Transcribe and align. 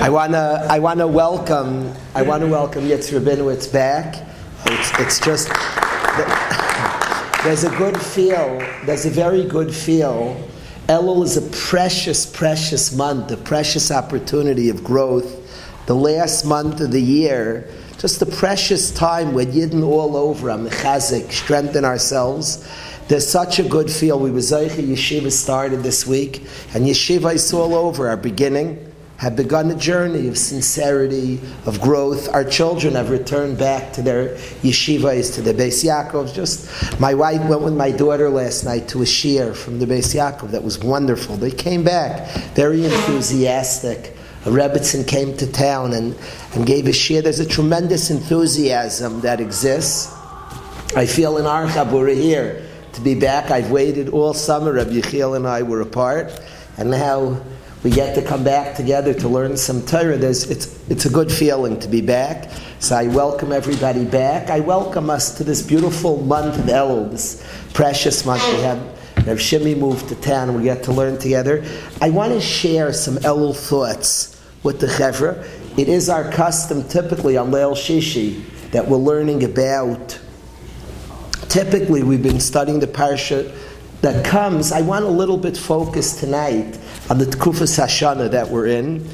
I 0.00 0.08
wanna, 0.10 0.66
I 0.68 0.78
wanna 0.80 1.06
welcome, 1.06 1.92
I 2.14 2.22
wanna 2.22 2.48
welcome 2.48 2.84
Yitz 2.84 3.12
Rabinowitz 3.16 3.72
back. 3.72 4.26
It's, 4.66 4.98
it's 4.98 5.20
just, 5.20 5.48
there's 7.44 7.64
a 7.64 7.70
good 7.76 8.00
feel, 8.00 8.58
there's 8.84 9.06
a 9.06 9.10
very 9.10 9.44
good 9.44 9.72
feel. 9.72 10.36
Elul 10.88 11.22
is 11.22 11.36
a 11.36 11.42
precious, 11.56 12.26
precious 12.26 12.92
month, 12.92 13.30
a 13.30 13.36
precious 13.36 13.92
opportunity 13.92 14.68
of 14.68 14.82
growth. 14.82 15.38
The 15.86 15.94
last 15.94 16.44
month 16.44 16.80
of 16.80 16.90
the 16.90 17.02
year, 17.02 17.68
just 17.98 18.20
a 18.20 18.26
precious 18.26 18.90
time 18.90 19.32
when 19.32 19.52
Yidden 19.52 19.84
all 19.84 20.16
over, 20.16 20.50
I'm 20.50 20.68
strengthen 20.70 21.84
ourselves. 21.84 22.68
There's 23.08 23.26
such 23.26 23.58
a 23.58 23.62
good 23.64 23.90
feel. 23.90 24.18
We 24.18 24.30
were 24.30 24.38
Zeicha 24.38 24.82
Yeshiva 24.82 25.30
started 25.30 25.82
this 25.82 26.06
week, 26.06 26.42
and 26.74 26.86
Yeshiva 26.86 27.34
is 27.34 27.52
all 27.52 27.74
over 27.74 28.08
our 28.08 28.16
beginning 28.16 28.92
have 29.22 29.36
begun 29.36 29.70
a 29.70 29.74
journey 29.76 30.26
of 30.26 30.36
sincerity, 30.36 31.38
of 31.64 31.80
growth. 31.80 32.28
Our 32.34 32.42
children 32.42 32.96
have 32.96 33.08
returned 33.08 33.56
back 33.56 33.92
to 33.92 34.02
their 34.02 34.34
yeshivas, 34.64 35.36
to 35.36 35.42
the 35.42 35.54
Beis 35.54 35.84
Yaakov. 35.84 36.34
Just 36.34 36.68
my 36.98 37.14
wife 37.14 37.40
went 37.48 37.62
with 37.62 37.74
my 37.74 37.92
daughter 37.92 38.28
last 38.28 38.64
night 38.64 38.88
to 38.88 39.02
a 39.02 39.04
shiur 39.04 39.54
from 39.54 39.78
the 39.78 39.86
Beis 39.86 40.12
Yaakov. 40.12 40.50
That 40.50 40.64
was 40.64 40.80
wonderful. 40.80 41.36
They 41.36 41.52
came 41.52 41.84
back 41.84 42.28
very 42.56 42.84
enthusiastic. 42.84 44.16
Rebbitzin 44.42 45.06
came 45.06 45.36
to 45.36 45.46
town 45.52 45.92
and, 45.92 46.16
and 46.54 46.66
gave 46.66 46.88
a 46.88 46.90
shiur. 46.90 47.22
There's 47.22 47.38
a 47.38 47.46
tremendous 47.46 48.10
enthusiasm 48.10 49.20
that 49.20 49.40
exists. 49.40 50.12
I 50.96 51.06
feel 51.06 51.38
in 51.38 51.46
our 51.46 51.68
Chabura 51.68 52.20
here 52.20 52.66
be 53.02 53.14
back. 53.14 53.50
I've 53.50 53.70
waited 53.70 54.08
all 54.10 54.32
summer. 54.32 54.72
Rabbi 54.72 54.92
Yechiel 54.92 55.36
and 55.36 55.46
I 55.46 55.62
were 55.62 55.80
apart, 55.80 56.40
and 56.78 56.90
now 56.90 57.40
we 57.82 57.90
get 57.90 58.14
to 58.14 58.22
come 58.22 58.44
back 58.44 58.76
together 58.76 59.12
to 59.12 59.28
learn 59.28 59.56
some 59.56 59.84
Torah. 59.84 60.16
There's, 60.16 60.48
it's, 60.48 60.78
it's 60.88 61.04
a 61.04 61.10
good 61.10 61.32
feeling 61.32 61.80
to 61.80 61.88
be 61.88 62.00
back. 62.00 62.50
So 62.78 62.94
I 62.96 63.08
welcome 63.08 63.50
everybody 63.50 64.04
back. 64.04 64.50
I 64.50 64.60
welcome 64.60 65.10
us 65.10 65.36
to 65.38 65.44
this 65.44 65.62
beautiful 65.62 66.22
month 66.22 66.58
of 66.58 66.66
Elul, 66.66 67.10
this 67.10 67.44
precious 67.74 68.24
month. 68.24 68.42
We 68.54 68.62
have 68.62 68.78
Rav 69.26 69.38
Shimi 69.38 69.76
moved 69.76 70.08
to 70.08 70.16
town 70.16 70.54
we 70.56 70.62
get 70.62 70.84
to 70.84 70.92
learn 70.92 71.18
together. 71.18 71.64
I 72.00 72.10
want 72.10 72.32
to 72.32 72.40
share 72.40 72.92
some 72.92 73.16
Elul 73.16 73.56
thoughts 73.56 74.40
with 74.62 74.80
the 74.80 74.86
Chevra. 74.86 75.44
It 75.76 75.88
is 75.88 76.08
our 76.08 76.30
custom 76.30 76.86
typically 76.86 77.36
on 77.36 77.50
Leil 77.50 77.72
Shishi 77.72 78.44
that 78.70 78.86
we're 78.86 78.96
learning 78.96 79.42
about. 79.44 80.18
Typically, 81.52 82.02
we've 82.02 82.22
been 82.22 82.40
studying 82.40 82.80
the 82.80 82.86
parsha 82.86 83.54
that 84.00 84.24
comes. 84.24 84.72
I 84.72 84.80
want 84.80 85.04
a 85.04 85.08
little 85.08 85.36
bit 85.36 85.54
focus 85.54 86.18
tonight 86.18 86.78
on 87.10 87.18
the 87.18 87.26
Tkufas 87.26 87.78
Hashana 87.78 88.30
that 88.30 88.48
we're 88.48 88.68
in. 88.68 89.06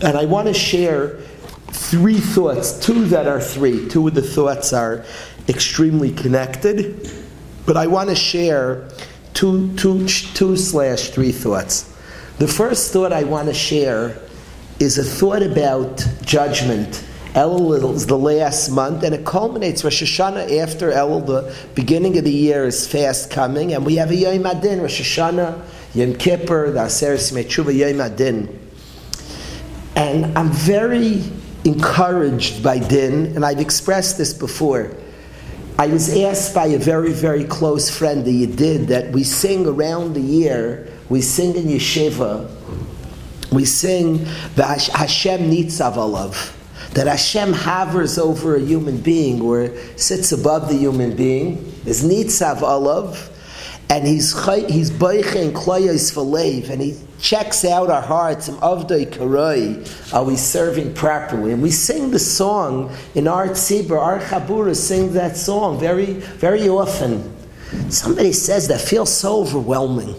And 0.00 0.16
I 0.16 0.24
want 0.24 0.48
to 0.48 0.54
share 0.54 1.18
three 1.68 2.16
thoughts, 2.16 2.80
two 2.80 3.04
that 3.08 3.26
are 3.26 3.42
three. 3.42 3.86
Two 3.90 4.08
of 4.08 4.14
the 4.14 4.22
thoughts 4.22 4.72
are 4.72 5.04
extremely 5.46 6.12
connected, 6.12 7.12
but 7.66 7.76
I 7.76 7.88
want 7.88 8.08
to 8.08 8.16
share 8.16 8.88
two, 9.34 9.76
two, 9.76 10.08
two 10.08 10.56
slash 10.56 11.10
three 11.10 11.30
thoughts. 11.30 11.94
The 12.38 12.48
first 12.48 12.90
thought 12.90 13.12
I 13.12 13.24
want 13.24 13.48
to 13.48 13.54
share 13.54 14.16
is 14.80 14.96
a 14.96 15.04
thought 15.04 15.42
about 15.42 16.08
judgment. 16.22 17.04
Elul 17.34 17.94
is 17.94 18.06
the 18.06 18.16
last 18.16 18.68
month, 18.70 19.02
and 19.02 19.12
it 19.12 19.26
culminates 19.26 19.82
Rosh 19.82 20.02
Hashanah 20.04 20.56
after 20.60 20.92
Elul. 20.92 21.26
The 21.26 21.54
beginning 21.74 22.16
of 22.16 22.22
the 22.22 22.32
year 22.32 22.64
is 22.64 22.86
fast 22.86 23.28
coming, 23.28 23.74
and 23.74 23.84
we 23.84 23.96
have 23.96 24.10
a 24.10 24.14
Yom 24.14 24.46
Adin, 24.46 24.80
Rosh 24.80 25.00
Hashanah 25.00 25.60
Yom 25.94 26.14
Kippur, 26.14 26.70
the 26.70 26.80
Aseres 26.80 27.32
Mechuva 27.32 27.74
Yom 27.74 28.00
Adin. 28.00 28.60
And 29.96 30.38
I'm 30.38 30.50
very 30.50 31.24
encouraged 31.64 32.62
by 32.62 32.78
Din, 32.78 33.34
and 33.34 33.44
I've 33.44 33.60
expressed 33.60 34.16
this 34.16 34.32
before. 34.32 34.96
I 35.76 35.88
was 35.88 36.16
asked 36.16 36.54
by 36.54 36.66
a 36.66 36.78
very, 36.78 37.12
very 37.12 37.42
close 37.42 37.90
friend 37.90 38.24
that 38.24 38.30
you 38.30 38.46
did 38.46 38.86
that 38.88 39.10
we 39.10 39.24
sing 39.24 39.66
around 39.66 40.14
the 40.14 40.20
year, 40.20 40.88
we 41.08 41.20
sing 41.20 41.56
in 41.56 41.64
yeshiva, 41.64 42.48
we 43.50 43.64
sing 43.64 44.18
the 44.54 44.64
Hashem 44.64 45.50
Nitzav 45.50 45.94
Alav, 45.94 46.54
that 46.94 47.08
Hashem 47.08 47.52
hovers 47.52 48.18
over 48.18 48.56
a 48.56 48.60
human 48.60 48.98
being 48.98 49.40
or 49.40 49.76
sits 49.96 50.32
above 50.32 50.68
the 50.68 50.76
human 50.76 51.16
being, 51.16 51.56
is 51.84 52.04
Nitzav 52.04 52.58
Alav, 52.58 53.30
and 53.90 54.06
he's 54.06 54.32
he's 54.68 54.90
boiching 54.90 55.52
kloyos 55.52 56.14
v'leiv, 56.14 56.70
and 56.70 56.80
he 56.80 56.96
checks 57.20 57.64
out 57.64 57.90
our 57.90 58.00
hearts. 58.00 58.48
And 58.48 58.56
avdei 58.58 59.06
karoi, 59.06 60.14
are 60.14 60.24
we 60.24 60.36
serving 60.36 60.94
properly? 60.94 61.52
And 61.52 61.62
we 61.62 61.70
sing 61.70 62.10
the 62.10 62.18
song 62.18 62.96
in 63.14 63.28
our 63.28 63.48
tzibur, 63.48 64.00
our 64.00 64.20
chabura 64.20 64.74
sing 64.74 65.12
that 65.14 65.36
song 65.36 65.78
very 65.78 66.14
very 66.14 66.68
often. 66.68 67.30
Somebody 67.90 68.32
says 68.32 68.68
that 68.68 68.80
feels 68.80 69.12
so 69.12 69.40
overwhelming. 69.40 70.14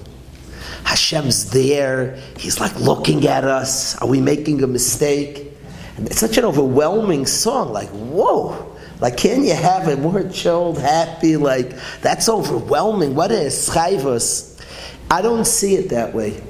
Hashem's 0.84 1.50
there. 1.50 2.20
He's 2.38 2.60
like 2.60 2.78
looking 2.80 3.26
at 3.28 3.46
us. 3.46 3.96
Are 3.98 4.08
we 4.08 4.22
making 4.22 4.62
a 4.62 4.68
mistake? 4.68 5.55
It's 5.98 6.20
such 6.20 6.38
an 6.38 6.46
overwhelming 6.46 7.26
song. 7.26 7.72
Like 7.72 7.90
whoa. 7.90 8.74
Like, 9.02 9.18
can 9.18 9.44
you 9.44 9.54
have 9.54 9.88
a 9.90 9.98
more 9.98 10.24
chilled, 10.30 10.80
happy? 10.80 11.36
Like, 11.36 11.74
that's 12.02 12.30
overwhelming. 12.30 13.14
What 13.14 13.30
is 13.30 13.70
chayvus? 13.70 14.58
I 15.12 15.22
don't 15.22 15.46
see 15.46 15.76
it 15.76 15.90
that 15.90 16.14
way. 16.14 16.42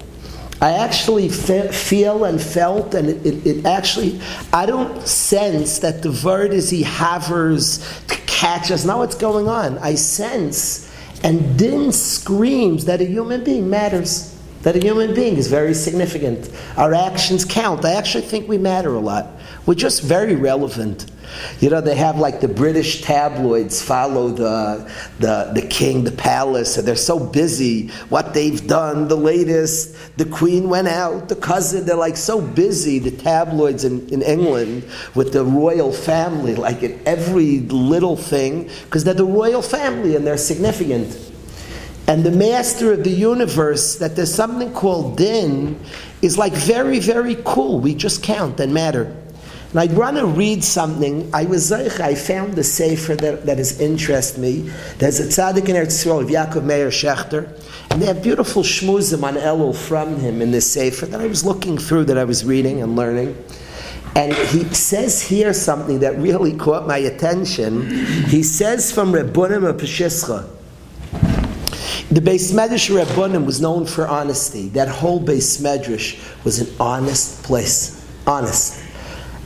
I 0.61 0.73
actually 0.73 1.27
fe- 1.29 1.71
feel 1.71 2.23
and 2.23 2.41
felt, 2.41 2.93
and 2.93 3.09
it, 3.09 3.25
it, 3.25 3.45
it, 3.47 3.65
actually, 3.65 4.21
I 4.53 4.65
don't 4.65 5.05
sense 5.05 5.79
that 5.79 6.01
the 6.01 6.17
word 6.23 6.53
is 6.53 6.69
he 6.69 6.83
hovers 6.83 7.79
to 8.07 8.15
catch 8.25 8.71
us. 8.71 8.85
Now 8.85 8.99
what's 8.99 9.15
going 9.15 9.49
on? 9.49 9.77
I 9.79 9.95
sense, 9.95 10.89
and 11.23 11.57
Din 11.59 11.91
screams 11.91 12.85
that 12.85 13.01
a 13.01 13.05
human 13.05 13.43
being 13.43 13.69
matters. 13.69 14.34
That 14.65 14.75
a 14.75 14.79
human 14.79 15.13
being 15.13 15.37
is 15.37 15.45
very 15.47 15.75
significant. 15.75 16.49
Our 16.75 16.95
actions 16.95 17.45
count. 17.45 17.85
I 17.85 17.91
actually 17.91 18.23
think 18.23 18.49
we 18.49 18.57
matter 18.57 18.95
a 18.95 18.99
lot. 18.99 19.27
We're 19.67 19.75
just 19.75 20.01
very 20.01 20.33
relevant. 20.33 21.05
You 21.59 21.69
know, 21.69 21.81
they 21.81 21.93
have 21.93 22.17
like 22.17 22.41
the 22.41 22.47
British 22.47 23.03
tabloids 23.03 23.79
follow 23.79 24.29
the, 24.29 24.91
the, 25.19 25.51
the 25.53 25.61
king, 25.67 26.03
the 26.03 26.11
palace, 26.11 26.79
and 26.79 26.87
they're 26.87 26.95
so 26.95 27.19
busy 27.19 27.89
what 28.09 28.33
they've 28.33 28.65
done. 28.65 29.07
The 29.07 29.15
latest, 29.15 30.17
the 30.17 30.25
queen 30.25 30.67
went 30.67 30.87
out, 30.87 31.29
the 31.29 31.35
cousin, 31.35 31.85
they're 31.85 31.95
like 31.95 32.17
so 32.17 32.41
busy, 32.41 32.97
the 32.97 33.11
tabloids 33.11 33.83
in, 33.83 34.09
in 34.09 34.23
England 34.23 34.83
with 35.13 35.31
the 35.31 35.45
royal 35.45 35.93
family, 35.93 36.55
like 36.55 36.81
at 36.81 36.95
every 37.05 37.59
little 37.59 38.17
thing, 38.17 38.67
because 38.85 39.03
they're 39.03 39.13
the 39.13 39.25
royal 39.25 39.61
family 39.61 40.15
and 40.15 40.25
they're 40.25 40.37
significant. 40.37 41.33
And 42.07 42.23
the 42.23 42.31
master 42.31 42.93
of 42.93 43.03
the 43.03 43.09
universe, 43.09 43.95
that 43.95 44.15
there's 44.15 44.33
something 44.33 44.71
called 44.73 45.17
din, 45.17 45.79
is 46.21 46.37
like 46.37 46.53
very, 46.53 46.99
very 46.99 47.37
cool. 47.43 47.79
We 47.79 47.95
just 47.95 48.21
count 48.21 48.59
and 48.59 48.73
matter. 48.73 49.15
And 49.71 49.79
I'd 49.79 49.97
want 49.97 50.15
to 50.17 50.25
read 50.25 50.63
something. 50.63 51.29
I 51.33 51.45
was 51.45 51.71
I 51.71 52.15
found 52.15 52.53
the 52.53 52.63
sefer 52.63 53.15
that, 53.15 53.45
that 53.45 53.57
has 53.57 53.79
interested 53.81 54.39
me. 54.39 54.71
There's 54.99 55.19
a 55.19 55.25
tzaddik 55.25 55.67
in 55.67 55.75
Eretz 55.75 56.05
Yisrael 56.05 56.21
of 56.21 56.29
Yaakov 56.29 56.63
Meir 56.63 56.87
Shechter, 56.87 57.49
and 57.91 58.01
they 58.01 58.05
have 58.05 58.23
beautiful 58.23 58.63
shmuzim 58.63 59.23
on 59.23 59.35
Elul 59.35 59.75
from 59.75 60.17
him 60.17 60.41
in 60.41 60.51
this 60.51 60.71
sefer 60.71 61.07
that 61.07 61.19
I 61.19 61.27
was 61.27 61.43
looking 61.43 61.77
through, 61.77 62.05
that 62.05 62.17
I 62.17 62.23
was 62.23 62.45
reading 62.45 62.81
and 62.81 62.95
learning. 62.95 63.35
And 64.15 64.31
he 64.33 64.63
says 64.73 65.21
here 65.21 65.53
something 65.53 65.99
that 65.99 66.17
really 66.19 66.55
caught 66.55 66.87
my 66.87 66.99
attention. 66.99 67.89
He 68.27 68.43
says 68.43 68.93
from 68.93 69.11
Rebbunim 69.11 69.67
of 69.67 69.75
Peshischa, 69.75 70.54
the 72.15 72.21
Beis 72.21 72.53
Medrash 72.53 72.89
Rebbunim 72.89 73.45
was 73.45 73.59
known 73.59 73.85
for 73.85 74.07
honesty. 74.07 74.69
That 74.69 74.87
whole 74.87 75.21
Beis 75.21 75.61
Medrash 75.61 76.17
was 76.45 76.59
an 76.59 76.73
honest 76.79 77.43
place. 77.43 78.07
Honest. 78.25 78.81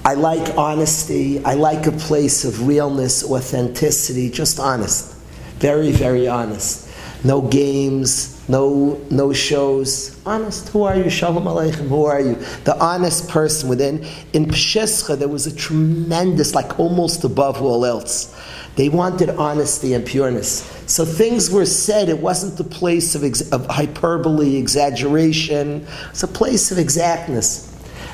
I 0.06 0.13
like 0.13 0.56
honesty. 0.56 1.44
I 1.44 1.56
like 1.56 1.88
a 1.88 1.92
place 1.92 2.45
of 2.45 2.68
realness, 2.68 3.24
authenticity, 3.24 4.30
just 4.30 4.60
honest. 4.60 5.16
Very, 5.57 5.92
very 5.92 6.27
honest. 6.27 6.88
No 7.24 7.42
games, 7.42 8.39
no, 8.48 9.01
no 9.10 9.33
shows. 9.33 10.21
Honest. 10.24 10.69
Who 10.69 10.83
are 10.83 10.95
you? 10.95 11.10
Shalom 11.10 11.45
Aleichem. 11.45 11.88
Who 11.88 12.06
are 12.06 12.21
you? 12.21 12.36
The 12.66 12.77
honest 12.80 13.30
person 13.30 13.68
within. 13.68 14.06
In 14.33 14.45
Peshischa, 14.45 15.18
there 15.18 15.27
was 15.27 15.48
a 15.48 15.56
tremendous, 15.56 16.54
like 16.54 16.80
almost 16.80 17.24
above 17.24 17.63
all 17.63 17.83
else. 17.83 18.36
They 18.75 18.89
wanted 18.89 19.30
honesty 19.31 19.94
and 19.94 20.06
pureness. 20.06 20.62
So 20.86 21.06
things 21.06 21.51
were 21.51 21.66
said. 21.66 22.10
It 22.10 22.19
wasn't 22.19 22.57
the 22.57 22.63
place 22.63 23.16
of, 23.16 23.24
ex- 23.24 23.50
of 23.51 23.66
hyperbole, 23.68 24.56
exaggeration. 24.56 25.86
It's 26.10 26.24
a 26.24 26.27
place 26.27 26.71
of 26.71 26.77
exactness. 26.77 27.68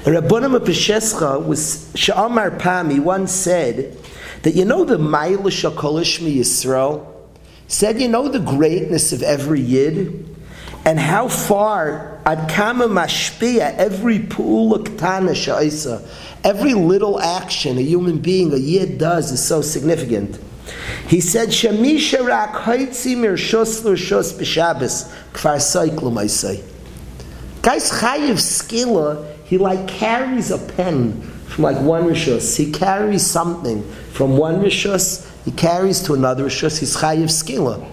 Rabbunim 0.03 0.57
Peshischa 0.59 1.43
was 1.43 1.91
Sha'amar 1.95 2.59
Pami 2.59 2.99
once 2.99 3.31
said 3.31 3.97
that 4.43 4.53
you 4.53 4.63
know 4.63 4.85
the 4.85 4.97
Maila 4.97 5.49
Shakolishmi 5.49 6.35
Yisrael 6.37 7.07
said 7.67 7.99
you 7.99 8.07
know 8.07 8.27
the 8.27 8.39
greatness 8.39 9.11
of 9.13 9.23
every 9.23 9.61
Yid 9.61 10.34
and 10.85 10.99
how 10.99 11.27
far 11.27 12.21
ad 12.25 12.47
kama 12.49 12.87
mashpia 12.87 13.75
every 13.75 14.19
ktana 14.19 15.31
sha'isa, 15.31 16.07
every 16.43 16.75
little 16.75 17.19
action 17.19 17.77
a 17.77 17.81
human 17.81 18.19
being, 18.19 18.53
a 18.53 18.57
yid 18.57 18.99
does 18.99 19.31
is 19.31 19.43
so 19.43 19.61
significant. 19.61 20.39
He 21.07 21.21
said, 21.21 21.49
Shamisha 21.49 22.25
rak 22.25 22.53
haitzi 22.53 23.17
mir 23.17 23.33
shos 23.33 23.83
l'shos 23.83 24.33
b'shabbos 24.33 25.11
kfar 25.33 25.59
cyclum 25.59 26.17
I 26.17 26.27
say. 26.27 26.63
Guy's 27.63 27.91
chayiv 27.91 28.35
skilla, 28.35 29.35
he 29.45 29.57
like 29.57 29.87
carries 29.87 30.51
a 30.51 30.57
pen 30.57 31.21
from 31.47 31.63
like 31.63 31.77
one 31.77 32.03
rishus. 32.03 32.57
He 32.57 32.71
carries 32.71 33.25
something 33.25 33.83
from 34.11 34.37
one 34.37 34.61
rishus, 34.61 35.27
he 35.45 35.51
carries 35.51 36.03
to 36.03 36.13
another 36.13 36.45
rishus, 36.45 36.79
he's 36.79 36.95
chayiv 36.95 37.29
skilla. 37.29 37.83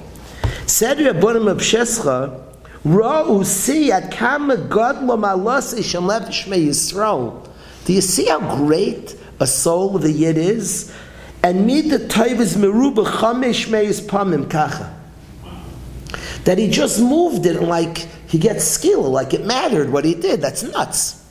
Said 0.67 0.99
Rabbanim 0.99 1.51
of 1.51 1.59
Shescha, 1.59 2.52
See. 2.85 3.93
Do 7.85 7.93
you 7.93 8.01
see 8.01 8.27
how 8.27 8.57
great 8.57 9.17
a 9.39 9.47
soul 9.47 9.99
the 9.99 10.11
Yid 10.11 10.37
is? 10.37 10.93
And 11.45 11.67
mid 11.67 11.91
the 11.91 11.99
is 12.41 12.57
meruba 12.57 13.07
chamesh 13.07 13.71
meis 13.71 14.01
pamim 14.01 14.51
kacha. 14.51 14.99
That 16.45 16.59
he 16.59 16.69
just 16.69 17.01
moved 17.01 17.47
it 17.47 17.63
like 17.63 17.99
he 18.27 18.39
gets 18.39 18.65
skill, 18.65 19.03
like 19.03 19.33
it 19.33 19.47
mattered 19.47 19.91
what 19.91 20.05
he 20.05 20.15
did. 20.15 20.41
That's 20.41 20.65
nuts. 20.65 21.25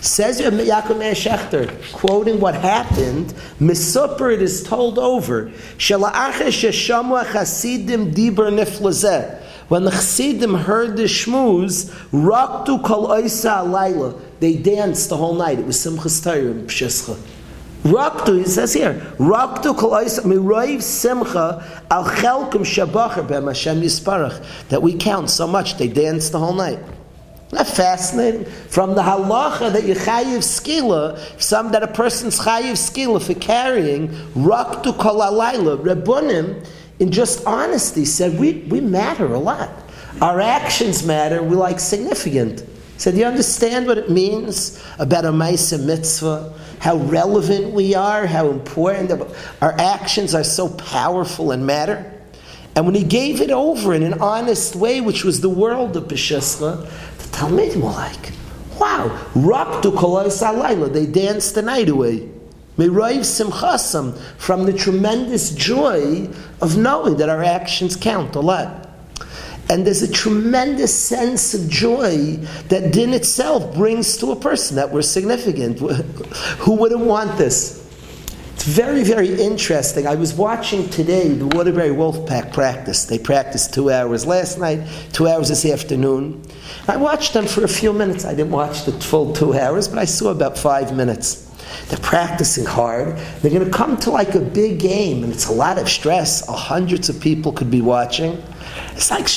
Says 0.00 0.40
Yaakov 0.40 1.12
Shechter, 1.12 1.92
quoting 1.92 2.40
what 2.40 2.54
happened, 2.54 3.34
Misupper 3.60 4.32
it 4.32 4.42
is 4.42 4.64
told 4.64 4.98
over. 4.98 5.52
chasidim 5.78 6.10
diber 8.12 9.47
When 9.68 9.84
the 9.84 9.90
chasidim 9.90 10.54
heard 10.54 10.96
the 10.96 11.04
shmuz, 11.04 11.90
raktu 12.10 12.82
kol 12.82 13.08
oisa 13.08 13.64
alayla. 13.64 14.18
They 14.40 14.56
danced 14.56 15.10
the 15.10 15.16
whole 15.16 15.34
night. 15.34 15.58
It 15.58 15.66
was 15.66 15.76
Simchas 15.76 16.22
Torah 16.22 16.54
Pshescha. 16.64 17.18
Raktu, 17.82 18.38
he 18.38 18.44
says 18.44 18.72
here, 18.72 18.94
Raktu 19.18 19.76
kol 19.76 19.90
oisa 19.90 20.20
miroiv 20.20 20.82
simcha 20.82 21.84
al 21.90 22.04
chelkum 22.04 22.62
shabacher 22.64 23.26
b'em 23.28 23.46
Hashem 23.46 23.82
yisparach. 23.82 24.42
That 24.70 24.82
we 24.82 24.96
count 24.96 25.28
so 25.28 25.46
much. 25.46 25.76
They 25.76 25.88
danced 25.88 26.32
the 26.32 26.38
whole 26.38 26.54
night. 26.54 26.78
Isn't 26.78 27.58
that 27.58 27.66
fascinating? 27.66 28.44
From 28.68 28.94
the 28.94 29.02
halacha 29.02 29.72
that 29.72 29.84
you 29.84 29.94
chayiv 29.94 30.38
skila, 30.38 31.18
some 31.40 31.72
that 31.72 31.82
a 31.82 31.88
person's 31.88 32.38
chayiv 32.38 32.72
skila 32.72 33.22
for 33.22 33.34
carrying 33.34 34.08
raktu 34.34 34.96
kol 34.98 35.20
alayla, 35.20 35.78
rebunim, 35.82 36.66
in 36.98 37.10
just 37.10 37.46
honesty, 37.46 38.04
said 38.04 38.38
we, 38.38 38.54
we 38.68 38.80
matter 38.80 39.32
a 39.32 39.38
lot. 39.38 39.70
Our 40.20 40.40
actions 40.40 41.06
matter. 41.06 41.42
We 41.42 41.54
like 41.54 41.78
significant. 41.78 42.64
Said, 42.96 43.16
you 43.16 43.24
understand 43.24 43.86
what 43.86 43.96
it 43.96 44.10
means 44.10 44.82
about 44.98 45.24
a 45.24 45.30
Maisa 45.30 45.82
mitzvah? 45.82 46.52
How 46.80 46.96
relevant 46.96 47.72
we 47.72 47.94
are, 47.94 48.26
how 48.26 48.50
important 48.50 49.12
our 49.62 49.72
actions 49.78 50.34
are 50.34 50.42
so 50.42 50.68
powerful 50.68 51.52
and 51.52 51.64
matter. 51.64 52.12
And 52.74 52.86
when 52.86 52.94
he 52.96 53.04
gave 53.04 53.40
it 53.40 53.50
over 53.50 53.94
in 53.94 54.02
an 54.02 54.14
honest 54.20 54.74
way, 54.74 55.00
which 55.00 55.24
was 55.24 55.40
the 55.40 55.48
world 55.48 55.96
of 55.96 56.04
Bishesla, 56.04 56.88
Talmidim 57.30 57.82
were 57.82 57.90
like, 57.90 58.32
wow, 58.80 59.08
Raktu 59.34 59.92
Kolois 59.92 60.42
Alayla, 60.42 60.92
they 60.92 61.06
danced 61.06 61.54
the 61.54 61.62
night 61.62 61.88
away. 61.88 62.28
Meroiv 62.78 63.24
Simchasam, 63.24 64.16
from 64.38 64.64
the 64.64 64.72
tremendous 64.72 65.50
joy 65.50 66.28
of 66.62 66.76
knowing 66.76 67.16
that 67.16 67.28
our 67.28 67.42
actions 67.42 67.96
count 67.96 68.36
a 68.36 68.40
lot. 68.40 68.88
And 69.68 69.84
there's 69.84 70.02
a 70.02 70.10
tremendous 70.10 70.96
sense 70.96 71.54
of 71.54 71.68
joy 71.68 72.36
that 72.68 72.92
din 72.92 73.12
itself 73.12 73.74
brings 73.74 74.16
to 74.18 74.30
a 74.30 74.36
person 74.36 74.76
that 74.76 74.92
we're 74.92 75.02
significant. 75.02 75.80
Who 76.60 76.74
wouldn't 76.74 77.02
want 77.02 77.36
this? 77.36 77.84
It's 78.54 78.64
very, 78.64 79.02
very 79.02 79.40
interesting. 79.40 80.06
I 80.06 80.14
was 80.14 80.32
watching 80.34 80.88
today 80.88 81.28
the 81.28 81.48
Waterbury 81.48 81.90
Wolfpack 81.90 82.52
practice. 82.52 83.04
They 83.04 83.18
practiced 83.18 83.74
two 83.74 83.90
hours 83.90 84.24
last 84.24 84.58
night, 84.58 84.88
two 85.12 85.26
hours 85.26 85.48
this 85.48 85.66
afternoon. 85.66 86.42
I 86.86 86.96
watched 86.96 87.34
them 87.34 87.46
for 87.46 87.64
a 87.64 87.68
few 87.68 87.92
minutes. 87.92 88.24
I 88.24 88.34
didn't 88.34 88.52
watch 88.52 88.84
the 88.84 88.92
full 88.92 89.32
two 89.32 89.54
hours, 89.54 89.88
but 89.88 89.98
I 89.98 90.04
saw 90.04 90.30
about 90.30 90.56
five 90.56 90.96
minutes. 90.96 91.47
They're 91.88 91.98
practicing 91.98 92.64
hard. 92.64 93.16
They're 93.40 93.50
going 93.50 93.64
to 93.64 93.70
come 93.70 93.96
to 93.98 94.10
like 94.10 94.34
a 94.34 94.40
big 94.40 94.80
game, 94.80 95.24
and 95.24 95.32
it's 95.32 95.46
a 95.46 95.52
lot 95.52 95.78
of 95.78 95.88
stress. 95.88 96.46
Hundreds 96.46 97.08
of 97.08 97.20
people 97.20 97.52
could 97.52 97.70
be 97.70 97.80
watching. 97.80 98.42
It's 98.94 99.10
like 99.10 99.28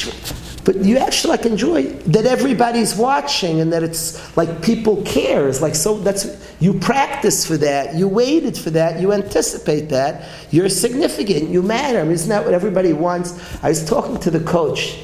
but 0.64 0.76
you 0.78 0.98
actually 0.98 1.32
like 1.32 1.46
enjoy 1.46 1.84
that 1.84 2.26
everybody's 2.26 2.96
watching 2.96 3.62
and 3.62 3.74
that 3.74 3.82
it's 3.82 4.38
like 4.38 4.62
people 4.62 5.02
care. 5.04 5.50
It's 5.50 5.62
like 5.62 5.74
so 5.74 5.98
that's 5.98 6.38
you 6.60 6.74
practice 6.74 7.46
for 7.46 7.58
that, 7.58 7.96
you 7.96 8.08
waited 8.08 8.56
for 8.56 8.70
that, 8.72 9.02
you 9.02 9.12
anticipate 9.12 9.90
that, 9.90 10.28
you're 10.52 10.70
significant, 10.70 11.50
you 11.50 11.64
matter. 11.64 12.00
I 12.00 12.04
mean, 12.04 12.12
isn't 12.12 12.30
that 12.30 12.46
what 12.46 12.54
everybody 12.54 12.94
wants? 12.94 13.40
I 13.64 13.70
was 13.70 13.84
talking 13.84 14.20
to 14.20 14.30
the 14.30 14.42
coach. 14.42 15.00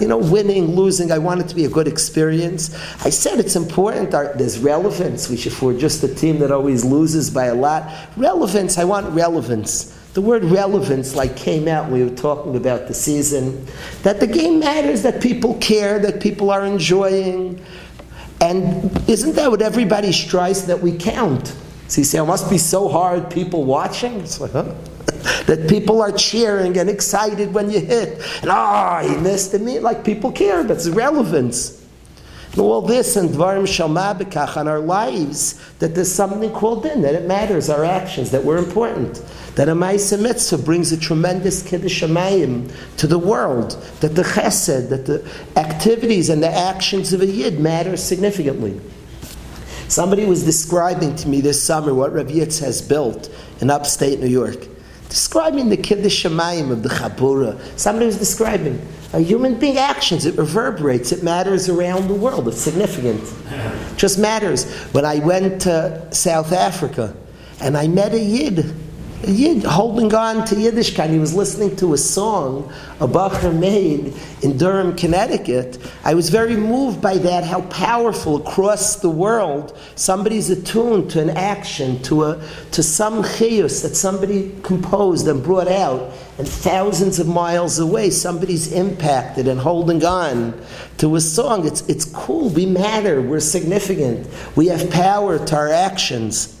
You 0.00 0.08
know, 0.08 0.18
winning, 0.18 0.74
losing, 0.74 1.12
I 1.12 1.18
want 1.18 1.40
it 1.40 1.48
to 1.48 1.54
be 1.54 1.64
a 1.64 1.68
good 1.68 1.86
experience. 1.86 2.74
I 3.04 3.10
said 3.10 3.38
it's 3.38 3.54
important. 3.54 4.10
There's 4.10 4.58
relevance. 4.58 5.28
We 5.28 5.36
should, 5.36 5.52
for 5.52 5.72
just 5.72 6.02
a 6.02 6.12
team 6.12 6.40
that 6.40 6.50
always 6.50 6.84
loses 6.84 7.30
by 7.30 7.46
a 7.46 7.54
lot, 7.54 7.88
relevance. 8.16 8.76
I 8.76 8.84
want 8.84 9.08
relevance. 9.14 9.94
The 10.14 10.20
word 10.20 10.42
relevance 10.42 11.14
like 11.14 11.36
came 11.36 11.68
out 11.68 11.90
when 11.90 12.00
we 12.00 12.04
were 12.04 12.16
talking 12.16 12.56
about 12.56 12.88
the 12.88 12.94
season. 12.94 13.66
That 14.02 14.18
the 14.18 14.26
game 14.26 14.58
matters, 14.58 15.02
that 15.02 15.22
people 15.22 15.54
care, 15.58 16.00
that 16.00 16.20
people 16.20 16.50
are 16.50 16.64
enjoying. 16.64 17.64
And 18.40 19.08
isn't 19.08 19.36
that 19.36 19.48
what 19.50 19.62
everybody 19.62 20.10
strives 20.10 20.66
that 20.66 20.80
we 20.80 20.96
count? 20.96 21.54
So 21.86 22.00
you 22.00 22.04
say, 22.04 22.18
it 22.18 22.24
must 22.24 22.50
be 22.50 22.58
so 22.58 22.88
hard, 22.88 23.30
people 23.30 23.64
watching? 23.64 24.20
It's 24.20 24.40
like, 24.40 24.52
huh? 24.52 24.74
That 25.46 25.68
people 25.68 26.02
are 26.02 26.12
cheering 26.12 26.78
and 26.78 26.88
excited 26.88 27.52
when 27.52 27.70
you 27.70 27.80
hit. 27.80 28.22
And 28.42 28.50
ah, 28.50 29.00
oh, 29.02 29.08
he 29.08 29.16
missed 29.16 29.54
it. 29.54 29.60
Like 29.82 30.04
people 30.04 30.32
care, 30.32 30.62
that's 30.64 30.88
relevance 30.88 31.78
all 32.60 32.82
this 32.82 33.16
and 33.16 33.30
dvarim 33.30 33.62
shalma 33.62 34.56
on 34.56 34.68
our 34.68 34.80
lives, 34.80 35.60
that 35.78 35.94
there's 35.94 36.12
something 36.12 36.50
called 36.52 36.86
in, 36.86 37.02
that 37.02 37.14
it 37.14 37.26
matters, 37.26 37.68
our 37.68 37.84
actions, 37.84 38.30
that 38.30 38.42
we're 38.42 38.58
important. 38.58 39.22
That 39.54 39.68
a 39.68 39.74
Maisa 39.74 40.20
Mitzvah 40.20 40.58
brings 40.58 40.92
a 40.92 40.96
tremendous 40.96 41.62
Kiddush 41.62 42.02
Shamayim 42.02 42.72
to 42.96 43.06
the 43.06 43.18
world, 43.18 43.72
that 44.00 44.14
the 44.14 44.22
chesed, 44.22 44.88
that 44.88 45.06
the 45.06 45.28
activities 45.56 46.28
and 46.28 46.42
the 46.42 46.50
actions 46.50 47.12
of 47.12 47.20
a 47.20 47.26
Yid 47.26 47.60
matter 47.60 47.96
significantly. 47.96 48.80
Somebody 49.88 50.26
was 50.26 50.44
describing 50.44 51.16
to 51.16 51.28
me 51.28 51.40
this 51.40 51.62
summer 51.62 51.94
what 51.94 52.12
Rav 52.12 52.26
Yitz 52.26 52.60
has 52.60 52.82
built 52.82 53.30
in 53.60 53.70
upstate 53.70 54.20
New 54.20 54.26
York. 54.26 54.66
Describing 55.08 55.68
the 55.68 55.76
Kiddush 55.76 56.24
Shamayim 56.24 56.70
of 56.70 56.82
the 56.82 56.88
Chabura. 56.88 57.58
Somebody 57.78 58.06
was 58.06 58.18
describing 58.18 58.80
a 59.12 59.20
human 59.20 59.58
being 59.58 59.78
actions. 59.78 60.26
It 60.26 60.36
reverberates. 60.36 61.12
It 61.12 61.22
matters 61.22 61.68
around 61.68 62.08
the 62.08 62.14
world. 62.14 62.46
It's 62.48 62.60
significant. 62.60 63.22
It 63.50 63.96
just 63.96 64.18
matters. 64.18 64.70
When 64.92 65.04
I 65.04 65.18
went 65.20 65.62
to 65.62 66.06
South 66.12 66.52
Africa 66.52 67.14
and 67.60 67.76
I 67.76 67.88
met 67.88 68.12
a 68.12 68.20
Yid 68.20 68.74
Yid 69.26 69.64
holding 69.64 70.14
on 70.14 70.46
to 70.46 70.54
Yiddishkeit. 70.54 71.10
He 71.10 71.18
was 71.18 71.34
listening 71.34 71.74
to 71.76 71.92
a 71.92 71.98
song 71.98 72.72
a 73.00 73.06
Bacher 73.06 73.56
made 73.56 74.14
in 74.42 74.56
Durham, 74.56 74.94
Connecticut. 74.94 75.78
I 76.04 76.14
was 76.14 76.30
very 76.30 76.56
moved 76.56 77.00
by 77.00 77.18
that, 77.18 77.42
how 77.42 77.62
powerful 77.62 78.36
across 78.36 78.96
the 78.96 79.10
world 79.10 79.76
somebody's 79.96 80.50
attuned 80.50 81.10
to 81.10 81.20
an 81.20 81.30
action, 81.30 82.00
to, 82.04 82.24
a, 82.24 82.48
to 82.72 82.82
some 82.82 83.22
chiyus 83.22 83.82
that 83.82 83.96
somebody 83.96 84.54
composed 84.62 85.26
and 85.26 85.42
brought 85.42 85.68
out, 85.68 86.12
and 86.38 86.48
thousands 86.48 87.18
of 87.18 87.26
miles 87.26 87.80
away, 87.80 88.10
somebody's 88.10 88.72
impacted 88.72 89.48
and 89.48 89.58
holding 89.58 90.04
on 90.04 90.60
to 90.98 91.16
a 91.16 91.20
song. 91.20 91.66
It's, 91.66 91.82
it's 91.88 92.04
cool. 92.04 92.50
We 92.50 92.66
matter. 92.66 93.20
We're 93.20 93.40
significant. 93.40 94.28
We 94.54 94.68
have 94.68 94.90
power 94.90 95.44
to 95.44 95.56
our 95.56 95.68
actions. 95.68 96.57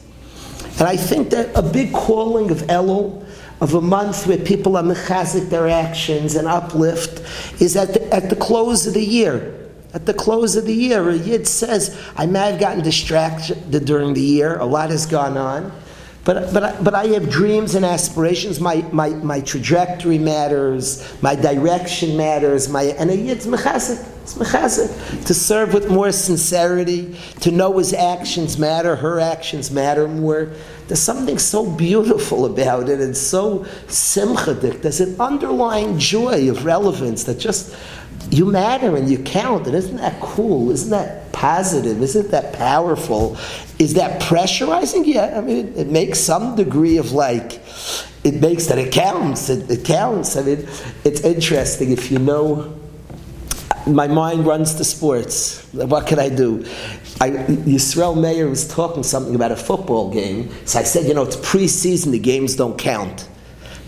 And 0.78 0.86
I 0.86 0.96
think 0.96 1.30
that 1.30 1.50
a 1.56 1.62
big 1.62 1.92
calling 1.92 2.50
of 2.50 2.58
Elul, 2.68 3.24
of 3.60 3.74
a 3.74 3.80
month 3.80 4.26
where 4.26 4.38
people 4.38 4.76
are 4.76 4.82
mechazik 4.82 5.50
their 5.50 5.68
actions 5.68 6.36
and 6.36 6.46
uplift, 6.46 7.20
is 7.60 7.76
at 7.76 7.94
the, 7.94 8.14
at 8.14 8.30
the 8.30 8.36
close 8.36 8.86
of 8.86 8.94
the 8.94 9.04
year. 9.04 9.54
At 9.94 10.06
the 10.06 10.14
close 10.14 10.54
of 10.54 10.66
the 10.66 10.74
year, 10.74 11.08
a 11.08 11.16
Yid 11.16 11.48
says, 11.48 11.98
I 12.16 12.26
may 12.26 12.52
have 12.52 12.60
gotten 12.60 12.84
distracted 12.84 13.84
during 13.84 14.14
the 14.14 14.20
year, 14.20 14.58
a 14.58 14.64
lot 14.64 14.90
has 14.90 15.06
gone 15.06 15.36
on. 15.36 15.72
But, 16.24 16.52
but, 16.52 16.84
but 16.84 16.94
I 16.94 17.06
have 17.06 17.30
dreams 17.30 17.74
and 17.74 17.86
aspirations. 17.86 18.60
My, 18.60 18.84
my, 18.92 19.08
my 19.08 19.40
trajectory 19.40 20.18
matters. 20.18 21.10
My 21.22 21.34
direction 21.34 22.18
matters. 22.18 22.68
My, 22.68 22.82
and 22.82 23.10
a 23.10 23.16
yid's 23.16 23.46
mechazik. 23.46 24.06
It's 24.28 24.36
mechazik. 24.36 25.24
To 25.26 25.34
serve 25.34 25.72
with 25.72 25.90
more 25.90 26.12
sincerity, 26.12 27.16
to 27.40 27.50
know 27.50 27.78
his 27.78 27.94
actions 27.94 28.58
matter, 28.58 28.96
her 28.96 29.20
actions 29.20 29.70
matter 29.70 30.06
more. 30.06 30.50
There's 30.86 31.00
something 31.00 31.38
so 31.38 31.70
beautiful 31.70 32.44
about 32.44 32.90
it 32.90 33.00
and 33.00 33.16
so 33.16 33.60
simchadik. 33.86 34.82
There's 34.82 35.00
an 35.00 35.18
underlying 35.18 35.98
joy 35.98 36.50
of 36.50 36.66
relevance 36.66 37.24
that 37.24 37.38
just 37.38 37.74
you 38.30 38.44
matter 38.44 38.96
and 38.96 39.08
you 39.08 39.18
count. 39.18 39.66
And 39.66 39.74
isn't 39.74 39.96
that 39.96 40.20
cool? 40.20 40.70
Isn't 40.70 40.90
that 40.90 41.32
positive? 41.32 42.02
Isn't 42.02 42.30
that 42.30 42.52
powerful? 42.52 43.38
Is 43.78 43.94
that 43.94 44.20
pressurizing? 44.20 45.06
Yeah, 45.06 45.38
I 45.38 45.40
mean, 45.40 45.72
it, 45.74 45.86
makes 45.86 46.18
some 46.18 46.54
degree 46.54 46.98
of 46.98 47.12
like, 47.12 47.62
it 48.24 48.34
makes 48.34 48.66
that 48.66 48.76
it 48.76 48.92
counts. 48.92 49.48
It, 49.48 49.70
it 49.70 49.84
counts. 49.86 50.36
I 50.36 50.42
mean, 50.42 50.68
it's 51.04 51.22
interesting 51.22 51.92
if 51.92 52.10
you 52.10 52.18
know. 52.18 52.77
My 53.88 54.06
mind 54.06 54.46
runs 54.46 54.74
to 54.74 54.84
sports. 54.84 55.62
What 55.72 56.06
can 56.06 56.18
I 56.18 56.28
do? 56.28 56.64
I, 57.20 57.30
Yisrael 57.30 58.20
Meir 58.20 58.48
was 58.48 58.68
talking 58.68 59.02
something 59.02 59.34
about 59.34 59.50
a 59.50 59.56
football 59.56 60.12
game. 60.12 60.50
So 60.66 60.78
I 60.78 60.82
said, 60.82 61.06
you 61.06 61.14
know, 61.14 61.22
it's 61.22 61.36
preseason, 61.36 62.10
the 62.10 62.18
games 62.18 62.54
don't 62.54 62.78
count. 62.78 63.28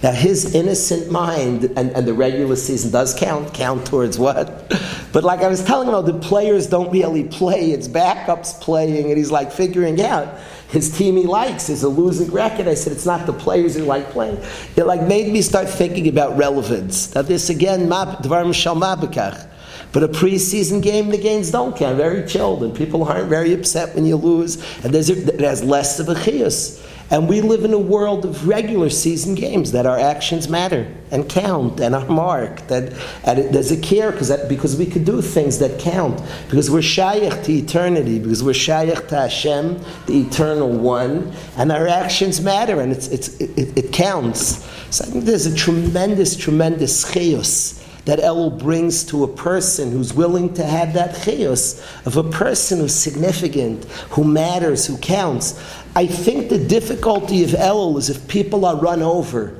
Now, 0.02 0.12
his 0.12 0.54
innocent 0.54 1.10
mind, 1.10 1.64
and, 1.76 1.90
and 1.90 2.08
the 2.08 2.14
regular 2.14 2.56
season 2.56 2.90
does 2.90 3.14
count, 3.14 3.52
count 3.52 3.86
towards 3.86 4.18
what? 4.18 4.72
But 5.12 5.24
like 5.24 5.40
I 5.40 5.48
was 5.48 5.64
telling 5.64 5.88
him, 5.88 5.94
oh, 5.94 6.02
the 6.02 6.14
players 6.20 6.68
don't 6.68 6.92
really 6.92 7.24
play, 7.24 7.72
it's 7.72 7.88
backups 7.88 8.60
playing, 8.60 9.06
and 9.08 9.18
he's 9.18 9.32
like 9.32 9.50
figuring 9.50 10.00
out 10.00 10.38
his 10.70 10.96
team 10.96 11.16
he 11.16 11.24
likes 11.24 11.68
is 11.68 11.82
a 11.82 11.88
losing 11.88 12.30
record. 12.30 12.68
I 12.68 12.74
said, 12.74 12.92
it's 12.92 13.06
not 13.06 13.26
the 13.26 13.32
players 13.32 13.74
who 13.74 13.84
like 13.84 14.10
playing. 14.10 14.38
It 14.76 14.84
like 14.84 15.02
made 15.02 15.32
me 15.32 15.42
start 15.42 15.68
thinking 15.68 16.08
about 16.08 16.36
relevance. 16.36 17.14
Now, 17.14 17.22
this 17.22 17.50
again, 17.50 17.88
Dvar 17.88 18.44
Mishal 18.44 18.80
Mabakach. 18.80 19.48
But 19.92 20.04
a 20.04 20.08
preseason 20.08 20.80
game, 20.82 21.08
the 21.08 21.18
games 21.18 21.50
don't 21.50 21.76
count. 21.76 21.96
Very 21.96 22.26
chilled, 22.26 22.62
and 22.62 22.74
people 22.74 23.02
aren't 23.04 23.28
very 23.28 23.52
upset 23.52 23.94
when 23.96 24.06
you 24.06 24.14
lose, 24.14 24.56
and 24.84 24.94
there's 24.94 25.08
has 25.40 25.64
less 25.64 25.98
of 25.98 26.08
a 26.08 26.14
chias. 26.14 26.80
And 27.10 27.28
we 27.28 27.40
live 27.40 27.64
in 27.64 27.72
a 27.72 27.78
world 27.78 28.24
of 28.24 28.46
regular 28.46 28.88
season 28.88 29.34
games 29.34 29.72
that 29.72 29.84
our 29.84 29.98
actions 29.98 30.48
matter 30.48 30.86
and 31.10 31.28
count 31.28 31.80
and 31.80 31.94
are 31.94 32.06
marked. 32.06 32.70
And, 32.70 32.94
and 33.24 33.52
there's 33.52 33.72
a 33.72 33.80
care 33.80 34.12
because 34.12 34.30
because 34.46 34.76
we 34.76 34.86
could 34.86 35.04
do 35.04 35.20
things 35.20 35.58
that 35.58 35.80
count. 35.80 36.22
Because 36.48 36.70
we're 36.70 36.82
shaykh 36.82 37.42
to 37.42 37.52
eternity. 37.52 38.20
Because 38.20 38.44
we're 38.44 38.54
shaykh 38.54 39.08
to 39.08 39.16
Hashem, 39.16 39.80
the 40.06 40.20
eternal 40.20 40.70
one. 40.70 41.32
And 41.56 41.72
our 41.72 41.88
actions 41.88 42.40
matter 42.40 42.80
and 42.80 42.92
it's, 42.92 43.08
it's, 43.08 43.40
it, 43.40 43.76
it 43.76 43.92
counts. 43.92 44.64
So 44.94 45.04
I 45.04 45.08
think 45.08 45.24
there's 45.24 45.46
a 45.46 45.54
tremendous, 45.54 46.36
tremendous 46.36 47.04
chayus 47.04 47.80
that 48.04 48.18
Elul 48.18 48.58
brings 48.58 49.04
to 49.04 49.24
a 49.24 49.28
person 49.28 49.90
who's 49.90 50.12
willing 50.12 50.54
to 50.54 50.64
have 50.64 50.94
that 50.94 51.14
chayus 51.14 51.80
of 52.06 52.16
a 52.16 52.24
person 52.24 52.78
who's 52.78 52.94
significant, 52.94 53.84
who 54.10 54.24
matters, 54.24 54.86
who 54.86 54.96
counts. 54.98 55.62
I 55.94 56.06
think 56.06 56.48
the 56.48 56.58
difficulty 56.58 57.44
of 57.44 57.50
Elul 57.50 57.98
is 57.98 58.10
if 58.10 58.26
people 58.28 58.64
are 58.64 58.76
run 58.76 59.02
over 59.02 59.56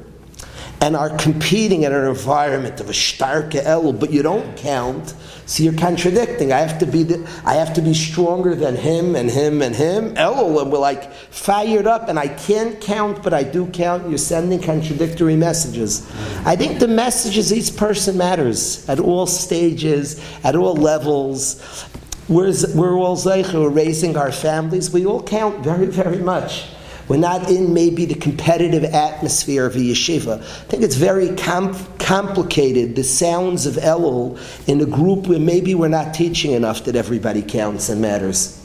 and 0.81 0.97
are 0.97 1.11
competing 1.19 1.83
in 1.83 1.93
an 1.93 2.07
environment 2.07 2.81
of 2.81 2.89
a 2.89 2.93
starke 2.93 3.53
Elul, 3.53 3.99
but 3.99 4.11
you 4.11 4.23
don't 4.23 4.57
count, 4.57 5.15
so 5.51 5.65
you're 5.65 5.73
contradicting. 5.73 6.53
I 6.53 6.61
have 6.61 6.79
to 6.79 6.87
be 6.87 7.03
the, 7.03 7.29
I 7.45 7.55
have 7.55 7.75
to 7.75 7.83
be 7.83 7.93
stronger 7.93 8.55
than 8.55 8.77
him 8.77 9.17
and 9.17 9.29
him 9.29 9.63
and 9.63 9.75
him. 9.75 10.15
Elul, 10.15 10.63
and 10.63 10.71
we're 10.71 10.79
like 10.79 11.13
fired 11.13 11.89
up, 11.89 12.09
and 12.09 12.21
I 12.21 12.29
can't 12.29 12.81
count, 12.81 13.25
but 13.25 13.35
I 13.35 13.43
do 13.43 13.67
count. 13.67 14.09
You're 14.09 14.17
sending 14.17 14.63
contradictory 14.63 15.35
messages. 15.35 16.09
I 16.47 16.55
think 16.55 16.79
the 16.79 16.87
message 16.87 17.37
is 17.37 17.53
each 17.53 17.77
person 17.77 18.17
matters 18.17 18.89
at 18.89 19.01
all 19.01 19.27
stages, 19.27 20.25
at 20.45 20.55
all 20.55 20.77
levels. 20.77 21.85
We're, 22.29 22.55
we're 22.77 22.97
all 22.97 23.17
zeicher, 23.17 23.55
we're 23.55 23.71
raising 23.71 24.17
our 24.17 24.31
families. 24.31 24.93
We 24.93 25.05
all 25.05 25.21
count 25.21 25.65
very, 25.65 25.87
very 25.87 26.19
much. 26.19 26.67
We're 27.11 27.17
not 27.17 27.51
in 27.51 27.75
maybe 27.75 28.05
the 28.05 28.15
competitive 28.15 28.85
atmosphere 28.85 29.67
of 29.67 29.75
a 29.75 29.81
yeshiva. 29.81 30.41
I 30.41 30.45
think 30.69 30.85
it's 30.85 30.95
very 30.95 31.35
com- 31.35 31.75
complicated, 31.99 32.95
the 32.95 33.03
sounds 33.03 33.67
of 33.67 33.75
Elul 33.75 34.39
in 34.69 34.81
a 34.81 34.87
group 34.87 35.27
where 35.27 35.41
maybe 35.41 35.75
we're 35.75 35.89
not 35.89 36.15
teaching 36.15 36.53
enough 36.53 36.85
that 36.85 36.95
everybody 36.95 37.43
counts 37.43 37.89
and 37.89 38.01
matters. 38.01 38.65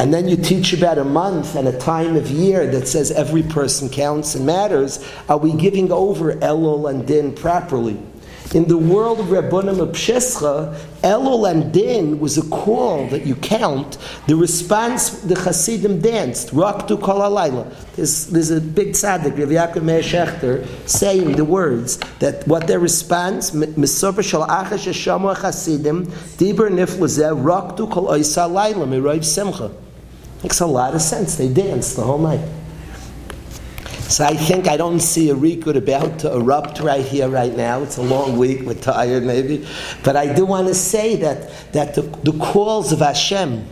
And 0.00 0.12
then 0.12 0.26
you 0.26 0.36
teach 0.36 0.72
about 0.72 0.98
a 0.98 1.04
month 1.04 1.54
and 1.54 1.68
a 1.68 1.78
time 1.78 2.16
of 2.16 2.28
year 2.28 2.66
that 2.66 2.88
says 2.88 3.12
every 3.12 3.44
person 3.44 3.88
counts 3.88 4.34
and 4.34 4.44
matters. 4.44 5.08
Are 5.28 5.38
we 5.38 5.52
giving 5.52 5.92
over 5.92 6.34
Elul 6.34 6.90
and 6.90 7.06
Din 7.06 7.36
properly? 7.36 8.02
In 8.54 8.68
the 8.68 8.78
world 8.78 9.18
of 9.18 9.26
Rabbanim 9.26 9.80
of 9.80 9.88
Pshescha, 9.90 10.78
Elul 11.02 11.50
and 11.50 11.72
Din 11.72 12.20
was 12.20 12.38
a 12.38 12.48
call 12.48 13.08
that 13.08 13.26
you 13.26 13.34
count. 13.34 13.98
The 14.28 14.36
response, 14.36 15.10
the 15.22 15.34
Hasidim 15.34 16.00
danced, 16.00 16.50
Raktu 16.50 17.02
Kol 17.02 17.20
Halayla. 17.20 17.74
There's, 17.96 18.26
there's 18.26 18.50
a 18.50 18.60
big 18.60 18.90
tzaddik, 18.90 19.36
Rav 19.38 19.48
Yaakov 19.48 19.82
Meir 19.82 20.00
Shechter, 20.00 20.66
saying 20.88 21.32
the 21.32 21.44
words 21.44 21.98
that 22.20 22.46
what 22.46 22.68
their 22.68 22.78
response, 22.78 23.50
Misover 23.50 24.22
Shal 24.22 24.46
Achash 24.46 24.86
Hashamu 24.86 25.36
Hasidim, 25.36 26.06
Dibur 26.06 26.70
Niflazeh, 26.70 27.36
Raktu 27.42 27.90
Kol 27.90 28.06
Oisa 28.06 28.48
Halayla, 28.48 28.86
Miroiv 28.86 29.24
Simcha. 29.24 29.72
Makes 30.42 30.60
a 30.60 30.66
lot 30.66 30.94
of 30.94 31.02
sense. 31.02 31.34
They 31.36 31.52
danced 31.52 31.96
the 31.96 32.02
whole 32.02 32.18
night. 32.18 32.40
So 34.08 34.24
I 34.24 34.34
think 34.34 34.68
I 34.68 34.76
don't 34.76 35.00
see 35.00 35.30
a 35.30 35.34
Rikud 35.34 35.76
about 35.76 36.20
to 36.20 36.32
erupt 36.32 36.78
right 36.78 37.04
here, 37.04 37.28
right 37.28 37.54
now. 37.54 37.82
It's 37.82 37.96
a 37.96 38.02
long 38.02 38.38
week, 38.38 38.60
we're 38.62 38.74
tired 38.74 39.24
maybe. 39.24 39.66
But 40.04 40.14
I 40.14 40.32
do 40.32 40.46
want 40.46 40.68
to 40.68 40.74
say 40.74 41.16
that, 41.16 41.72
that 41.72 41.94
the, 41.94 42.02
the 42.02 42.38
calls 42.38 42.92
of 42.92 43.00
Hashem, 43.00 43.66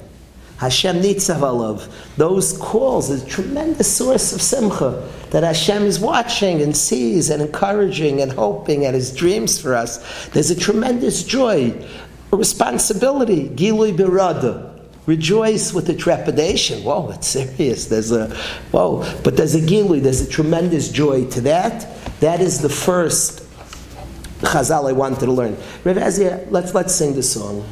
Hashem 0.56 0.96
Nitzav 0.96 1.88
those 2.16 2.58
calls 2.58 3.10
is 3.10 3.22
a 3.22 3.26
tremendous 3.26 3.96
source 3.96 4.32
of 4.32 4.42
simcha 4.42 5.08
that 5.30 5.44
Hashem 5.44 5.84
is 5.84 6.00
watching 6.00 6.62
and 6.62 6.76
sees 6.76 7.30
and 7.30 7.40
encouraging 7.40 8.20
and 8.20 8.32
hoping 8.32 8.86
and 8.86 8.94
his 8.96 9.14
dreams 9.14 9.60
for 9.60 9.74
us. 9.74 10.26
There's 10.28 10.50
a 10.50 10.58
tremendous 10.58 11.22
joy, 11.22 11.86
a 12.32 12.36
responsibility, 12.36 13.50
Gilui 13.50 13.96
Birada 13.96 14.73
rejoice 15.06 15.72
with 15.72 15.86
the 15.86 15.94
trepidation. 15.94 16.82
Whoa, 16.84 17.10
it's 17.10 17.28
serious. 17.28 17.86
There's 17.86 18.10
a 18.10 18.34
whoa, 18.72 19.04
but 19.22 19.36
there's 19.36 19.54
a 19.54 19.60
gilui. 19.60 20.02
There's 20.02 20.20
a 20.20 20.28
tremendous 20.28 20.88
joy 20.90 21.26
to 21.30 21.40
that. 21.42 21.86
That 22.20 22.40
is 22.40 22.60
the 22.60 22.68
first 22.68 23.42
chazal 24.40 24.88
I 24.88 24.92
wanted 24.92 25.20
to 25.20 25.32
learn. 25.32 25.56
Rav 25.84 25.96
Ezia, 25.96 26.46
let's 26.50 26.74
let's 26.74 26.94
sing 26.94 27.14
the 27.14 27.22
song. 27.22 27.64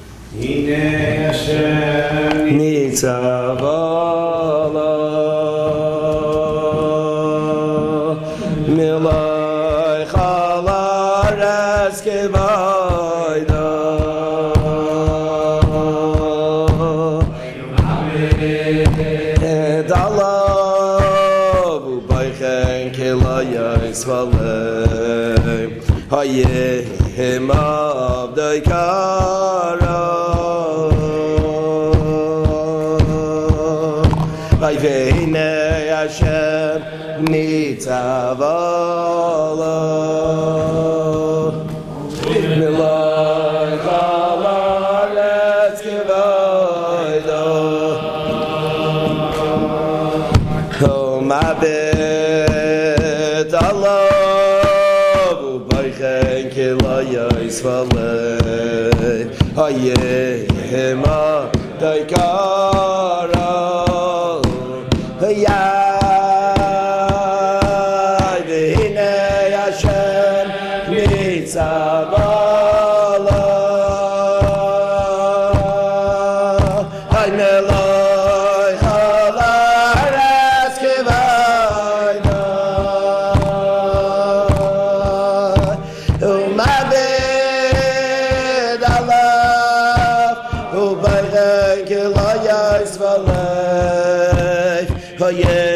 Valei 95.23 95.72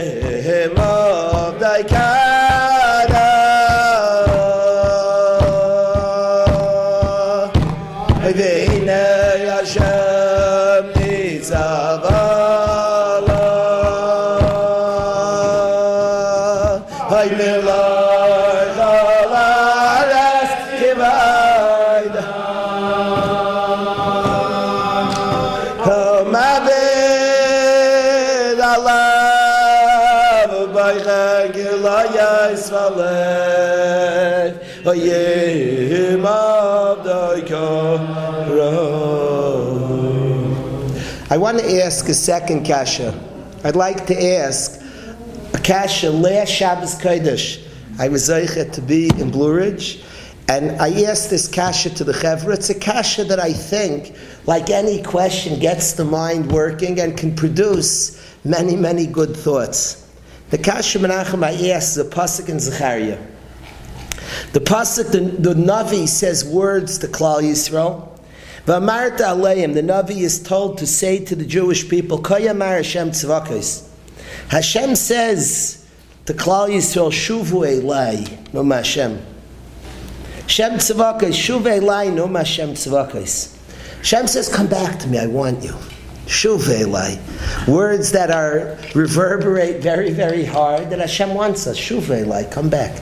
want 41.46 41.60
to 41.60 41.80
ask 41.80 42.08
a 42.08 42.14
second 42.14 42.66
kasha. 42.66 43.16
I'd 43.62 43.76
like 43.76 44.04
to 44.08 44.20
ask 44.20 44.82
a 45.54 45.58
kasha 45.58 46.10
last 46.10 46.50
Shabbos 46.50 46.96
Kodesh. 46.96 47.64
I 48.00 48.08
was 48.08 48.28
zeichet 48.28 48.72
to 48.72 48.82
be 48.82 49.10
in 49.20 49.30
Blue 49.30 49.54
Ridge, 49.54 50.02
and 50.48 50.72
I 50.82 51.04
asked 51.04 51.30
this 51.30 51.46
kasha 51.46 51.90
to 51.90 52.02
the 52.02 52.10
chevra. 52.10 52.54
It's 52.54 52.70
a 52.70 52.74
kasha 52.74 53.22
that 53.26 53.38
I 53.38 53.52
think, 53.52 54.16
like 54.46 54.70
any 54.70 55.00
question, 55.04 55.60
gets 55.60 55.92
the 55.92 56.04
mind 56.04 56.50
working 56.50 56.98
and 56.98 57.16
can 57.16 57.36
produce 57.36 58.20
many, 58.44 58.74
many 58.74 59.06
good 59.06 59.36
thoughts. 59.36 60.04
The 60.50 60.58
kasha 60.58 60.98
Menachem 60.98 61.44
I 61.44 61.70
asked 61.70 61.96
a 61.96 62.02
pasuk 62.02 62.48
in 62.48 62.58
Zechariah. 62.58 63.24
The 64.52 64.58
pasuk, 64.58 65.12
the, 65.12 65.20
the 65.20 65.54
Navi 65.54 66.08
says 66.08 66.44
words 66.44 66.98
to 66.98 67.06
Klal 67.06 67.40
Yisrael. 67.40 68.15
V'amarta 68.66 69.20
aleim, 69.20 69.74
the 69.74 69.80
Navi 69.80 70.22
is 70.22 70.42
told 70.42 70.78
to 70.78 70.86
say 70.88 71.24
to 71.24 71.36
the 71.36 71.44
Jewish 71.44 71.88
people, 71.88 72.18
Koyamar 72.20 72.78
Hashem 72.78 73.10
tzvakos. 73.10 73.88
Hashem 74.48 74.96
says 74.96 75.86
to 76.24 76.34
Klal 76.34 76.68
Yisrael, 76.68 77.12
Shuvu 77.12 77.80
elai, 77.80 78.52
no 78.52 78.64
Hashem. 78.64 79.24
Hashem 80.42 80.72
tzvakos, 80.72 81.30
Shuvu 81.30 81.80
elai, 81.80 82.12
no 82.12 82.26
Hashem 82.26 82.70
tzvakos. 82.70 83.56
Hashem 83.98 84.26
says, 84.26 84.48
come 84.48 84.66
back 84.66 84.98
to 84.98 85.06
me, 85.06 85.18
I 85.18 85.26
want 85.26 85.62
you. 85.62 85.74
Shuv 86.26 86.62
elai. 86.62 87.68
Words 87.68 88.10
that 88.10 88.32
are 88.32 88.76
reverberate 88.96 89.80
very, 89.80 90.10
very 90.10 90.44
hard 90.44 90.90
that 90.90 90.98
Hashem 90.98 91.34
wants 91.34 91.68
us. 91.68 91.78
Shuv 91.78 92.02
elai, 92.02 92.50
come 92.50 92.68
back. 92.68 93.00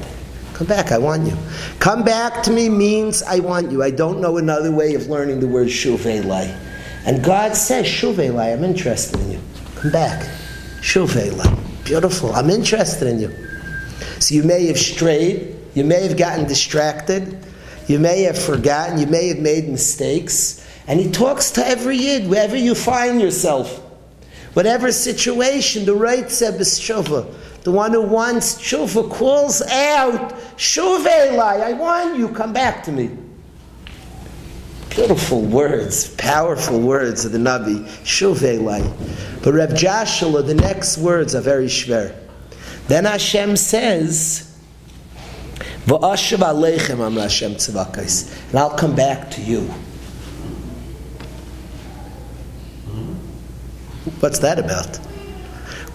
Come 0.54 0.68
back, 0.68 0.92
I 0.92 0.98
want 0.98 1.26
you. 1.26 1.36
Come 1.80 2.04
back 2.04 2.44
to 2.44 2.52
me 2.52 2.68
means 2.68 3.24
I 3.24 3.40
want 3.40 3.72
you. 3.72 3.82
I 3.82 3.90
don't 3.90 4.20
know 4.20 4.38
another 4.38 4.70
way 4.70 4.94
of 4.94 5.08
learning 5.08 5.40
the 5.40 5.48
word 5.48 5.66
shuvelai. 5.66 6.56
And 7.04 7.24
God 7.24 7.56
says, 7.56 7.86
shuvelai, 7.86 8.52
I'm 8.52 8.62
interested 8.62 9.18
in 9.20 9.32
you. 9.32 9.40
Come 9.74 9.90
back. 9.90 10.22
Shuvelai. 10.80 11.84
Beautiful. 11.84 12.32
I'm 12.32 12.50
interested 12.50 13.08
in 13.08 13.18
you. 13.18 13.36
So 14.20 14.36
you 14.36 14.44
may 14.44 14.66
have 14.66 14.78
strayed, 14.78 15.56
you 15.74 15.82
may 15.82 16.06
have 16.06 16.16
gotten 16.16 16.46
distracted, 16.46 17.44
you 17.88 17.98
may 17.98 18.22
have 18.22 18.38
forgotten, 18.38 18.98
you 18.98 19.08
may 19.08 19.28
have 19.28 19.40
made 19.40 19.68
mistakes. 19.68 20.64
And 20.86 21.00
he 21.00 21.10
talks 21.10 21.50
to 21.52 21.66
every 21.66 21.96
yid, 21.96 22.28
wherever 22.30 22.56
you 22.56 22.76
find 22.76 23.20
yourself. 23.20 23.80
Whatever 24.52 24.92
situation, 24.92 25.84
the 25.84 25.94
right 25.94 26.26
shova 26.26 27.34
the 27.64 27.72
one 27.72 27.92
who 27.92 28.02
wants 28.02 28.56
tshuva 28.56 29.10
calls 29.10 29.62
out, 29.62 30.34
Shuvelai, 30.56 31.62
I 31.62 31.72
want 31.72 32.18
you, 32.18 32.28
come 32.28 32.52
back 32.52 32.84
to 32.84 32.92
me. 32.92 33.10
Beautiful 34.90 35.40
words, 35.40 36.08
powerful 36.16 36.78
words 36.78 37.24
of 37.24 37.32
the 37.32 37.38
Nabi, 37.38 37.84
Shuvelai. 38.04 39.42
But 39.42 39.54
Reb 39.54 39.74
Joshua, 39.74 40.42
the 40.42 40.54
next 40.54 40.98
words 40.98 41.34
are 41.34 41.40
very 41.40 41.66
shver. 41.66 42.14
Then 42.86 43.06
Hashem 43.06 43.56
says, 43.56 44.54
V'ashav 45.86 46.40
aleichem 46.40 47.00
am 47.00 47.16
Hashem 47.16 47.54
tzvakais, 47.54 48.50
and 48.50 48.58
I'll 48.58 48.76
come 48.76 48.94
back 48.94 49.30
to 49.32 49.40
you. 49.40 49.62
What's 54.20 54.38
that 54.40 54.58
about? 54.58 54.98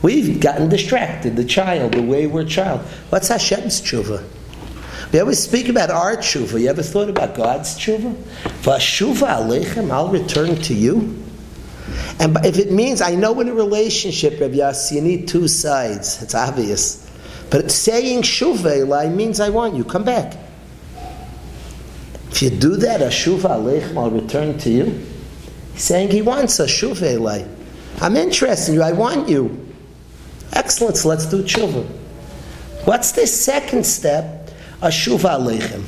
We've 0.01 0.39
gotten 0.39 0.69
distracted, 0.69 1.35
the 1.35 1.43
child, 1.43 1.93
the 1.93 2.01
wayward 2.01 2.47
child. 2.47 2.81
What's 3.09 3.27
Hashem's 3.27 3.81
tshuva? 3.81 4.23
We 5.11 5.19
always 5.19 5.39
speak 5.39 5.69
about 5.69 5.89
our 5.89 6.17
tshuva. 6.17 6.61
You 6.61 6.69
ever 6.69 6.83
thought 6.83 7.09
about 7.09 7.35
God's 7.35 7.77
tshuva? 7.77 8.13
Vashuva 8.61 9.39
aleichem, 9.39 9.91
I'll 9.91 10.09
return 10.09 10.55
to 10.63 10.73
you. 10.73 11.23
And 12.19 12.37
if 12.45 12.57
it 12.57 12.71
means, 12.71 13.01
I 13.01 13.15
know 13.15 13.39
in 13.39 13.49
a 13.49 13.53
relationship, 13.53 14.39
Rav 14.39 14.51
Yassi, 14.51 14.93
you 14.93 15.01
need 15.01 15.27
two 15.27 15.47
sides. 15.47 16.21
It's 16.21 16.35
obvious. 16.35 17.09
But 17.49 17.71
saying 17.71 18.21
shuva 18.21 19.13
means 19.13 19.39
I 19.39 19.49
want 19.49 19.75
you. 19.75 19.83
Come 19.83 20.03
back. 20.03 20.37
If 22.31 22.43
you 22.43 22.51
do 22.51 22.75
that, 22.77 23.01
ashuva 23.01 23.49
aleichem, 23.49 23.97
I'll 23.97 24.11
return 24.11 24.57
to 24.59 24.69
you. 24.69 25.05
He's 25.73 25.83
saying 25.83 26.11
he 26.11 26.21
wants 26.21 26.59
a 26.59 26.65
shuva 26.65 27.55
I'm 28.01 28.15
interested 28.15 28.73
in 28.73 28.75
you. 28.75 28.83
I 28.83 28.91
want 28.91 29.27
you. 29.27 29.68
Excellent, 30.59 30.97
so 30.97 31.07
let's 31.07 31.25
do 31.25 31.41
tshuva. 31.41 31.85
What's 32.83 33.13
the 33.13 33.25
second 33.25 33.85
step? 33.85 34.49
Ashuva 34.81 35.39
aleichem. 35.39 35.83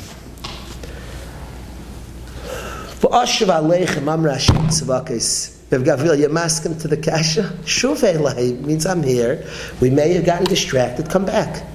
Ashuva 3.01 3.61
aleichem, 3.61 4.07
Amra 4.07 4.35
Hashem 4.35 4.55
tzvakis. 4.67 5.57
If 5.73 5.81
Gavril, 5.81 6.17
you 6.17 6.37
ask 6.37 6.63
him 6.65 6.77
to 6.79 6.87
the 6.87 6.95
kasha, 6.95 7.43
Shuv 7.63 7.99
elai 8.13 8.57
means 8.61 8.85
I'm 8.85 9.03
here. 9.03 9.45
We 9.81 9.89
may 9.89 10.13
have 10.13 10.25
gotten 10.25 10.45
distracted, 10.45 11.09
come 11.09 11.25
back. 11.25 11.67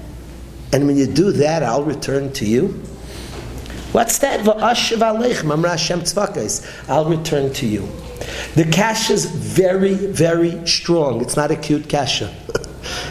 And 0.73 0.87
when 0.87 0.97
you 0.97 1.05
do 1.05 1.31
that, 1.33 1.61
I'll 1.61 1.83
return 1.83 2.33
to 2.33 2.45
you. 2.45 2.69
What's 3.91 4.17
that? 4.19 4.39
V'ashiv 4.43 4.97
aleichem, 4.97 5.53
Amra 5.53 5.69
Hashem 5.69 6.01
tzvakis. 6.01 6.89
I'll 6.89 7.05
return 7.05 7.53
to 7.53 7.67
you. 7.67 7.87
The 8.55 8.67
kasha 8.71 9.13
is 9.13 9.25
very, 9.25 9.93
very 9.93 10.65
strong. 10.65 11.21
It's 11.21 11.35
not 11.35 11.51
a 11.51 11.55
cute 11.55 11.87
kasha. 11.87 12.35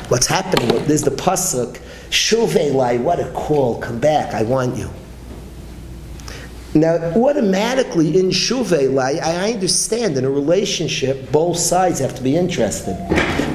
What's 0.09 0.27
happening? 0.27 0.69
There's 0.87 1.03
the 1.03 1.11
pasuk. 1.11 1.81
Shuvelai, 2.11 3.01
what 3.01 3.19
a 3.19 3.31
call! 3.33 3.81
Come 3.81 3.99
back! 3.99 4.35
I 4.35 4.45
want 4.45 4.77
you. 4.77 4.89
Now, 6.75 6.97
automatically 7.17 8.19
in 8.19 8.29
Shuvelai, 8.29 9.21
I 9.21 9.53
understand 9.53 10.17
in 10.17 10.25
a 10.25 10.31
relationship, 10.31 11.33
both 11.33 11.57
sides 11.57 11.99
have 12.01 12.15
to 12.17 12.23
be 12.23 12.37
interested. 12.37 12.97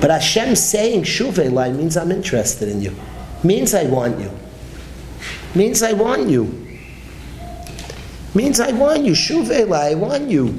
But 0.02 0.10
Hashem 0.10 0.56
saying 0.56 1.04
Shuvelai 1.04 1.76
means 1.76 1.96
I'm 1.96 2.12
interested 2.12 2.68
in 2.68 2.82
you. 2.82 2.96
Means 3.44 3.74
I 3.74 3.84
want 3.84 4.20
you. 4.20 4.32
Means 5.54 5.84
I 5.84 5.94
want 5.94 6.30
you. 6.30 6.68
Means 8.34 8.60
I 8.60 8.72
want 8.72 9.04
you. 9.04 9.14
Shuvelai, 9.14 9.92
I 9.92 9.96
want 9.96 10.30
you. 10.30 10.56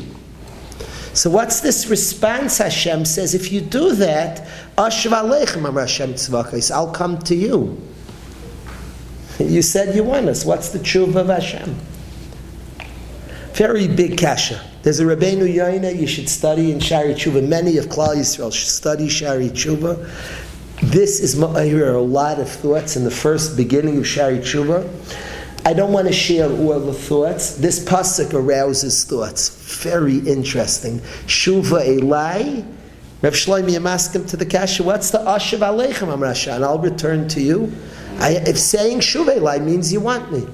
So 1.15 1.29
what's 1.29 1.61
this 1.61 1.89
response? 1.89 2.59
Hashem 2.59 3.05
says, 3.05 3.35
if 3.35 3.53
you 3.53 3.61
do 3.61 3.95
that, 3.97 4.47
I'll 4.79 4.91
come 6.93 7.19
to 7.19 7.35
you. 7.35 7.83
You 9.39 9.63
said 9.63 9.95
you 9.95 10.05
want 10.05 10.29
us. 10.29 10.45
What's 10.45 10.71
the 10.71 10.79
truth 10.79 11.17
of 11.17 11.29
Hashem? 11.29 11.75
Very 13.53 13.89
big 13.89 14.17
kasha. 14.19 14.65
There's 14.83 15.01
a 15.01 15.05
Rabbeinu 15.05 15.55
Yoina 15.55 15.95
you 15.99 16.07
should 16.07 16.29
study 16.29 16.73
in 16.73 16.81
Shari 16.81 17.15
Tshuva. 17.15 17.47
Many 17.47 17.77
of 17.77 17.87
Klal 17.87 18.17
Yisrael 18.17 18.53
should 18.53 18.69
study 18.69 19.09
Shari 19.09 19.51
Tshuva. 19.51 20.09
This 20.81 21.21
is, 21.21 21.41
I 21.41 21.67
hear 21.67 21.95
a 21.95 22.01
lot 22.01 22.41
of 22.41 22.49
thoughts 22.49 22.97
in 22.97 23.05
the 23.05 23.11
first 23.11 23.57
beginning 23.57 23.99
of 23.99 24.07
Shari 24.07 24.39
Tshuva. 24.39 24.89
I 25.65 25.73
don't 25.73 25.93
want 25.93 26.09
to 26.09 26.13
share 26.13 26.51
all 26.51 26.81
the 26.81 26.93
thoughts. 26.93 27.57
This 27.57 27.85
pasuk 27.85 28.35
arouses 28.35 29.05
thoughts. 29.05 29.83
Very 29.83 30.19
interesting. 30.19 30.99
Shuva 31.27 32.01
Elai. 32.01 32.67
Rav 33.23 33.35
Shlomi 33.35 33.71
Yamaskim 33.71 34.29
to 34.31 34.37
the 34.37 34.45
kasha. 34.45 34.83
What's 34.83 35.11
the 35.11 35.19
Ashav 35.19 35.61
Aleichem 35.61 36.09
Amrasha? 36.09 36.57
And 36.57 36.65
I'll 36.65 36.81
return 36.81 37.29
to 37.29 37.41
you. 37.41 37.73
I, 38.19 38.33
if 38.47 38.59
saying 38.59 38.99
Shuva 39.01 39.39
Elai 39.39 39.65
means 39.65 39.93
you 39.93 40.01
want 40.01 40.33
me, 40.33 40.47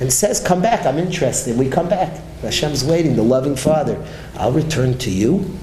and 0.00 0.12
says 0.12 0.40
come 0.40 0.60
back, 0.60 0.84
I'm 0.84 0.98
interested. 0.98 1.56
We 1.56 1.70
come 1.70 1.88
back. 1.88 2.20
Hashem's 2.42 2.84
waiting. 2.84 3.14
The 3.14 3.22
loving 3.22 3.54
Father. 3.54 4.04
I'll 4.34 4.52
return 4.52 4.98
to 4.98 5.10
you. 5.10 5.56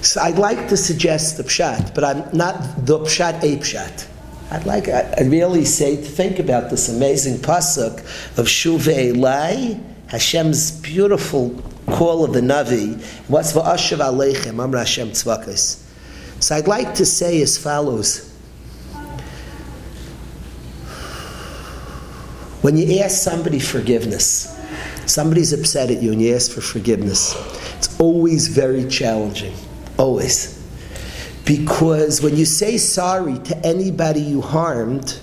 So 0.00 0.20
I'd 0.22 0.38
like 0.38 0.68
to 0.68 0.76
suggest 0.76 1.36
the 1.36 1.42
pshat, 1.42 1.94
but 1.94 2.02
I'm 2.02 2.36
not 2.36 2.86
the 2.86 3.00
pshat 3.00 3.42
a 3.42 3.56
pshat. 3.58 4.06
I'd 4.50 4.64
like, 4.64 4.88
I 4.88 5.22
really 5.22 5.64
say, 5.64 5.96
to 5.96 6.02
think 6.02 6.38
about 6.38 6.70
this 6.70 6.88
amazing 6.88 7.38
pasuk 7.38 7.98
of 8.38 8.46
Shuvei 8.46 9.16
Lai, 9.16 9.80
Hashem's 10.08 10.70
beautiful 10.70 11.50
call 11.86 12.24
of 12.24 12.32
the 12.32 12.40
Navi. 12.40 13.02
What's 13.28 13.52
va'ashav 13.52 13.98
aleichem, 13.98 14.62
Amra 14.62 14.80
Hashem 14.80 15.10
tzvakos. 15.10 15.82
So 16.40 16.54
I'd 16.54 16.68
like 16.68 16.94
to 16.94 17.06
say 17.06 17.42
as 17.42 17.58
follows. 17.58 18.32
When 22.62 22.76
you 22.76 23.00
ask 23.00 23.22
somebody 23.22 23.58
forgiveness, 23.58 24.56
Somebody's 25.06 25.52
upset 25.52 25.90
at 25.90 26.02
you 26.02 26.10
and 26.12 26.20
you 26.20 26.34
ask 26.34 26.50
for 26.50 26.60
forgiveness. 26.60 27.34
It's 27.78 27.98
always 28.00 28.48
very 28.48 28.88
challenging. 28.88 29.54
Always. 29.98 30.55
Because 31.46 32.20
when 32.20 32.36
you 32.36 32.44
say 32.44 32.76
sorry 32.76 33.38
to 33.38 33.56
anybody 33.64 34.20
you 34.20 34.40
harmed, 34.40 35.18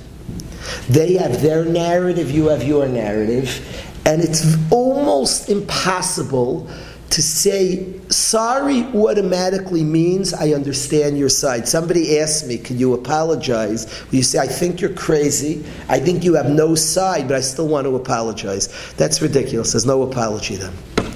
they 0.90 1.16
have 1.16 1.42
their 1.42 1.66
narrative, 1.66 2.32
you 2.32 2.48
have 2.48 2.64
your 2.64 2.88
narrative, 2.88 3.62
and 4.06 4.22
it's 4.22 4.56
almost 4.72 5.50
impossible 5.50 6.70
to 7.10 7.22
say 7.22 8.00
sorry 8.10 8.84
automatically 8.96 9.84
means 9.84 10.34
I 10.34 10.54
understand 10.54 11.18
your 11.18 11.30
side. 11.30 11.68
Somebody 11.68 12.18
asked 12.20 12.48
me, 12.48 12.58
Can 12.58 12.80
you 12.80 12.94
apologize? 12.94 14.04
You 14.10 14.24
say, 14.24 14.40
I 14.40 14.48
think 14.48 14.82
you're 14.82 14.94
crazy. 14.94 15.64
I 15.90 16.00
think 16.00 16.24
you 16.24 16.34
have 16.36 16.50
no 16.50 16.74
side, 16.74 17.28
but 17.28 17.38
I 17.38 17.42
still 17.42 17.68
want 17.68 17.86
to 17.86 17.96
apologize. 17.96 18.94
That's 18.98 19.22
ridiculous. 19.22 19.74
There's 19.74 19.86
no 19.86 20.02
apology 20.04 20.56
then. 20.56 20.74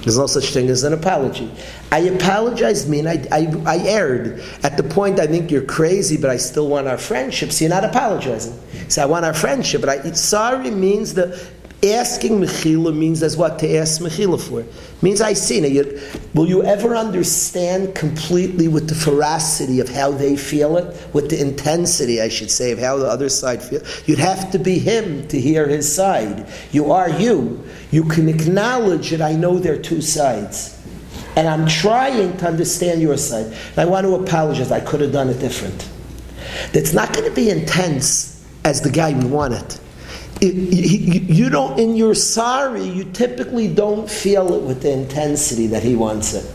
There's 0.08 0.16
no 0.16 0.26
such 0.26 0.54
thing 0.54 0.70
as 0.70 0.84
an 0.84 0.94
apology. 0.94 1.52
I 1.92 1.98
apologize 1.98 2.88
mean 2.88 3.06
I, 3.06 3.22
I, 3.30 3.46
I 3.66 3.76
erred. 3.86 4.42
At 4.62 4.78
the 4.78 4.82
point 4.82 5.20
I 5.20 5.26
think 5.26 5.50
you're 5.50 5.60
crazy, 5.60 6.16
but 6.16 6.30
I 6.30 6.38
still 6.38 6.66
want 6.66 6.88
our 6.88 6.96
friendship. 6.96 7.52
So 7.52 7.66
you're 7.66 7.74
not 7.74 7.84
apologizing. 7.84 8.58
So 8.88 9.02
I 9.02 9.04
want 9.04 9.26
our 9.26 9.34
friendship, 9.34 9.82
but 9.82 9.90
I, 9.90 10.12
sorry 10.12 10.70
means 10.70 11.12
that 11.12 11.38
Asking 11.80 12.40
mechila 12.40 12.96
means 12.96 13.22
as 13.22 13.36
what 13.36 13.60
to 13.60 13.76
ask 13.76 14.00
mechila 14.00 14.40
for. 14.40 14.64
Means 15.00 15.20
I 15.20 15.32
see. 15.32 15.64
You, 15.64 16.00
will 16.34 16.48
you 16.48 16.64
ever 16.64 16.96
understand 16.96 17.94
completely 17.94 18.66
with 18.66 18.88
the 18.88 18.96
ferocity 18.96 19.78
of 19.78 19.88
how 19.88 20.10
they 20.10 20.36
feel 20.36 20.76
it, 20.76 21.14
with 21.14 21.30
the 21.30 21.40
intensity, 21.40 22.20
I 22.20 22.30
should 22.30 22.50
say, 22.50 22.72
of 22.72 22.80
how 22.80 22.96
the 22.96 23.06
other 23.06 23.28
side 23.28 23.62
feels? 23.62 24.08
You'd 24.08 24.18
have 24.18 24.50
to 24.50 24.58
be 24.58 24.80
him 24.80 25.28
to 25.28 25.40
hear 25.40 25.68
his 25.68 25.92
side. 25.94 26.48
You 26.72 26.90
are 26.90 27.10
you. 27.10 27.64
You 27.92 28.02
can 28.02 28.28
acknowledge 28.28 29.10
that 29.10 29.22
I 29.22 29.34
know 29.34 29.60
there 29.60 29.74
are 29.74 29.82
two 29.82 30.02
sides. 30.02 30.74
And 31.36 31.46
I'm 31.46 31.68
trying 31.68 32.36
to 32.38 32.48
understand 32.48 33.00
your 33.00 33.16
side. 33.16 33.46
And 33.46 33.78
I 33.78 33.84
want 33.84 34.04
to 34.04 34.16
apologize. 34.16 34.72
I 34.72 34.80
could 34.80 35.00
have 35.00 35.12
done 35.12 35.28
it 35.28 35.38
different. 35.38 35.88
That's 36.72 36.92
not 36.92 37.12
going 37.12 37.28
to 37.28 37.34
be 37.36 37.50
intense 37.50 38.44
as 38.64 38.80
the 38.80 38.90
guy 38.90 39.12
we 39.16 39.26
want 39.26 39.54
it 39.54 39.78
it, 40.40 40.54
you 40.54 41.50
don't 41.50 41.78
in 41.78 41.96
your 41.96 42.14
sorry 42.14 42.84
you 42.84 43.04
typically 43.04 43.72
don't 43.72 44.08
feel 44.08 44.54
it 44.54 44.62
with 44.62 44.82
the 44.82 44.90
intensity 44.90 45.66
that 45.66 45.82
he 45.82 45.94
wants 45.94 46.34
it 46.34 46.50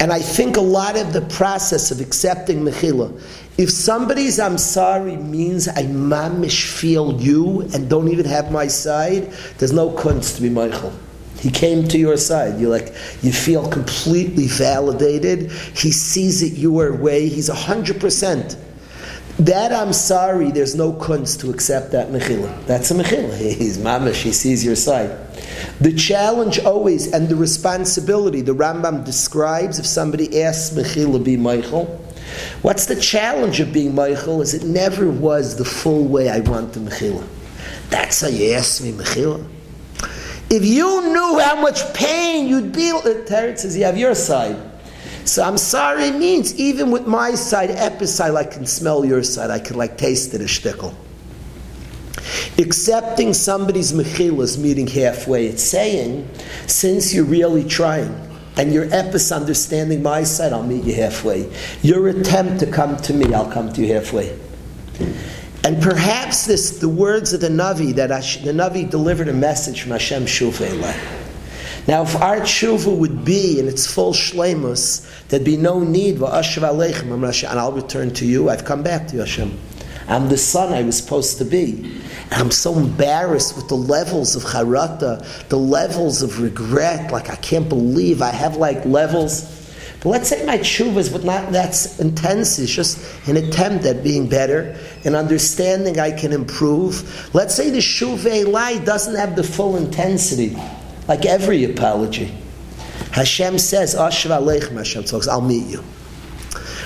and 0.00 0.12
i 0.12 0.18
think 0.18 0.56
a 0.56 0.60
lot 0.60 0.96
of 0.96 1.12
the 1.12 1.22
process 1.22 1.90
of 1.90 2.00
accepting 2.00 2.60
mechila 2.60 3.20
if 3.58 3.70
somebody's 3.70 4.40
i'm 4.40 4.58
sorry 4.58 5.16
means 5.16 5.68
i 5.68 5.82
mamish 5.82 6.66
feel 6.66 7.20
you 7.20 7.62
and 7.74 7.88
don't 7.88 8.08
even 8.08 8.26
have 8.26 8.50
my 8.50 8.66
side 8.66 9.30
there's 9.58 9.72
no 9.72 9.90
kunst 9.90 10.36
to 10.36 10.42
be 10.42 10.50
michael 10.50 10.92
he 11.42 11.50
came 11.50 11.88
to 11.88 11.98
your 11.98 12.16
side. 12.16 12.60
You 12.60 12.68
like 12.68 12.94
you 13.20 13.32
feel 13.32 13.68
completely 13.68 14.46
validated. 14.46 15.50
He 15.50 15.90
sees 15.90 16.40
it 16.40 16.56
your 16.56 16.94
way. 16.94 17.26
He's 17.28 17.48
a 17.48 17.54
hundred 17.54 18.00
percent 18.00 18.56
that 19.38 19.72
I'm 19.72 19.92
sorry, 19.92 20.50
there's 20.50 20.74
no 20.74 20.92
kunst 20.92 21.40
to 21.40 21.50
accept 21.50 21.92
that 21.92 22.08
mechila. 22.08 22.64
That's 22.66 22.90
a 22.90 22.94
mechila. 22.94 23.36
He's 23.58 23.78
mamish, 23.78 24.22
he 24.22 24.32
sees 24.32 24.64
your 24.64 24.76
side. 24.76 25.10
The 25.80 25.92
challenge 25.92 26.58
always 26.60 27.12
and 27.12 27.28
the 27.28 27.36
responsibility, 27.36 28.40
the 28.40 28.54
Rambam 28.54 29.04
describes 29.04 29.78
if 29.78 29.86
somebody 29.86 30.42
asks 30.42 30.76
mechila 30.76 31.24
be 31.24 31.36
Michael. 31.36 31.86
What's 32.62 32.86
the 32.86 32.96
challenge 32.96 33.60
of 33.60 33.72
being 33.72 33.94
Michael 33.94 34.42
is 34.42 34.54
it 34.54 34.64
never 34.64 35.10
was 35.10 35.56
the 35.56 35.64
full 35.64 36.04
way 36.04 36.28
I 36.28 36.40
want 36.40 36.72
the 36.72 36.80
mechila. 36.80 37.26
That's 37.90 38.20
how 38.20 38.28
you 38.28 38.52
ask 38.52 38.82
me 38.82 38.92
mechila. 38.92 39.46
If 40.50 40.64
you 40.64 41.12
knew 41.12 41.38
how 41.38 41.60
much 41.60 41.94
pain 41.94 42.46
you'd 42.46 42.72
be, 42.72 42.92
Teretz 42.92 43.60
says 43.60 43.76
you 43.76 43.84
have 43.84 43.96
your 43.96 44.14
side. 44.14 44.71
So 45.24 45.42
I'm 45.42 45.58
sorry 45.58 46.10
means 46.10 46.58
even 46.58 46.90
with 46.90 47.06
my 47.06 47.34
side, 47.34 47.70
episode, 47.70 48.36
I 48.36 48.44
can 48.44 48.66
smell 48.66 49.04
your 49.04 49.22
side. 49.22 49.50
I 49.50 49.58
can 49.58 49.76
like 49.76 49.96
taste 49.96 50.34
it 50.34 50.40
a 50.40 50.44
shtickle. 50.44 50.94
Accepting 52.58 53.32
somebody's 53.32 53.92
mechilas 53.92 54.58
meeting 54.58 54.86
halfway, 54.86 55.46
it's 55.46 55.62
saying, 55.62 56.28
since 56.66 57.14
you're 57.14 57.24
really 57.24 57.64
trying, 57.64 58.14
and 58.56 58.72
your 58.72 58.86
epis 58.86 59.34
understanding 59.34 60.02
my 60.02 60.22
side, 60.22 60.52
I'll 60.52 60.62
meet 60.62 60.84
you 60.84 60.94
halfway. 60.94 61.50
Your 61.82 62.08
attempt 62.08 62.60
to 62.60 62.66
come 62.66 62.96
to 62.98 63.14
me, 63.14 63.32
I'll 63.32 63.50
come 63.50 63.72
to 63.72 63.80
you 63.80 63.94
halfway. 63.94 64.38
And 65.64 65.80
perhaps 65.80 66.46
this, 66.46 66.78
the 66.78 66.88
words 66.88 67.32
of 67.32 67.40
the 67.40 67.48
Navi, 67.48 67.94
that 67.94 68.08
the 68.08 68.52
Navi 68.52 68.88
delivered 68.90 69.28
a 69.28 69.32
message 69.32 69.80
from 69.80 69.92
Hashem 69.92 70.24
Shuvah 70.24 71.21
now, 71.88 72.02
if 72.02 72.14
our 72.20 72.40
tshuva 72.40 72.96
would 72.96 73.24
be 73.24 73.58
in 73.58 73.66
its 73.66 73.92
full 73.92 74.12
shlemus, 74.12 75.28
there'd 75.28 75.44
be 75.44 75.56
no 75.56 75.80
need, 75.80 76.18
for 76.18 76.26
Ashav 76.28 76.62
aleichem, 76.62 77.12
and 77.50 77.58
I'll 77.58 77.72
return 77.72 78.14
to 78.14 78.26
you. 78.26 78.50
I've 78.50 78.64
come 78.64 78.84
back 78.84 79.08
to 79.08 79.14
you, 79.14 79.20
Hashem. 79.20 79.58
I'm 80.06 80.28
the 80.28 80.38
son 80.38 80.72
I 80.72 80.82
was 80.82 80.96
supposed 80.96 81.38
to 81.38 81.44
be. 81.44 82.00
And 82.30 82.34
I'm 82.34 82.50
so 82.52 82.78
embarrassed 82.78 83.56
with 83.56 83.68
the 83.68 83.76
levels 83.76 84.36
of 84.36 84.44
charata, 84.44 85.48
the 85.48 85.58
levels 85.58 86.22
of 86.22 86.40
regret. 86.40 87.10
Like, 87.10 87.30
I 87.30 87.36
can't 87.36 87.68
believe 87.68 88.22
I 88.22 88.30
have 88.30 88.56
like 88.56 88.84
levels. 88.84 89.58
But 90.02 90.10
let's 90.10 90.28
say 90.28 90.44
my 90.46 90.58
tshuva 90.58 90.98
is 90.98 91.08
but 91.08 91.24
not 91.24 91.50
that's 91.50 91.98
intense. 91.98 92.60
It's 92.60 92.72
just 92.72 93.28
an 93.28 93.36
attempt 93.36 93.84
at 93.86 94.04
being 94.04 94.28
better, 94.28 94.76
and 95.04 95.16
understanding 95.16 95.98
I 95.98 96.12
can 96.12 96.32
improve. 96.32 97.34
Let's 97.34 97.54
say 97.54 97.70
the 97.70 97.78
shuva 97.78 98.46
lie 98.46 98.78
doesn't 98.78 99.16
have 99.16 99.34
the 99.34 99.44
full 99.44 99.76
intensity 99.76 100.56
like 101.08 101.26
every 101.26 101.64
apology. 101.64 102.34
Hashem 103.12 103.58
says, 103.58 103.94
Ashra 103.94 104.40
Aleichem, 104.40 104.76
Hashem 104.76 105.04
talks, 105.04 105.28
I'll 105.28 105.40
meet 105.40 105.66
you. 105.66 105.82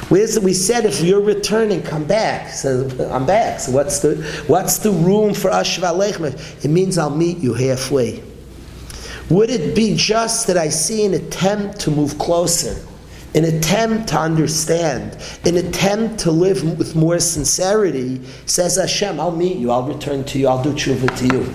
Where's 0.08 0.38
we 0.38 0.52
said 0.52 0.84
if 0.84 1.00
you're 1.00 1.20
returning, 1.20 1.82
come 1.82 2.04
back. 2.04 2.50
So 2.50 2.88
I'm 3.10 3.26
back. 3.26 3.58
So 3.58 3.72
what's 3.72 3.98
the 3.98 4.16
what's 4.46 4.78
the 4.78 4.92
room 4.92 5.34
for 5.34 5.50
Ashva 5.50 5.92
Aleichem? 5.92 6.64
It 6.64 6.68
means 6.68 6.96
I'll 6.96 7.10
meet 7.10 7.38
you 7.38 7.54
halfway. 7.54 8.22
Would 9.30 9.50
it 9.50 9.74
be 9.74 9.96
just 9.96 10.46
that 10.46 10.56
I 10.56 10.68
see 10.68 11.04
an 11.04 11.14
attempt 11.14 11.80
to 11.80 11.90
move 11.90 12.16
closer, 12.18 12.80
an 13.34 13.44
attempt 13.44 14.10
to 14.10 14.18
understand, 14.20 15.18
an 15.44 15.56
attempt 15.56 16.20
to 16.20 16.30
live 16.30 16.78
with 16.78 16.94
more 16.94 17.18
sincerity? 17.18 18.22
Says 18.46 18.76
Hashem, 18.76 19.18
I'll 19.18 19.34
meet 19.34 19.56
you, 19.56 19.72
I'll 19.72 19.82
return 19.82 20.22
to 20.26 20.38
you, 20.38 20.46
I'll 20.46 20.62
do 20.62 20.72
tshuva 20.72 21.16
to 21.16 21.36
you. 21.36 21.52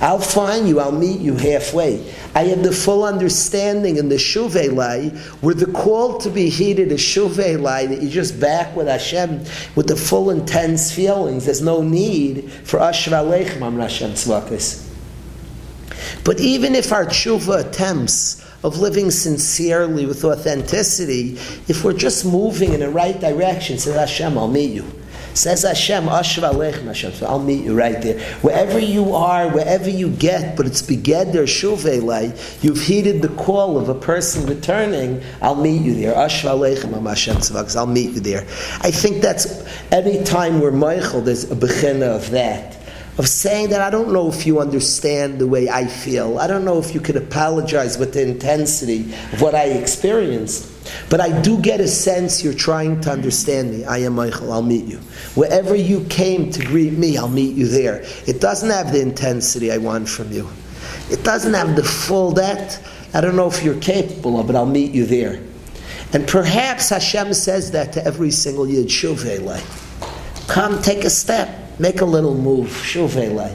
I'll 0.00 0.20
find 0.20 0.68
you, 0.68 0.78
I'll 0.78 0.92
meet 0.92 1.20
you 1.20 1.34
halfway. 1.34 2.14
I 2.34 2.44
have 2.44 2.62
the 2.62 2.72
full 2.72 3.02
understanding 3.04 3.96
in 3.96 4.08
the 4.08 4.14
Shuvei 4.14 5.16
where 5.40 5.54
the 5.54 5.66
call 5.66 6.18
to 6.18 6.30
be 6.30 6.48
heeded 6.48 6.92
is 6.92 7.00
Shuvei 7.00 7.60
that 7.88 8.00
you're 8.00 8.10
just 8.10 8.38
back 8.38 8.76
with 8.76 8.86
Hashem 8.86 9.44
with 9.74 9.88
the 9.88 9.96
full 9.96 10.30
intense 10.30 10.92
feelings. 10.92 11.46
There's 11.46 11.62
no 11.62 11.82
need 11.82 12.50
for 12.52 12.78
Ashra 12.78 13.24
Aleichem 13.24 13.60
Am 13.60 13.78
Hashem 13.80 14.12
Tzvakis. 14.12 14.88
But 16.24 16.38
even 16.38 16.76
if 16.76 16.92
our 16.92 17.06
tshuva 17.06 17.66
attempts 17.66 18.44
of 18.62 18.78
living 18.78 19.10
sincerely 19.10 20.06
with 20.06 20.24
authenticity, 20.24 21.32
if 21.68 21.82
we're 21.82 21.92
just 21.92 22.24
moving 22.24 22.72
in 22.72 22.80
the 22.80 22.90
right 22.90 23.18
direction, 23.18 23.78
say 23.78 23.92
Hashem, 23.92 24.38
I'll 24.38 24.48
meet 24.48 24.70
you. 24.70 24.84
Says 25.38 25.62
Hashem, 25.62 26.06
Ashra 26.06 26.52
Lechem 26.52 26.86
Hashem. 26.86 27.12
So 27.12 27.26
I'll 27.26 27.38
meet 27.38 27.64
you 27.64 27.72
right 27.72 28.02
there. 28.02 28.18
Wherever 28.40 28.80
you 28.80 29.14
are, 29.14 29.48
wherever 29.48 29.88
you 29.88 30.10
get, 30.10 30.56
but 30.56 30.66
it's 30.66 30.82
begeder 30.82 31.44
shuvelai, 31.44 32.34
you've 32.60 32.80
heeded 32.80 33.22
the 33.22 33.28
call 33.28 33.78
of 33.78 33.88
a 33.88 33.94
person 33.94 34.46
returning, 34.46 35.22
I'll 35.40 35.54
meet 35.54 35.80
you 35.82 35.94
there. 35.94 36.12
Ashra 36.12 36.58
Lechem 36.58 37.06
Hashem 37.06 37.78
I'll 37.78 37.86
meet 37.86 38.14
you 38.14 38.20
there. 38.20 38.40
I 38.80 38.90
think 38.90 39.22
that's 39.22 39.64
any 39.92 40.24
time 40.24 40.60
we're 40.60 40.72
Michael, 40.72 41.20
there's 41.20 41.48
a 41.48 41.54
bechina 41.54 42.16
of 42.16 42.30
that 42.30 42.76
of 43.16 43.28
saying 43.28 43.70
that 43.70 43.80
I 43.80 43.90
don't 43.90 44.12
know 44.12 44.28
if 44.28 44.46
you 44.46 44.60
understand 44.60 45.40
the 45.40 45.46
way 45.46 45.68
I 45.68 45.86
feel. 45.86 46.38
I 46.38 46.46
don't 46.46 46.64
know 46.64 46.78
if 46.78 46.94
you 46.94 47.00
could 47.00 47.16
apologize 47.16 47.98
with 47.98 48.14
the 48.14 48.22
intensity 48.22 49.12
of 49.32 49.40
what 49.42 49.56
I 49.56 49.64
experienced. 49.64 50.77
But 51.10 51.20
I 51.20 51.40
do 51.40 51.60
get 51.60 51.80
a 51.80 51.88
sense 51.88 52.42
you're 52.42 52.52
trying 52.52 53.00
to 53.02 53.10
understand 53.10 53.70
me. 53.70 53.84
I 53.84 53.98
am 53.98 54.14
Michael, 54.14 54.52
I'll 54.52 54.62
meet 54.62 54.84
you. 54.84 54.98
Wherever 55.34 55.74
you 55.74 56.04
came 56.04 56.50
to 56.52 56.64
greet 56.64 56.92
me, 56.92 57.16
I'll 57.16 57.28
meet 57.28 57.56
you 57.56 57.66
there. 57.66 58.04
It 58.26 58.40
doesn't 58.40 58.70
have 58.70 58.92
the 58.92 59.00
intensity 59.00 59.72
I 59.72 59.78
want 59.78 60.08
from 60.08 60.30
you. 60.32 60.48
It 61.10 61.24
doesn't 61.24 61.54
have 61.54 61.76
the 61.76 61.84
full 61.84 62.32
that. 62.32 62.80
I 63.14 63.20
don't 63.20 63.36
know 63.36 63.48
if 63.48 63.62
you're 63.62 63.80
capable 63.80 64.38
of 64.38 64.50
it, 64.50 64.56
I'll 64.56 64.66
meet 64.66 64.92
you 64.92 65.06
there. 65.06 65.42
And 66.12 66.26
perhaps 66.26 66.88
Hashem 66.88 67.34
says 67.34 67.70
that 67.72 67.92
to 67.94 68.04
every 68.04 68.30
single 68.30 68.68
Yid, 68.68 68.86
Shuvele. 68.86 69.60
Come, 70.48 70.80
take 70.80 71.04
a 71.04 71.10
step, 71.10 71.78
make 71.78 72.00
a 72.00 72.04
little 72.06 72.34
move, 72.34 72.68
Shuvele. 72.68 73.54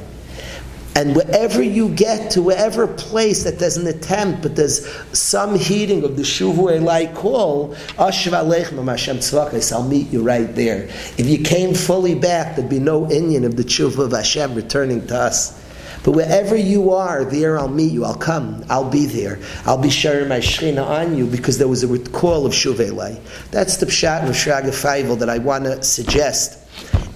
And 0.96 1.16
wherever 1.16 1.62
you 1.62 1.90
get 1.90 2.32
to 2.32 2.42
wherever 2.42 2.86
place 2.86 3.44
that 3.46 3.58
there's 3.58 3.78
an 3.78 3.88
attempt, 3.88 4.44
but 4.44 4.56
there's 4.56 4.88
some 5.18 5.56
heating 5.56 6.04
of 6.04 6.18
the 6.18 6.22
Shuvu 6.22 6.80
Elai 6.80 7.14
call, 7.16 7.70
Ashva 7.98 8.44
Aleichem 8.44 8.88
Hashem 8.88 9.18
Tzvakis, 9.18 9.72
I'll 9.72 9.88
meet 9.88 10.10
you 10.12 10.22
right 10.22 10.54
there. 10.54 10.84
If 11.18 11.28
you 11.28 11.40
came 11.40 11.74
fully 11.74 12.14
back, 12.14 12.56
there'd 12.56 12.70
be 12.70 12.80
no 12.80 13.10
Indian 13.10 13.44
of 13.44 13.56
the 13.56 13.64
Shuvu 13.64 14.06
of 14.06 14.12
Hashem 14.12 14.54
returning 14.54 15.08
to 15.08 15.16
us. 15.16 15.60
But 16.04 16.12
wherever 16.12 16.56
you 16.56 16.92
are, 16.92 17.24
there 17.24 17.58
I'll 17.58 17.70
meet 17.70 17.92
you. 17.92 18.04
I'll 18.04 18.14
come. 18.14 18.64
I'll 18.70 18.90
be 18.90 19.06
there. 19.06 19.40
I'll 19.66 19.82
be 19.82 19.90
sharing 19.90 20.28
my 20.28 20.40
Shechina 20.40 20.86
on 20.86 21.18
you 21.18 21.26
because 21.26 21.58
there 21.58 21.70
was 21.70 21.84
a 21.84 22.00
call 22.10 22.46
of 22.46 22.52
Shuvelai. 22.52 23.20
That's 23.52 23.78
the 23.78 23.86
Pshat 23.86 24.28
of 24.28 24.36
Shraga 24.36 24.70
Feivel 24.70 25.18
that 25.20 25.30
I 25.30 25.38
want 25.38 25.64
to 25.64 25.82
suggest 25.82 26.63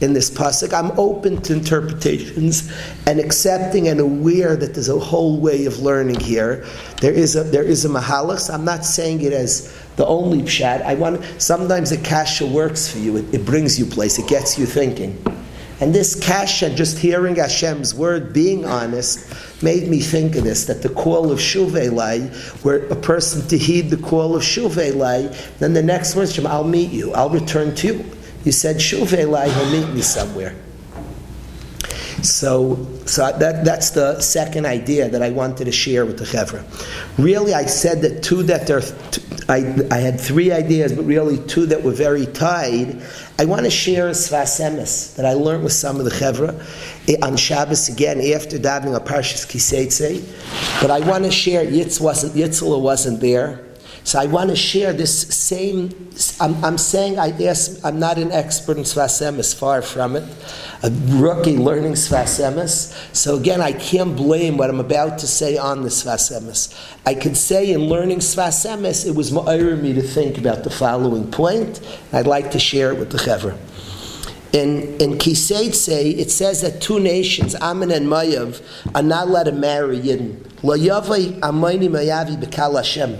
in 0.02 0.14
this 0.14 0.30
pasuk. 0.30 0.74
I'm 0.74 0.98
open 1.00 1.42
to 1.44 1.54
interpretations 1.54 2.72
and 3.06 3.20
accepting 3.20 3.88
and 3.88 4.00
aware 4.00 4.56
that 4.56 4.74
there's 4.74 4.90
a 4.90 5.00
whole 5.00 5.40
way 5.40 5.66
of 5.66 5.80
learning 5.80 6.20
here. 6.20 6.66
There 7.02 7.14
is 7.14 7.36
a 7.36 7.44
there 7.44 7.64
is 7.64 7.86
a 7.86 7.90
mahalach. 7.90 8.54
I'm 8.54 8.66
not 8.66 8.86
saying 8.86 9.22
it 9.22 9.34
as 9.34 9.74
the 9.96 10.06
only 10.06 10.44
pshat. 10.44 10.84
I 10.84 10.96
want 10.96 11.24
sometimes 11.40 11.90
the 11.90 11.98
kasha 11.98 12.46
works 12.46 12.92
for 12.92 13.00
you. 13.00 13.18
It, 13.18 13.34
it 13.34 13.46
brings 13.46 13.80
you 13.80 13.86
place. 13.86 14.20
It 14.20 14.28
gets 14.28 14.58
you 14.58 14.66
thinking. 14.66 15.22
And 15.80 15.94
this 15.94 16.16
kasha, 16.20 16.74
just 16.74 16.98
hearing 16.98 17.36
Hashem's 17.36 17.94
word, 17.94 18.34
being 18.34 18.66
honest, 18.66 19.32
made 19.62 19.88
me 19.88 20.00
think 20.00 20.36
of 20.36 20.44
this, 20.44 20.66
that 20.66 20.82
the 20.82 20.90
call 20.90 21.32
of 21.32 21.38
Shuvei 21.38 21.94
where 22.64 22.86
a 22.88 22.96
person 22.96 23.48
to 23.50 23.58
heed 23.60 23.92
the 23.92 23.98
call 23.98 24.36
of 24.36 24.42
Shuvei 24.42 25.60
then 25.60 25.74
the 25.74 25.84
next 25.84 26.16
words, 26.16 26.38
I'll 26.40 26.64
meet 26.64 26.92
you, 26.92 27.14
I'll 27.14 27.30
return 27.30 27.76
to 27.76 27.88
you. 27.88 28.17
You 28.48 28.54
said 28.54 28.78
Shuvei 28.78 29.52
he'll 29.52 29.82
meet 29.82 29.94
me 29.94 30.02
somewhere. 30.02 30.56
So, 32.22 32.88
so 33.06 33.30
that, 33.30 33.66
that's 33.66 33.90
the 33.90 34.22
second 34.22 34.66
idea 34.66 35.10
that 35.10 35.22
I 35.22 35.32
wanted 35.32 35.66
to 35.66 35.72
share 35.74 36.06
with 36.06 36.18
the 36.18 36.24
Chevra. 36.24 36.64
Really, 37.18 37.54
I 37.54 37.66
said 37.66 38.02
that 38.04 38.24
two 38.24 38.44
that 38.44 38.66
there, 38.66 38.82
I, 39.50 39.86
I 39.94 40.00
had 40.00 40.18
three 40.18 40.54
ideas, 40.54 40.94
but 40.94 41.04
really 41.04 41.46
two 41.46 41.66
that 41.66 41.84
were 41.84 41.92
very 41.92 42.26
tied. 42.26 43.02
I 43.38 43.44
want 43.44 43.66
to 43.66 43.70
share 43.70 44.08
a 44.08 44.12
Sfas 44.12 44.62
Emes 44.62 45.14
that 45.18 45.26
I 45.26 45.34
learned 45.34 45.66
with 45.66 45.74
some 45.74 45.98
of 46.00 46.06
the 46.06 46.12
Chevra 46.12 46.58
eh, 47.10 47.18
on 47.22 47.36
Shabbos 47.36 47.90
again 47.90 48.22
after 48.34 48.58
davening 48.58 48.96
a 48.96 49.02
Parshas 49.02 49.46
Kiseitze. 49.46 50.24
But 50.82 50.90
I 50.90 51.02
want 51.02 51.26
to 51.26 51.32
share, 51.32 51.66
Yitz 51.66 52.00
wasn't, 52.00 52.34
Yitzhak 52.34 52.82
wasn't 52.82 53.20
there. 53.20 53.67
So 54.08 54.20
I 54.20 54.26
want 54.26 54.50
to 54.52 54.56
share 54.56 54.94
this 54.94 55.24
same. 55.36 55.90
I'm, 56.40 56.64
I'm 56.64 56.78
saying 56.78 57.20
I 57.20 57.32
ask, 57.44 57.84
I'm 57.84 58.00
not 58.00 58.18
an 58.18 58.32
expert 58.32 58.78
in 58.78 58.84
Sfas 58.84 59.22
Emes, 59.22 59.54
far 59.54 59.82
from 59.82 60.16
it. 60.16 60.24
A 60.82 60.90
rookie 61.18 61.58
learning 61.58 61.92
Sfas 61.92 62.40
Emes. 62.40 62.96
So 63.14 63.36
again, 63.36 63.60
I 63.60 63.74
can't 63.74 64.16
blame 64.16 64.56
what 64.56 64.70
I'm 64.70 64.80
about 64.80 65.20
to 65.20 65.28
say 65.28 65.58
on 65.58 65.82
the 65.82 65.90
Sfas 65.90 66.32
Emes. 66.32 66.74
I 67.06 67.16
can 67.16 67.36
say 67.36 67.74
in 67.74 67.90
learning 67.90 68.20
Sfas 68.20 68.66
Emes, 68.66 69.06
it 69.06 69.14
was 69.14 69.32
ma'ir 69.32 69.78
me 69.82 69.92
to 69.92 70.02
think 70.02 70.38
about 70.38 70.64
the 70.64 70.70
following 70.70 71.30
point. 71.30 71.82
I'd 72.14 72.28
like 72.28 72.52
to 72.52 72.60
share 72.60 72.94
it 72.94 73.00
with 73.00 73.12
the 73.12 73.18
Chevra. 73.18 73.58
In 74.54 74.96
in 75.02 75.18
Kiseitse, 75.18 76.18
it 76.18 76.32
says 76.32 76.62
that 76.62 76.80
two 76.82 77.02
nations, 77.02 77.56
Ammon 77.56 77.92
and 77.92 78.08
Mayav, 78.08 78.64
are 78.96 79.04
not 79.04 79.28
allowed 79.28 79.44
to 79.44 79.52
marry 79.52 80.00
Yidden. 80.00 80.50
Lo 80.64 80.78
yavai 80.78 81.38
amayni 81.42 81.90
mayavi 81.90 82.42
bekal 82.42 82.78
Hashem. 82.78 83.18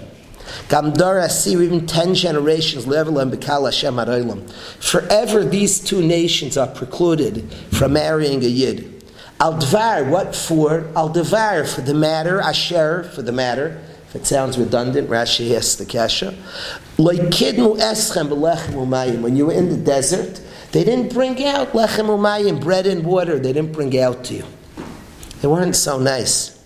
Ten 0.70 2.14
generations, 2.14 2.88
level 2.88 3.20
and 3.20 3.32
Bekal 3.32 3.66
Hashem 3.66 3.96
Aroilam. 3.96 4.50
Forever, 4.82 5.44
these 5.44 5.80
two 5.80 6.02
nations 6.02 6.58
are 6.58 6.68
precluded 6.68 7.52
from 7.72 7.94
marrying 7.94 8.44
a 8.44 8.48
Yid. 8.48 9.04
Al 9.40 9.54
Dvar, 9.54 10.10
what 10.10 10.36
for? 10.36 10.90
Al 10.96 11.10
Dvar, 11.14 11.68
for 11.74 11.82
the 11.82 11.94
matter, 11.94 12.42
Asher, 12.42 13.04
for 13.14 13.22
the 13.22 13.32
matter. 13.32 13.80
If 14.10 14.16
it 14.16 14.26
sounds 14.26 14.58
redundant, 14.58 15.10
Rashi 15.10 15.50
has 15.54 15.76
the 15.76 15.86
kasha. 15.86 16.34
When 16.96 17.18
you 19.36 19.46
were 19.46 19.54
in 19.54 19.70
the 19.70 19.78
desert, 19.78 20.42
they 20.72 20.84
didn't 20.84 21.14
bring 21.14 21.44
out 21.46 21.74
lechem 21.74 22.08
umayim, 22.08 22.60
bread 22.62 22.88
and 22.88 23.06
water. 23.06 23.38
They 23.38 23.54
didn't 23.54 23.74
bring 23.74 24.00
out 24.00 24.24
to 24.26 24.34
you. 24.36 24.46
They 25.42 25.48
weren't 25.48 25.76
so 25.76 26.00
nice. 26.00 26.57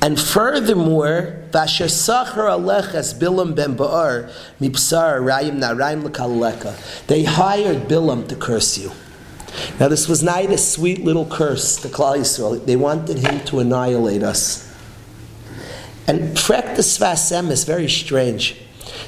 And 0.00 0.18
furthermore, 0.18 1.42
Vasher 1.50 1.86
Sachar 1.86 2.48
Alechas 2.48 3.18
Bilam 3.18 3.54
ben 3.54 3.76
Ba'ar 3.76 4.32
Mipsar 4.60 5.20
Rayim 5.20 5.58
Narayim 5.58 6.02
Lekaleka. 6.02 7.06
They 7.06 7.24
hired 7.24 7.88
Bilam 7.88 8.28
to 8.28 8.36
curse 8.36 8.78
you. 8.78 8.92
Now 9.80 9.88
this 9.88 10.08
was 10.08 10.22
not 10.22 10.44
a 10.44 10.58
sweet 10.58 11.04
little 11.04 11.26
curse 11.26 11.76
to 11.82 11.88
Klal 11.88 12.18
Yisrael. 12.18 12.64
They 12.64 12.76
wanted 12.76 13.18
him 13.18 13.44
to 13.46 13.60
annihilate 13.60 14.22
us. 14.22 14.64
And 16.06 16.36
practice 16.36 16.96
the 16.96 17.04
Svasem 17.04 17.50
is 17.50 17.64
very 17.64 17.88
strange. 17.88 18.60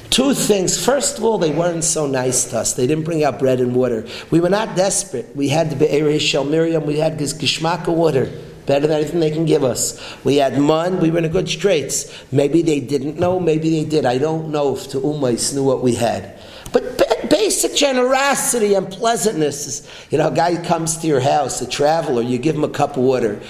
Two 0.09 0.33
things. 0.33 0.83
First 0.83 1.17
of 1.17 1.23
all, 1.23 1.37
they 1.37 1.51
weren't 1.51 1.83
so 1.83 2.05
nice 2.05 2.45
to 2.51 2.59
us. 2.59 2.73
They 2.73 2.85
didn't 2.85 3.05
bring 3.05 3.23
out 3.23 3.39
bread 3.39 3.59
and 3.59 3.73
water. 3.73 4.05
We 4.29 4.39
were 4.39 4.49
not 4.49 4.75
desperate. 4.75 5.33
We 5.35 5.47
had 5.47 5.69
the 5.69 5.75
Be'er 5.77 6.19
Shel 6.19 6.43
Miriam, 6.43 6.85
we 6.85 6.97
had 6.97 7.17
Gishmaka 7.17 7.95
water 7.95 8.29
better 8.71 8.87
than 8.87 9.01
anything 9.01 9.19
they 9.19 9.31
can 9.31 9.43
give 9.43 9.65
us. 9.65 9.99
We 10.23 10.37
had 10.37 10.57
man, 10.57 11.01
we 11.01 11.11
were 11.11 11.17
in 11.17 11.25
a 11.25 11.29
good 11.29 11.49
straits. 11.49 12.09
Maybe 12.31 12.61
they 12.61 12.79
didn't 12.79 13.19
know, 13.19 13.37
maybe 13.37 13.69
they 13.69 13.83
did. 13.83 14.05
I 14.05 14.17
don't 14.17 14.49
know 14.49 14.77
if 14.77 14.89
the 14.91 15.01
Ummais 15.01 15.53
knew 15.53 15.65
what 15.65 15.83
we 15.83 15.95
had. 15.95 16.39
But 16.71 16.97
basic 17.29 17.75
generosity 17.75 18.75
and 18.75 18.89
pleasantness 18.89 19.67
is, 19.67 19.87
you 20.09 20.17
know, 20.17 20.29
a 20.29 20.31
guy 20.33 20.55
comes 20.65 20.95
to 20.99 21.07
your 21.07 21.19
house, 21.19 21.61
a 21.61 21.67
traveler, 21.67 22.21
you 22.21 22.37
give 22.37 22.55
him 22.55 22.63
a 22.63 22.69
cup 22.69 22.91
of 22.91 23.03
water. 23.03 23.41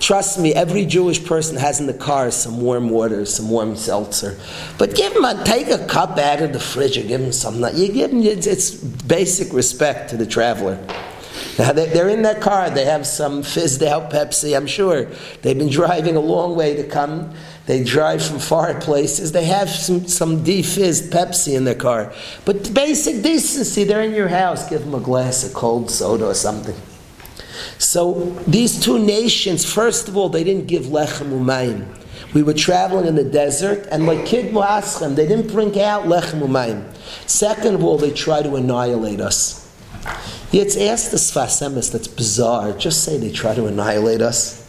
Trust 0.00 0.40
me, 0.40 0.52
every 0.54 0.84
Jewish 0.84 1.24
person 1.24 1.56
has 1.56 1.78
in 1.78 1.86
the 1.86 1.94
car 1.94 2.32
some 2.32 2.60
warm 2.60 2.88
water, 2.88 3.24
some 3.26 3.48
warm 3.48 3.76
seltzer. 3.76 4.40
But 4.76 4.96
give 4.96 5.12
him 5.14 5.24
a, 5.24 5.40
take 5.44 5.68
a 5.68 5.86
cup 5.86 6.18
out 6.18 6.42
of 6.42 6.52
the 6.52 6.58
fridge 6.58 6.98
or 6.98 7.02
give 7.02 7.20
him 7.20 7.30
something. 7.30 7.76
You 7.76 7.92
give 7.92 8.10
him, 8.10 8.22
it's 8.24 8.72
basic 8.72 9.52
respect 9.52 10.10
to 10.10 10.16
the 10.16 10.26
traveler. 10.26 10.84
Now 11.58 11.72
they're 11.72 12.08
in 12.08 12.22
that 12.22 12.40
car. 12.40 12.70
They 12.70 12.84
have 12.84 13.06
some 13.06 13.38
out 13.38 14.10
Pepsi. 14.10 14.56
I'm 14.56 14.66
sure 14.66 15.06
they've 15.42 15.58
been 15.58 15.70
driving 15.70 16.16
a 16.16 16.20
long 16.20 16.56
way 16.56 16.76
to 16.76 16.84
come. 16.84 17.34
They 17.66 17.84
drive 17.84 18.22
from 18.24 18.38
far 18.38 18.80
places. 18.80 19.32
They 19.32 19.44
have 19.44 19.68
some 19.68 20.06
some 20.06 20.44
defizzed 20.44 21.10
Pepsi 21.12 21.56
in 21.56 21.64
their 21.64 21.74
car. 21.74 22.12
But 22.44 22.72
basic 22.72 23.22
decency. 23.22 23.84
They're 23.84 24.02
in 24.02 24.14
your 24.14 24.28
house. 24.28 24.68
Give 24.68 24.80
them 24.80 24.94
a 24.94 25.00
glass 25.00 25.44
of 25.44 25.52
cold 25.54 25.90
soda 25.90 26.26
or 26.26 26.34
something. 26.34 26.76
So 27.78 28.36
these 28.46 28.80
two 28.80 28.98
nations, 28.98 29.64
first 29.64 30.08
of 30.08 30.16
all, 30.16 30.28
they 30.28 30.44
didn't 30.44 30.66
give 30.66 30.84
lechem 30.84 31.30
umayim. 31.30 31.94
We 32.34 32.42
were 32.42 32.54
traveling 32.54 33.06
in 33.06 33.14
the 33.14 33.24
desert, 33.24 33.86
and 33.90 34.06
like 34.06 34.26
Kid 34.26 34.52
Muaschem, 34.52 35.16
they 35.16 35.26
didn't 35.26 35.50
bring 35.50 35.80
out 35.80 36.04
lechem 36.04 36.40
umayim. 36.40 36.84
Second 37.26 37.74
of 37.74 37.84
all, 37.84 37.96
they 37.96 38.10
tried 38.10 38.42
to 38.42 38.56
annihilate 38.56 39.20
us. 39.20 39.64
It's 40.52 40.76
asked 40.76 41.10
the 41.10 41.18
Sfas 41.18 41.60
Emes, 41.60 41.92
that's 41.92 42.08
bizarre. 42.08 42.72
Just 42.72 43.04
say 43.04 43.18
they 43.18 43.30
try 43.30 43.54
to 43.54 43.66
annihilate 43.66 44.22
us. 44.22 44.66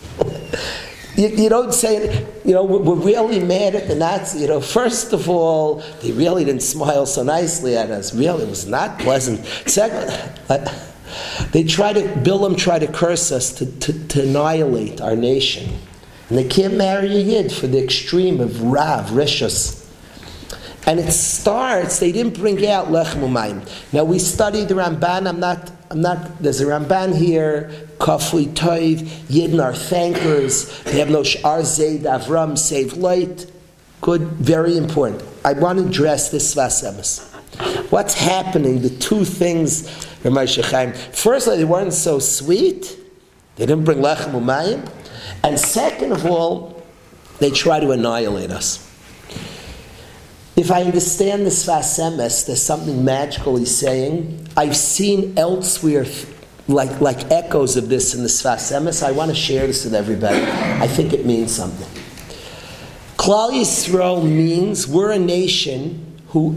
you, 1.15 1.29
you, 1.29 1.47
don't 1.47 1.73
say, 1.73 2.27
you 2.43 2.53
know, 2.53 2.65
we're, 2.65 2.95
really 2.95 3.39
mad 3.39 3.75
at 3.75 3.87
the 3.87 3.95
Nazis. 3.95 4.41
You 4.41 4.47
know, 4.49 4.59
first 4.59 5.13
of 5.13 5.29
all, 5.29 5.81
they 6.01 6.11
really 6.11 6.43
didn't 6.43 6.63
smile 6.63 7.05
so 7.05 7.23
nicely 7.23 7.77
at 7.77 7.91
us. 7.91 8.13
Really, 8.13 8.43
it 8.43 8.49
was 8.49 8.67
not 8.67 8.99
pleasant. 8.99 9.45
Second, 9.67 10.11
uh, 10.49 10.67
they 11.51 11.63
try 11.63 11.93
to, 11.93 12.01
Bilam 12.01 12.57
try 12.57 12.77
to 12.77 12.87
curse 12.87 13.31
us 13.31 13.53
to, 13.53 13.65
to, 13.79 14.07
to 14.09 14.23
annihilate 14.23 14.99
our 14.99 15.15
nation. 15.15 15.79
And 16.27 16.37
they 16.37 16.47
can't 16.47 16.75
marry 16.75 17.07
a 17.07 17.19
Yid 17.21 17.53
for 17.53 17.67
the 17.67 17.81
extreme 17.81 18.41
of 18.41 18.61
Rav, 18.61 19.11
Rishus. 19.11 19.78
And 20.87 20.99
it 20.99 21.11
starts, 21.11 21.99
they 21.99 22.11
didn't 22.11 22.35
bring 22.35 22.65
out 22.65 22.87
Lechem. 22.87 23.93
Now 23.93 24.03
we 24.03 24.17
studied 24.19 24.69
the 24.69 24.75
Ramban, 24.75 25.27
I'm 25.27 25.39
not, 25.39 25.71
I'm 25.91 26.01
not, 26.01 26.41
there's 26.41 26.61
a 26.61 26.65
Ramban 26.65 27.15
here, 27.15 27.69
Kafui 27.97 28.47
Toiv, 28.53 28.99
Yidden 29.27 29.63
are 29.63 29.73
thankers, 29.73 30.83
they 30.83 30.99
have 30.99 31.09
no 31.09 31.21
Sh'ar 31.21 31.61
Avram, 31.61 32.57
save 32.57 32.93
light. 32.93 33.51
Good, 34.01 34.21
very 34.21 34.77
important. 34.77 35.21
I 35.43 35.53
want 35.53 35.79
to 35.79 35.85
address 35.85 36.29
this 36.31 36.55
Sfas 36.55 36.83
Emes. 36.83 37.25
What's 37.91 38.13
happening, 38.13 38.81
the 38.81 38.89
two 38.89 39.25
things, 39.25 39.89
Firstly, 40.21 41.57
they 41.57 41.65
weren't 41.65 41.93
so 41.93 42.19
sweet, 42.19 42.97
they 43.55 43.65
didn't 43.65 43.85
bring 43.85 43.99
Lechem. 43.99 44.89
And 45.43 45.59
second 45.59 46.11
of 46.11 46.25
all, 46.25 46.83
they 47.39 47.51
try 47.51 47.79
to 47.79 47.91
annihilate 47.91 48.51
us. 48.51 48.88
If 50.60 50.72
I 50.72 50.84
understand 50.84 51.45
the 51.45 51.52
Sfas 51.52 51.98
Emes, 51.98 52.45
there's 52.45 52.62
something 52.62 53.06
magical 53.06 53.56
he's 53.56 53.74
saying. 53.74 54.45
I've 54.58 54.76
seen 54.76 55.38
elsewhere 55.38 56.06
like, 56.67 57.00
like 57.00 57.32
echoes 57.32 57.78
of 57.78 57.88
this 57.88 58.13
in 58.13 58.24
the 58.24 58.28
Sfas 58.28 58.78
Emes. 58.78 59.02
I 59.02 59.13
want 59.13 59.32
to 59.32 59.36
share 59.36 59.65
this 59.67 59.86
with 59.86 59.93
everybody. 59.95 60.36
I 60.36 60.86
think 60.86 61.13
it 61.13 61.26
means 61.26 61.56
something. 61.56 61.88
Klal 63.15 63.52
Yisrael 63.52 64.22
means 64.22 64.86
we're 64.86 65.13
a 65.13 65.17
nation 65.17 66.19
who, 66.28 66.50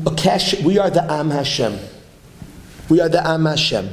we 0.65 0.81
are 0.81 0.91
the 0.91 1.07
Am 1.09 1.31
Hashem. 1.31 1.79
We 2.88 3.01
are 3.01 3.09
the 3.09 3.25
Am 3.25 3.45
Hashem. 3.45 3.88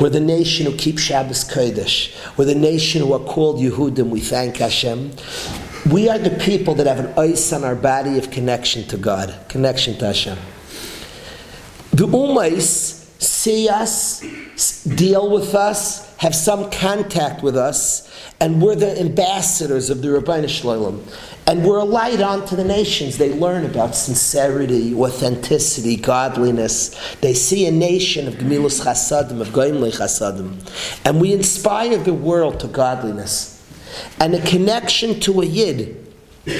We're 0.00 0.08
the 0.08 0.20
nation 0.20 0.64
who 0.64 0.74
keeps 0.78 1.02
Shabbos 1.02 1.44
Kodesh. 1.44 2.16
We're 2.38 2.46
the 2.46 2.54
nation 2.54 3.02
who 3.02 3.12
are 3.12 3.20
called 3.20 3.60
Yehudim. 3.60 4.08
We 4.08 4.20
thank 4.20 4.56
Hashem. 4.56 5.12
We 5.90 6.08
are 6.08 6.18
the 6.18 6.30
people 6.30 6.76
that 6.76 6.86
have 6.86 7.00
an 7.00 7.18
ice 7.18 7.52
on 7.52 7.64
our 7.64 7.74
body 7.74 8.16
of 8.16 8.30
connection 8.30 8.86
to 8.88 8.96
God, 8.96 9.34
connection 9.48 9.98
to 9.98 10.06
Hashem. 10.06 10.38
The 11.90 12.06
Ummais 12.06 13.20
see 13.20 13.68
us, 13.68 14.20
deal 14.84 15.30
with 15.30 15.54
us, 15.54 16.14
have 16.16 16.36
some 16.36 16.70
contact 16.70 17.42
with 17.42 17.56
us, 17.56 18.08
and 18.40 18.62
we're 18.62 18.76
the 18.76 18.98
ambassadors 19.00 19.90
of 19.90 20.02
the 20.02 20.08
Rabbeinu 20.08 20.48
Shalom. 20.48 21.04
And 21.48 21.66
we're 21.66 21.78
a 21.78 21.84
light 21.84 22.20
onto 22.20 22.54
the 22.54 22.62
nations. 22.62 23.18
They 23.18 23.34
learn 23.34 23.64
about 23.64 23.96
sincerity, 23.96 24.94
authenticity, 24.94 25.96
godliness. 25.96 27.16
They 27.16 27.34
see 27.34 27.66
a 27.66 27.72
nation 27.72 28.28
of 28.28 28.34
Gemilus 28.34 28.84
Chasadim, 28.84 29.40
of 29.40 29.48
Goimle 29.48 29.92
Chasadim. 29.92 31.00
And 31.04 31.20
we 31.20 31.32
inspire 31.32 31.98
the 31.98 32.14
world 32.14 32.60
to 32.60 32.68
godliness. 32.68 33.51
And 34.18 34.34
a 34.34 34.42
connection 34.46 35.20
to 35.20 35.40
a 35.40 35.44
Yid, 35.44 36.14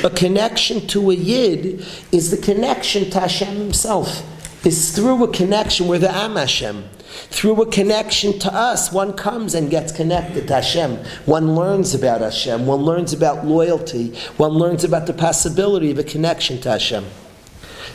a 0.04 0.10
connection 0.10 0.86
to 0.88 1.10
a 1.10 1.14
Yid 1.14 1.86
is 2.12 2.30
the 2.30 2.36
connection 2.36 3.10
to 3.10 3.20
Hashem 3.20 3.56
Himself. 3.56 4.28
Is 4.64 4.94
through 4.94 5.24
a 5.24 5.32
connection 5.32 5.88
with 5.88 6.02
the 6.02 6.14
Am 6.14 6.36
Hashem. 6.36 6.84
Through 7.30 7.62
a 7.62 7.66
connection 7.66 8.38
to 8.38 8.54
us, 8.54 8.92
one 8.92 9.12
comes 9.12 9.56
and 9.56 9.68
gets 9.68 9.90
connected 9.90 10.46
to 10.46 10.54
Hashem. 10.54 10.98
One 11.26 11.56
learns 11.56 11.94
about 11.94 12.20
Hashem. 12.20 12.64
One 12.64 12.82
learns 12.82 13.12
about 13.12 13.44
loyalty. 13.44 14.14
One 14.36 14.52
learns 14.52 14.84
about 14.84 15.06
the 15.06 15.14
possibility 15.14 15.90
of 15.90 15.98
a 15.98 16.04
connection 16.04 16.60
to 16.60 16.70
Hashem. 16.70 17.04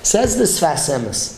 Says 0.03 0.37
this 0.37 0.59
Sfas 0.59 0.89
Emes. 0.89 1.36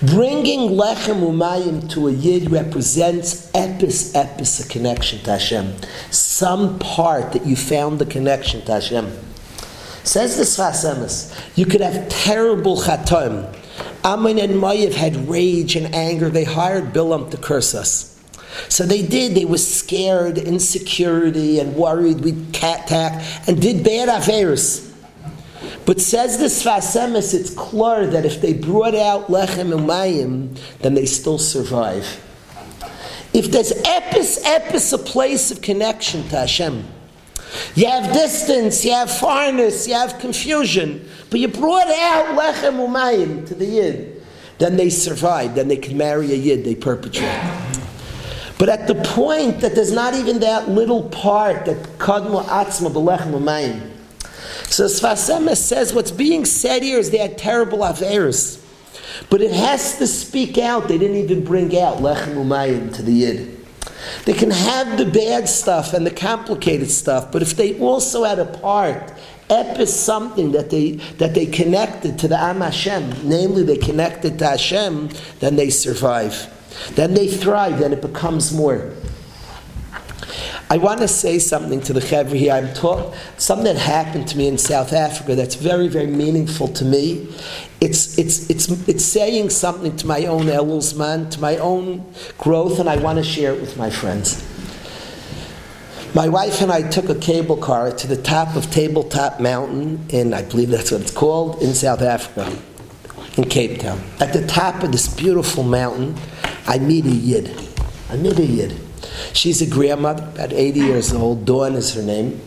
Bringing 0.00 0.70
lechem 0.70 1.20
umayim 1.20 1.90
to 1.90 2.08
a 2.08 2.12
yid 2.12 2.50
represents 2.50 3.50
epis 3.52 4.12
epis 4.12 4.64
a 4.64 4.68
connection 4.68 5.20
to 5.20 5.32
Hashem. 5.32 5.74
Some 6.10 6.78
part 6.78 7.32
that 7.32 7.46
you 7.46 7.56
found 7.56 7.98
the 7.98 8.06
connection 8.06 8.64
to 8.66 8.72
Hashem. 8.72 9.12
Says 10.02 10.36
the 10.36 10.44
Sfas 10.44 10.84
Emes. 10.84 11.56
You 11.56 11.66
could 11.66 11.80
have 11.80 12.08
terrible 12.08 12.76
chatom 12.76 13.54
Ammon 14.04 14.38
and 14.38 14.52
Moav 14.54 14.92
had 14.92 15.28
rage 15.30 15.76
and 15.76 15.94
anger. 15.94 16.28
They 16.28 16.44
hired 16.44 16.92
Bilam 16.92 17.30
to 17.30 17.38
curse 17.38 17.74
us. 17.74 18.10
So 18.68 18.84
they 18.84 19.02
did. 19.02 19.34
They 19.34 19.46
were 19.46 19.58
scared, 19.58 20.36
insecurity, 20.36 21.58
and 21.58 21.74
worried 21.74 22.20
we'd 22.20 22.52
cat 22.52 22.84
attack, 22.84 23.24
and 23.48 23.60
did 23.60 23.82
bad 23.82 24.10
affairs. 24.10 24.93
But 25.86 26.00
says 26.00 26.38
the 26.38 26.46
Sfas 26.46 26.96
Emes, 26.98 27.34
it's 27.34 27.50
clear 27.50 28.06
that 28.06 28.24
if 28.24 28.40
they 28.40 28.54
brought 28.54 28.94
out 28.94 29.26
Lechem 29.26 29.72
and 29.72 29.88
Mayim, 29.88 30.58
then 30.80 30.94
they 30.94 31.06
still 31.06 31.38
survive. 31.38 32.20
If 33.34 33.50
there's 33.50 33.72
epis, 33.72 34.42
epis, 34.44 34.92
a 34.92 34.98
place 34.98 35.50
of 35.50 35.60
connection 35.60 36.22
to 36.28 36.36
Hashem, 36.36 36.84
you 37.74 37.86
have 37.86 38.12
distance, 38.12 38.84
you 38.84 38.92
have 38.92 39.08
farness, 39.08 39.86
you 39.86 39.94
have 39.94 40.18
confusion, 40.18 41.08
but 41.30 41.40
you 41.40 41.48
brought 41.48 41.88
out 41.88 42.36
lechem 42.38 42.76
umayim 42.76 43.46
to 43.48 43.54
the 43.54 43.66
yid. 43.66 44.22
Then 44.58 44.76
they 44.76 44.90
survive. 44.90 45.54
Then 45.54 45.68
they 45.68 45.76
can 45.76 45.96
marry 45.96 46.32
a 46.32 46.36
yid. 46.36 46.64
They 46.64 46.74
perpetrate. 46.74 47.28
But 48.58 48.68
at 48.68 48.86
the 48.86 48.94
point 48.94 49.60
that 49.60 49.74
there's 49.74 49.92
not 49.92 50.14
even 50.14 50.38
that 50.40 50.68
little 50.68 51.08
part 51.08 51.66
that 51.66 51.76
kadmu 51.98 52.44
atzma 52.44 52.90
b'lechem 52.92 53.32
umayim. 53.32 53.90
So 54.68 54.86
Sfas 54.86 55.30
Emes 55.30 55.56
says 55.56 55.94
what's 55.94 56.10
being 56.10 56.44
said 56.44 56.82
here 56.82 56.98
is 56.98 57.10
they 57.10 57.18
had 57.18 57.38
terrible 57.38 57.78
averis. 57.78 58.60
But 59.30 59.40
it 59.40 59.52
has 59.52 59.98
to 59.98 60.06
speak 60.06 60.58
out. 60.58 60.88
They 60.88 60.98
didn't 60.98 61.16
even 61.16 61.44
bring 61.44 61.78
out 61.78 61.98
lechem 61.98 62.34
umayim 62.34 62.94
to 62.96 63.02
the 63.02 63.12
yid. 63.12 63.64
They 64.24 64.32
can 64.32 64.50
have 64.50 64.98
the 64.98 65.06
bad 65.06 65.48
stuff 65.48 65.94
and 65.94 66.06
the 66.06 66.10
complicated 66.10 66.90
stuff, 66.90 67.32
but 67.32 67.42
if 67.42 67.56
they 67.56 67.78
also 67.78 68.24
had 68.24 68.38
a 68.38 68.44
part, 68.44 69.12
ep 69.50 69.78
is 69.78 69.94
something 69.94 70.52
that 70.52 70.70
they 70.70 70.92
that 71.18 71.34
they 71.34 71.46
connected 71.46 72.18
to 72.18 72.28
the 72.28 72.38
Am 72.38 72.60
Hashem, 72.60 73.28
namely 73.28 73.62
they 73.62 73.76
connected 73.76 74.38
to 74.38 74.46
Hashem, 74.46 75.10
then 75.40 75.56
they 75.56 75.70
survive. 75.70 76.50
Then 76.94 77.14
they 77.14 77.28
thrive, 77.28 77.78
then 77.78 77.92
it 77.92 78.02
becomes 78.02 78.52
more. 78.52 78.92
I 80.70 80.78
want 80.78 81.00
to 81.00 81.08
say 81.08 81.38
something 81.38 81.80
to 81.82 81.92
the 81.92 82.00
Chevra 82.00 82.34
here. 82.34 82.52
I'm 82.52 82.72
talk, 82.72 83.14
something 83.36 83.64
that 83.64 83.76
happened 83.76 84.26
to 84.28 84.38
me 84.38 84.48
in 84.48 84.58
South 84.58 84.92
Africa 84.92 85.34
that's 85.34 85.54
very, 85.54 85.88
very 85.88 86.06
meaningful 86.06 86.68
to 86.68 86.84
me. 86.84 87.28
It's, 87.80 88.18
it's, 88.18 88.48
it's, 88.48 88.68
it's 88.88 89.04
saying 89.04 89.50
something 89.50 89.94
to 89.96 90.06
my 90.06 90.24
own 90.24 90.46
Elulzman, 90.46 91.30
to 91.32 91.40
my 91.40 91.58
own 91.58 92.10
growth, 92.38 92.78
and 92.78 92.88
I 92.88 92.96
want 92.96 93.18
to 93.18 93.24
share 93.24 93.52
it 93.52 93.60
with 93.60 93.76
my 93.76 93.90
friends. 93.90 94.42
My 96.14 96.28
wife 96.28 96.62
and 96.62 96.70
I 96.70 96.88
took 96.88 97.08
a 97.08 97.14
cable 97.14 97.56
car 97.56 97.90
to 97.90 98.06
the 98.06 98.16
top 98.16 98.56
of 98.56 98.70
Tabletop 98.70 99.40
Mountain 99.40 100.06
in, 100.10 100.32
I 100.32 100.42
believe 100.42 100.70
that's 100.70 100.92
what 100.92 101.00
it's 101.00 101.10
called, 101.10 101.60
in 101.60 101.74
South 101.74 102.02
Africa, 102.02 102.56
in 103.36 103.44
Cape 103.44 103.80
Town. 103.80 104.00
At 104.20 104.32
the 104.32 104.46
top 104.46 104.82
of 104.82 104.92
this 104.92 105.08
beautiful 105.12 105.64
mountain, 105.64 106.14
I 106.66 106.78
meet 106.78 107.04
a 107.04 107.10
Yid. 107.10 107.50
I 108.10 108.16
meet 108.16 108.38
a 108.38 108.46
Yid. 108.46 108.83
She's 109.32 109.62
a 109.62 109.66
grandmother, 109.66 110.24
about 110.24 110.52
80 110.52 110.80
years 110.80 111.12
old. 111.12 111.44
Dawn 111.44 111.74
is 111.74 111.94
her 111.94 112.02
name. 112.02 112.40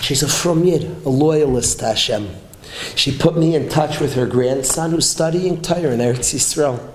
She's 0.00 0.22
a 0.22 0.28
from 0.28 0.64
Yid, 0.64 0.84
a 1.04 1.08
loyalist 1.08 1.80
to 1.80 1.86
Hashem. 1.86 2.28
She 2.94 3.16
put 3.16 3.36
me 3.36 3.54
in 3.54 3.68
touch 3.68 4.00
with 4.00 4.14
her 4.14 4.26
grandson 4.26 4.92
who's 4.92 5.08
studying 5.08 5.60
Torah 5.60 5.92
in 5.92 6.00
Eretz 6.00 6.34
Yisrael. 6.34 6.90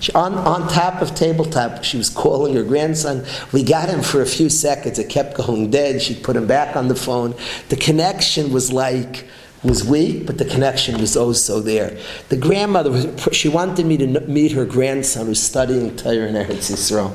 She, 0.00 0.12
on, 0.12 0.34
on 0.34 0.68
top 0.68 1.00
of 1.00 1.14
tabletop, 1.14 1.84
she 1.84 1.96
was 1.96 2.10
calling 2.10 2.54
her 2.54 2.62
grandson. 2.62 3.24
We 3.52 3.62
got 3.62 3.88
him 3.88 4.02
for 4.02 4.20
a 4.20 4.26
few 4.26 4.50
seconds. 4.50 4.98
It 4.98 5.08
kept 5.08 5.36
going 5.36 5.70
dead. 5.70 6.02
She 6.02 6.14
put 6.14 6.36
him 6.36 6.46
back 6.46 6.76
on 6.76 6.88
the 6.88 6.94
phone. 6.94 7.34
The 7.70 7.76
connection 7.76 8.52
was 8.52 8.72
like 8.72 9.26
was 9.62 9.84
weak, 9.84 10.24
but 10.24 10.38
the 10.38 10.44
connection 10.44 10.98
was 10.98 11.16
also 11.16 11.60
there. 11.60 11.98
The 12.30 12.36
grandmother, 12.36 12.90
was, 12.90 13.06
she 13.32 13.48
wanted 13.48 13.84
me 13.84 13.98
to 13.98 14.06
meet 14.20 14.52
her 14.52 14.64
grandson 14.64 15.26
who's 15.26 15.42
studying 15.42 15.96
Torah 15.96 16.28
in 16.28 16.34
Eretz 16.34 16.70
Yisrael. 16.70 17.14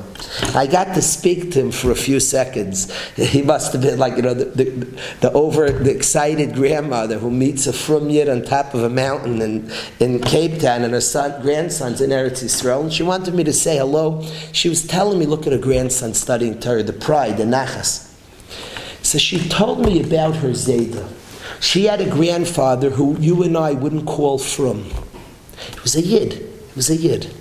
I 0.54 0.68
got 0.68 0.94
to 0.94 1.02
speak 1.02 1.50
to 1.52 1.60
him 1.60 1.72
for 1.72 1.90
a 1.90 1.96
few 1.96 2.20
seconds. 2.20 2.92
He 3.36 3.42
must 3.42 3.72
have 3.72 3.82
been 3.82 3.98
like, 3.98 4.16
you 4.16 4.22
know, 4.22 4.34
the, 4.34 4.44
the, 4.44 4.64
the 5.20 5.32
over, 5.32 5.68
the 5.70 5.90
excited 5.90 6.54
grandmother 6.54 7.18
who 7.18 7.30
meets 7.30 7.66
a 7.66 7.72
from 7.72 8.08
yid 8.08 8.28
on 8.28 8.42
top 8.42 8.72
of 8.72 8.84
a 8.84 8.88
mountain 8.88 9.42
in, 9.42 9.70
in 9.98 10.20
Cape 10.20 10.60
Town 10.60 10.84
and 10.84 10.92
her 10.94 11.00
son, 11.00 11.42
grandson's 11.42 12.00
in 12.00 12.10
Eretz 12.10 12.44
Yisrael. 12.44 12.82
And 12.82 12.92
she 12.92 13.02
wanted 13.02 13.34
me 13.34 13.42
to 13.44 13.52
say 13.52 13.76
hello. 13.76 14.22
She 14.52 14.68
was 14.68 14.86
telling 14.86 15.18
me, 15.18 15.26
look 15.26 15.46
at 15.46 15.52
her 15.52 15.58
grandson 15.58 16.14
studying 16.14 16.60
Torah, 16.60 16.84
the 16.84 16.92
pride, 16.92 17.36
the 17.36 17.44
nachas. 17.44 18.12
So 19.02 19.18
she 19.18 19.48
told 19.48 19.84
me 19.84 20.02
about 20.02 20.36
her 20.36 20.50
Zaydah. 20.50 21.25
She 21.60 21.84
had 21.84 22.00
a 22.00 22.08
grandfather 22.08 22.90
who 22.90 23.16
you 23.18 23.42
and 23.42 23.56
I 23.56 23.72
wouldn't 23.72 24.06
call 24.06 24.38
from. 24.38 24.84
He 24.84 25.80
was 25.82 25.96
a 25.96 26.02
Yid. 26.02 26.34
He 26.34 26.72
was 26.74 26.90
a 26.90 26.96
Yid. 26.96 27.34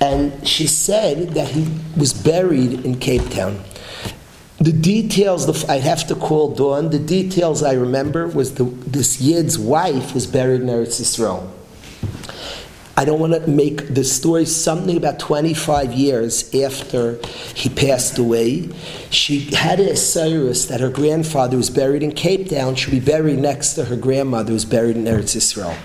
And 0.00 0.46
she 0.46 0.66
said 0.66 1.30
that 1.30 1.48
he 1.48 1.68
was 1.96 2.12
buried 2.12 2.84
in 2.84 2.98
Cape 2.98 3.30
Town. 3.30 3.62
The 4.58 4.72
details, 4.72 5.64
I'd 5.68 5.82
have 5.82 6.06
to 6.08 6.14
call 6.14 6.54
Dawn, 6.54 6.90
the 6.90 6.98
details 6.98 7.62
I 7.62 7.74
remember 7.74 8.26
was 8.26 8.54
the, 8.54 8.64
this 8.64 9.20
Yid's 9.20 9.58
wife 9.58 10.14
was 10.14 10.26
buried 10.26 10.62
in 10.62 10.68
Eretz 10.68 11.00
Yisrael. 11.00 11.50
I 12.98 13.04
don't 13.04 13.20
want 13.20 13.34
to 13.34 13.50
make 13.50 13.92
the 13.92 14.04
story 14.04 14.46
something 14.46 14.96
about 14.96 15.18
25 15.18 15.92
years 15.92 16.54
after 16.54 17.18
he 17.54 17.68
passed 17.68 18.16
away. 18.16 18.70
She 19.10 19.54
had 19.54 19.80
a 19.80 19.94
Cyrus 19.96 20.64
that 20.66 20.80
her 20.80 20.88
grandfather 20.88 21.58
was 21.58 21.68
buried 21.68 22.02
in 22.02 22.12
Cape 22.12 22.48
Town 22.48 22.74
should 22.74 22.92
be 22.92 23.00
buried 23.00 23.38
next 23.38 23.74
to 23.74 23.84
her 23.84 23.96
grandmother 23.96 24.52
who's 24.52 24.64
buried 24.64 24.96
in 24.96 25.04
Eretz 25.04 25.36
Israel. 25.36 25.76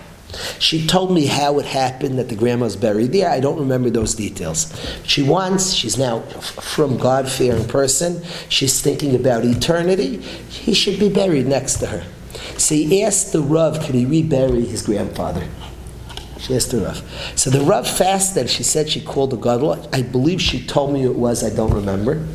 She 0.59 0.87
told 0.87 1.11
me 1.11 1.25
how 1.25 1.59
it 1.59 1.65
happened 1.65 2.17
that 2.17 2.29
the 2.29 2.35
grandma 2.37 2.63
was 2.63 2.77
buried 2.77 3.11
there. 3.11 3.29
I 3.29 3.41
don't 3.41 3.59
remember 3.59 3.89
those 3.89 4.15
details. 4.15 4.73
She 5.03 5.21
wants, 5.21 5.73
she's 5.73 5.97
now 5.97 6.21
from 6.21 6.97
God 6.97 7.29
fearing 7.29 7.67
person, 7.67 8.23
she's 8.47 8.79
thinking 8.79 9.15
about 9.15 9.43
eternity. 9.43 10.17
He 10.17 10.73
should 10.73 10.97
be 10.97 11.09
buried 11.09 11.47
next 11.47 11.79
to 11.79 11.87
her. 11.87 12.05
So 12.57 12.75
he 12.75 13.03
asked 13.03 13.33
the 13.33 13.41
Rav, 13.41 13.83
could 13.83 13.95
he 13.95 14.05
rebury 14.05 14.63
his 14.63 14.83
grandfather? 14.83 15.45
She 16.41 16.55
asked 16.55 16.71
the 16.71 16.79
Rav. 16.79 17.33
So 17.35 17.51
the 17.51 17.61
Rav 17.61 17.87
fasted. 17.87 18.49
She 18.49 18.63
said 18.63 18.89
she 18.89 18.99
called 18.99 19.29
the 19.29 19.37
Gadol. 19.37 19.87
I 19.93 20.01
believe 20.01 20.41
she 20.41 20.65
told 20.65 20.91
me 20.91 21.03
it 21.03 21.15
was. 21.15 21.43
I 21.43 21.55
don't 21.55 21.73
remember. 21.73 22.25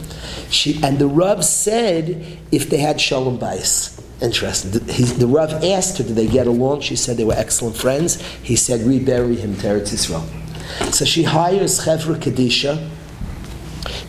She 0.49 0.81
and 0.83 0.99
the 0.99 1.09
Rav 1.09 1.45
said 1.45 2.39
if 2.53 2.71
they 2.71 2.79
had 2.79 3.01
Shalom 3.01 3.39
Bais. 3.39 4.01
Interesting. 4.23 4.71
The, 4.71 4.93
he, 4.93 5.03
the 5.05 5.27
Rav 5.27 5.65
asked 5.65 5.99
her, 5.99 6.05
did 6.05 6.15
they 6.15 6.29
get 6.29 6.47
along? 6.47 6.81
She 6.81 6.95
said 6.95 7.17
they 7.17 7.25
were 7.25 7.35
excellent 7.35 7.77
friends. 7.77 8.23
He 8.43 8.55
said, 8.55 8.81
rebury 8.81 9.37
him 9.37 9.57
to 9.57 9.67
Eretz 9.67 9.93
Yisrael. 9.93 10.95
So 10.95 11.05
she 11.05 11.25
hires 11.25 11.81
Chevra 11.81 12.17
Kadisha 12.17 12.89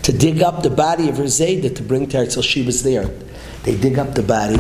to 0.04 0.14
dig 0.14 0.42
up 0.42 0.64
the 0.64 0.70
body 0.70 1.10
of 1.10 1.18
her 1.18 1.26
Zayda 1.26 1.76
to 1.76 1.84
bring 1.84 2.08
to 2.10 2.18
Eretz 2.18 2.42
She 2.44 2.64
was 2.64 2.84
there. 2.84 3.10
They 3.64 3.76
dig 3.76 3.98
up 3.98 4.14
the 4.14 4.24
body 4.24 4.60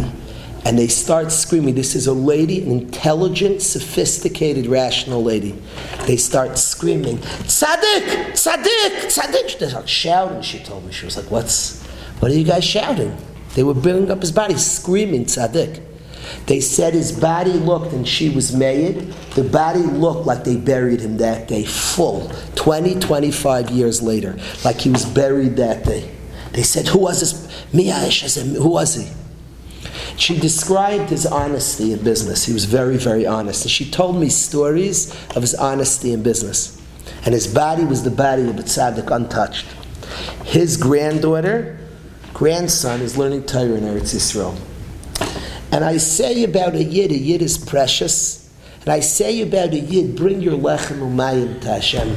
and 0.67 0.77
they 0.77 0.89
start 0.89 1.31
screaming. 1.31 1.75
This 1.75 1.95
is 1.95 2.07
a 2.07 2.13
lady, 2.13 2.61
an 2.61 2.69
intelligent, 2.69 3.61
sophisticated, 3.61 4.67
rational 4.67 5.23
lady. 5.23 5.55
They 6.05 6.17
start 6.17 6.57
screaming, 6.57 7.19
Tzaddik, 7.19 8.33
Tzaddik, 8.33 9.05
Tzaddik. 9.05 9.59
They 9.59 9.69
start 9.69 9.87
shouting, 9.87 10.41
she 10.41 10.59
told 10.59 10.85
me. 10.85 10.91
She 10.91 11.05
was 11.05 11.15
like, 11.15 11.31
What's, 11.31 11.81
what 12.19 12.33
are 12.33 12.35
you 12.35 12.43
guys 12.43 12.65
shouting? 12.65 13.15
They 13.55 13.63
were 13.63 13.75
bringing 13.75 14.11
up 14.11 14.19
his 14.19 14.33
body, 14.33 14.55
screaming, 14.55 15.23
Tzaddik. 15.23 15.81
They 16.47 16.59
said 16.59 16.93
his 16.93 17.17
body 17.17 17.53
looked, 17.53 17.93
and 17.93 18.05
she 18.05 18.27
was 18.29 18.53
made. 18.53 19.13
The 19.35 19.45
body 19.45 19.79
looked 19.79 20.25
like 20.25 20.43
they 20.43 20.57
buried 20.57 20.99
him 20.99 21.15
that 21.19 21.47
day, 21.47 21.63
full, 21.63 22.29
20, 22.55 22.99
25 22.99 23.69
years 23.69 24.01
later, 24.01 24.37
like 24.65 24.81
he 24.81 24.89
was 24.89 25.05
buried 25.05 25.55
that 25.55 25.85
day. 25.85 26.11
They 26.51 26.63
said, 26.63 26.89
Who 26.89 26.99
was 26.99 27.21
this? 27.21 27.63
Who 27.71 28.69
was 28.69 28.95
he? 28.95 29.07
She 30.17 30.37
described 30.37 31.11
his 31.11 31.27
honesty 31.27 31.93
in 31.93 32.03
business. 32.03 32.45
He 32.45 32.51
was 32.51 32.65
very, 32.65 32.97
very 32.97 33.25
honest. 33.25 33.63
And 33.63 33.71
she 33.71 33.89
told 33.89 34.19
me 34.19 34.29
stories 34.29 35.11
of 35.35 35.43
his 35.43 35.53
honesty 35.53 36.11
in 36.11 36.23
business. 36.23 36.81
And 37.23 37.33
his 37.33 37.47
body 37.47 37.85
was 37.85 38.03
the 38.03 38.11
body 38.11 38.49
of 38.49 38.57
a 38.57 38.63
tzaddik, 38.63 39.15
untouched. 39.15 39.65
His 40.43 40.75
granddaughter, 40.75 41.79
grandson, 42.33 43.01
is 43.01 43.15
learning 43.15 43.45
Torah 43.45 43.75
in 43.75 43.83
Eretz 43.83 44.15
Yisrael. 44.15 44.59
And 45.71 45.83
I 45.85 45.97
say 45.97 46.43
about 46.43 46.73
a 46.73 46.83
yid, 46.83 47.11
a 47.11 47.17
yid 47.17 47.43
is 47.43 47.57
precious. 47.57 48.51
And 48.81 48.89
I 48.89 49.01
say 49.01 49.41
about 49.41 49.73
a 49.73 49.79
yid, 49.79 50.15
bring 50.15 50.41
your 50.41 50.57
lechem 50.57 50.99
umayim 50.99 51.61
to 51.61 51.67
Hashem. 51.67 52.15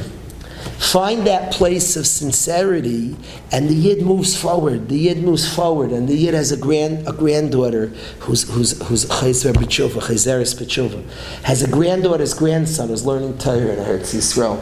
Find 0.61 1.25
that 1.27 1.53
place 1.53 1.95
of 1.95 2.05
sincerity, 2.05 3.15
and 3.51 3.69
the 3.69 3.73
yid 3.73 4.01
moves 4.01 4.39
forward. 4.39 4.89
The 4.89 4.97
yid 4.97 5.23
moves 5.23 5.51
forward, 5.53 5.91
and 5.91 6.07
the 6.07 6.15
yid 6.15 6.33
has 6.33 6.51
a 6.51 6.57
grand 6.57 7.07
a 7.07 7.13
granddaughter 7.13 7.87
who's 8.19 8.49
who's 8.51 8.81
who's 8.87 9.05
Chayzer 9.05 9.53
B'tshuva, 9.53 11.09
has 11.43 11.61
a 11.61 11.69
granddaughter's 11.69 12.33
grandson 12.33 12.89
who's 12.89 13.05
learning 13.05 13.37
Torah 13.37 13.73
in 13.73 13.79
Eretz 13.79 14.13
Yisrael. 14.13 14.61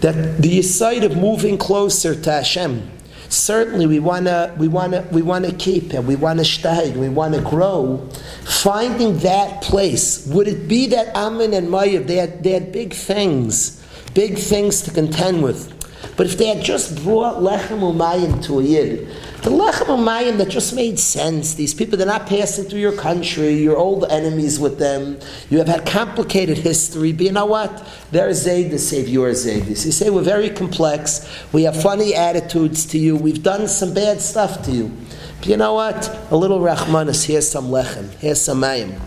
That 0.00 0.42
the 0.42 0.60
side 0.62 1.04
of 1.04 1.16
moving 1.16 1.58
closer 1.58 2.14
to 2.14 2.32
Hashem 2.32 2.90
certainly 3.30 3.86
we 3.86 3.98
want 3.98 4.26
to 4.26 4.54
we 4.58 4.68
want 4.68 4.92
to 4.92 5.02
we 5.10 5.22
want 5.22 5.44
to 5.44 5.52
keep 5.52 5.92
and 5.92 6.06
we 6.06 6.14
to 6.38 6.44
steig 6.44 6.94
we 6.96 7.08
want 7.08 7.34
to 7.34 7.40
grow 7.40 7.98
finding 8.44 9.18
that 9.18 9.60
place 9.62 10.26
would 10.28 10.46
it 10.46 10.68
be 10.68 10.86
that 10.86 11.14
Ammon 11.16 11.52
and 11.52 11.68
Moav 11.68 12.06
they 12.06 12.16
had, 12.16 12.44
they 12.44 12.52
had 12.52 12.70
big 12.70 12.92
things 12.92 13.83
big 14.14 14.38
things 14.38 14.82
to 14.82 14.90
contend 14.90 15.42
with 15.42 15.70
but 16.16 16.26
if 16.26 16.38
they 16.38 16.46
had 16.46 16.62
just 16.62 17.02
brought 17.02 17.36
lechem 17.36 17.80
umayim 17.80 18.42
to 18.44 18.60
a 18.60 18.62
yid 18.62 19.08
the 19.42 19.50
lechem 19.50 19.86
umayim 19.86 20.38
that 20.38 20.48
just 20.48 20.74
made 20.74 20.98
sense 20.98 21.54
these 21.54 21.74
people 21.74 21.96
they're 21.98 22.06
not 22.06 22.26
passing 22.26 22.64
through 22.64 22.80
your 22.80 22.96
country 22.96 23.54
you're 23.54 23.76
old 23.76 24.04
enemies 24.10 24.58
with 24.60 24.78
them 24.78 25.18
you 25.50 25.58
have 25.58 25.68
had 25.68 25.84
complicated 25.86 26.58
history 26.58 27.12
but 27.12 27.26
you 27.26 27.32
know 27.32 27.46
what 27.46 27.86
their 28.14 28.30
Zaydis 28.30 28.78
save 28.78 29.08
your 29.08 29.30
Zaydis. 29.30 29.84
You 29.84 29.90
say 29.90 30.08
we're 30.08 30.22
very 30.22 30.48
complex, 30.48 31.28
we 31.52 31.64
have 31.64 31.80
funny 31.82 32.14
attitudes 32.14 32.86
to 32.86 32.98
you, 32.98 33.16
we've 33.16 33.42
done 33.42 33.66
some 33.66 33.92
bad 33.92 34.20
stuff 34.20 34.64
to 34.66 34.70
you. 34.70 34.92
But 35.38 35.48
you 35.48 35.56
know 35.56 35.74
what? 35.74 36.16
A 36.30 36.36
little 36.36 36.60
Rahmanis, 36.60 37.26
here's 37.26 37.50
some 37.50 37.70
lechem, 37.70 38.08
here's 38.20 38.40
some 38.40 38.60
mayim. 38.60 39.00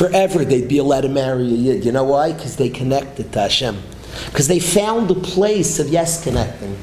Forever 0.00 0.46
they'd 0.46 0.66
be 0.66 0.78
allowed 0.78 1.02
to 1.02 1.10
marry 1.10 1.44
a 1.44 1.56
yid. 1.66 1.84
You 1.84 1.92
know 1.92 2.04
why? 2.04 2.32
Because 2.32 2.56
they 2.56 2.70
connected 2.70 3.34
to 3.34 3.40
Hashem. 3.40 3.82
Because 4.26 4.48
they 4.48 4.58
found 4.58 5.10
a 5.10 5.14
place 5.14 5.78
of 5.78 5.88
yes 5.88 6.24
connecting 6.24 6.78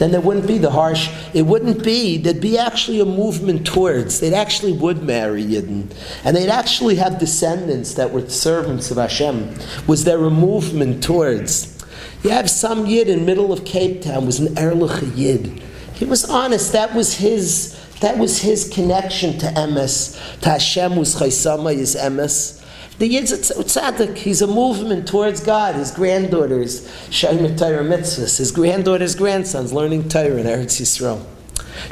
then 0.00 0.12
there 0.12 0.20
wouldn't 0.20 0.46
be 0.46 0.56
the 0.56 0.70
harsh, 0.70 1.10
it 1.34 1.42
wouldn't 1.42 1.84
be, 1.84 2.16
there'd 2.16 2.40
be 2.40 2.56
actually 2.56 3.00
a 3.00 3.04
movement 3.04 3.66
towards, 3.66 4.18
they'd 4.18 4.32
actually 4.32 4.72
would 4.72 5.02
marry 5.02 5.44
Yidden. 5.44 5.94
And 6.24 6.34
they'd 6.34 6.48
actually 6.48 6.94
have 6.96 7.18
descendants 7.18 7.94
that 7.94 8.10
were 8.10 8.26
servants 8.26 8.90
of 8.90 8.96
Hashem. 8.96 9.54
Was 9.86 10.04
there 10.04 10.24
a 10.24 10.30
movement 10.30 11.04
towards? 11.04 11.78
You 12.24 12.30
have 12.30 12.48
some 12.48 12.86
Yid 12.86 13.10
in 13.10 13.26
middle 13.26 13.52
of 13.52 13.66
Cape 13.66 14.00
Town, 14.00 14.24
was 14.24 14.40
an 14.40 14.56
Erlich 14.58 15.02
Yid. 15.16 15.62
He 15.92 16.06
was 16.06 16.24
honest, 16.24 16.72
that 16.72 16.94
was 16.94 17.18
his, 17.18 17.78
that 18.00 18.16
was 18.16 18.40
his 18.40 18.70
connection 18.70 19.38
to 19.40 19.46
Emes. 19.48 20.40
To 20.40 20.48
Hashem 20.48 20.96
was 20.96 21.14
Chaisama, 21.14 21.76
his 21.76 21.94
Emes. 21.94 22.59
The 23.00 23.08
Yid's 23.08 23.32
tzaddik, 23.32 24.18
he's 24.18 24.42
a 24.42 24.46
movement 24.46 25.08
towards 25.08 25.40
God. 25.40 25.74
His 25.74 25.90
granddaughters, 25.90 26.86
Shaimah 27.08 27.56
Torah 27.56 27.82
mitzvahs. 27.82 28.36
His 28.36 28.52
granddaughter's 28.52 29.14
grandsons 29.14 29.72
learning 29.72 30.10
Torah 30.10 30.36
in 30.36 30.44
Eretz 30.44 30.82
Yisrael. 30.82 31.24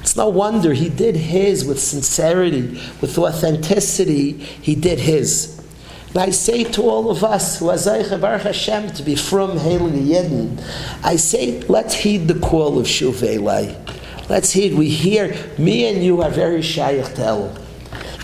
It's 0.01 0.17
no 0.17 0.29
wonder 0.29 0.75
he 0.75 0.91
did 0.91 1.17
his 1.17 1.65
with 1.65 1.81
sincerity, 1.81 2.79
with 3.01 3.17
authenticity. 3.17 4.33
He 4.33 4.75
did 4.75 4.99
his. 4.99 5.59
And 6.09 6.19
I 6.19 6.29
say 6.29 6.65
to 6.65 6.83
all 6.83 7.11
of 7.11 7.25
us 7.25 7.59
who 7.59 7.71
are 7.71 8.19
Baruch 8.19 8.43
Hashem 8.43 8.91
to 8.91 9.03
be 9.03 9.17
from 9.17 9.53
Heilige 9.53 10.09
Yidden, 10.09 10.63
I 11.03 11.17
say, 11.17 11.63
let's 11.71 11.95
heed 11.95 12.29
the 12.29 12.39
call 12.39 12.79
of 12.79 12.85
Shuvei 12.85 13.39
Let's 14.29 14.53
heed. 14.53 14.75
We 14.75 14.91
hear, 14.91 15.35
me 15.57 15.89
and 15.89 16.05
you 16.05 16.21
are 16.21 16.29
very 16.29 16.61
shaykh 16.61 17.15
to. 17.15 17.68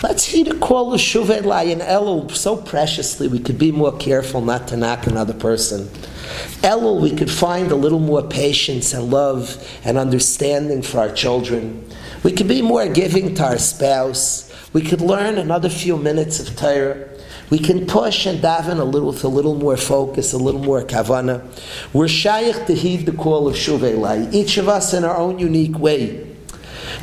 Let's 0.03 0.25
heed 0.25 0.49
a 0.49 0.59
call 0.59 0.93
of 0.93 1.01
Shuvet 1.01 1.45
and 1.73 1.81
Elul 1.81 2.31
so 2.31 2.57
preciously. 2.57 3.29
We 3.29 3.39
could 3.39 3.59
be 3.59 3.73
more 3.73 3.97
careful 3.97 4.41
not 4.41 4.69
to 4.69 4.77
knock 4.77 5.07
another 5.07 5.33
person. 5.33 5.89
Elul, 6.63 7.01
we 7.01 7.15
could 7.15 7.31
find 7.31 7.71
a 7.71 7.77
little 7.77 8.01
more 8.01 8.23
patience 8.23 8.93
and 8.93 9.11
love 9.11 9.57
and 9.85 9.97
understanding 9.97 10.83
for 10.83 10.99
our 10.99 11.13
children. 11.13 11.89
We 12.23 12.33
could 12.33 12.49
be 12.49 12.61
more 12.61 12.89
giving 12.89 13.35
to 13.37 13.45
our 13.45 13.59
spouse. 13.59 14.53
We 14.73 14.83
could 14.83 15.01
learn 15.01 15.39
another 15.39 15.69
few 15.69 15.97
minutes 15.97 16.41
of 16.41 16.57
Torah. 16.57 17.09
We 17.51 17.59
can 17.59 17.87
push 17.87 18.27
and 18.27 18.41
daven 18.41 18.81
a 18.81 18.85
little 18.85 19.09
with 19.09 19.23
a 19.25 19.29
little 19.29 19.55
more 19.55 19.77
focus, 19.77 20.33
a 20.33 20.39
little 20.39 20.63
more 20.63 20.83
kavana. 20.83 21.47
We're 21.93 22.09
shaykh 22.09 22.67
to 22.67 22.75
heed 22.75 23.07
the 23.07 23.13
call 23.13 23.47
of 23.47 23.55
Shuvei 23.55 24.35
Each 24.35 24.57
of 24.57 24.69
us 24.69 24.93
in 24.93 25.05
our 25.05 25.17
own 25.17 25.39
unique 25.39 25.79
way. 25.79 26.34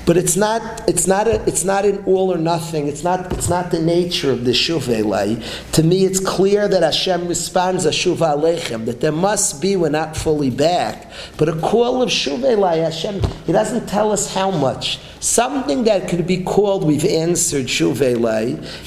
But 0.05 0.17
it's 0.17 0.35
not, 0.35 0.89
it's 0.89 1.05
not, 1.05 1.27
a, 1.27 1.43
it's 1.47 1.63
not 1.63 1.85
an 1.85 2.03
all 2.05 2.33
or 2.33 2.37
nothing. 2.37 2.87
It's 2.87 3.03
not, 3.03 3.31
it's 3.33 3.49
not 3.49 3.69
the 3.69 3.79
nature 3.79 4.31
of 4.31 4.45
the 4.45 4.51
shuvah 4.51 5.71
To 5.73 5.83
me, 5.83 6.05
it's 6.05 6.19
clear 6.19 6.67
that 6.67 6.81
Hashem 6.81 7.27
responds 7.27 7.85
a 7.85 7.91
shuvah 7.91 8.35
aleichem, 8.35 8.85
that 8.85 8.99
there 8.99 9.11
must 9.11 9.61
be, 9.61 9.75
we're 9.75 9.89
not 9.89 10.17
fully 10.17 10.49
back. 10.49 11.11
But 11.37 11.49
a 11.49 11.59
call 11.59 12.01
of 12.01 12.09
shuvah 12.09 12.83
Hashem, 12.83 13.21
He 13.45 13.51
doesn't 13.51 13.87
tell 13.87 14.11
us 14.11 14.33
how 14.33 14.49
much. 14.49 14.99
Something 15.19 15.83
that 15.83 16.09
could 16.09 16.25
be 16.25 16.43
called, 16.43 16.83
we've 16.83 17.05
answered 17.05 17.67
shuvah 17.67 18.01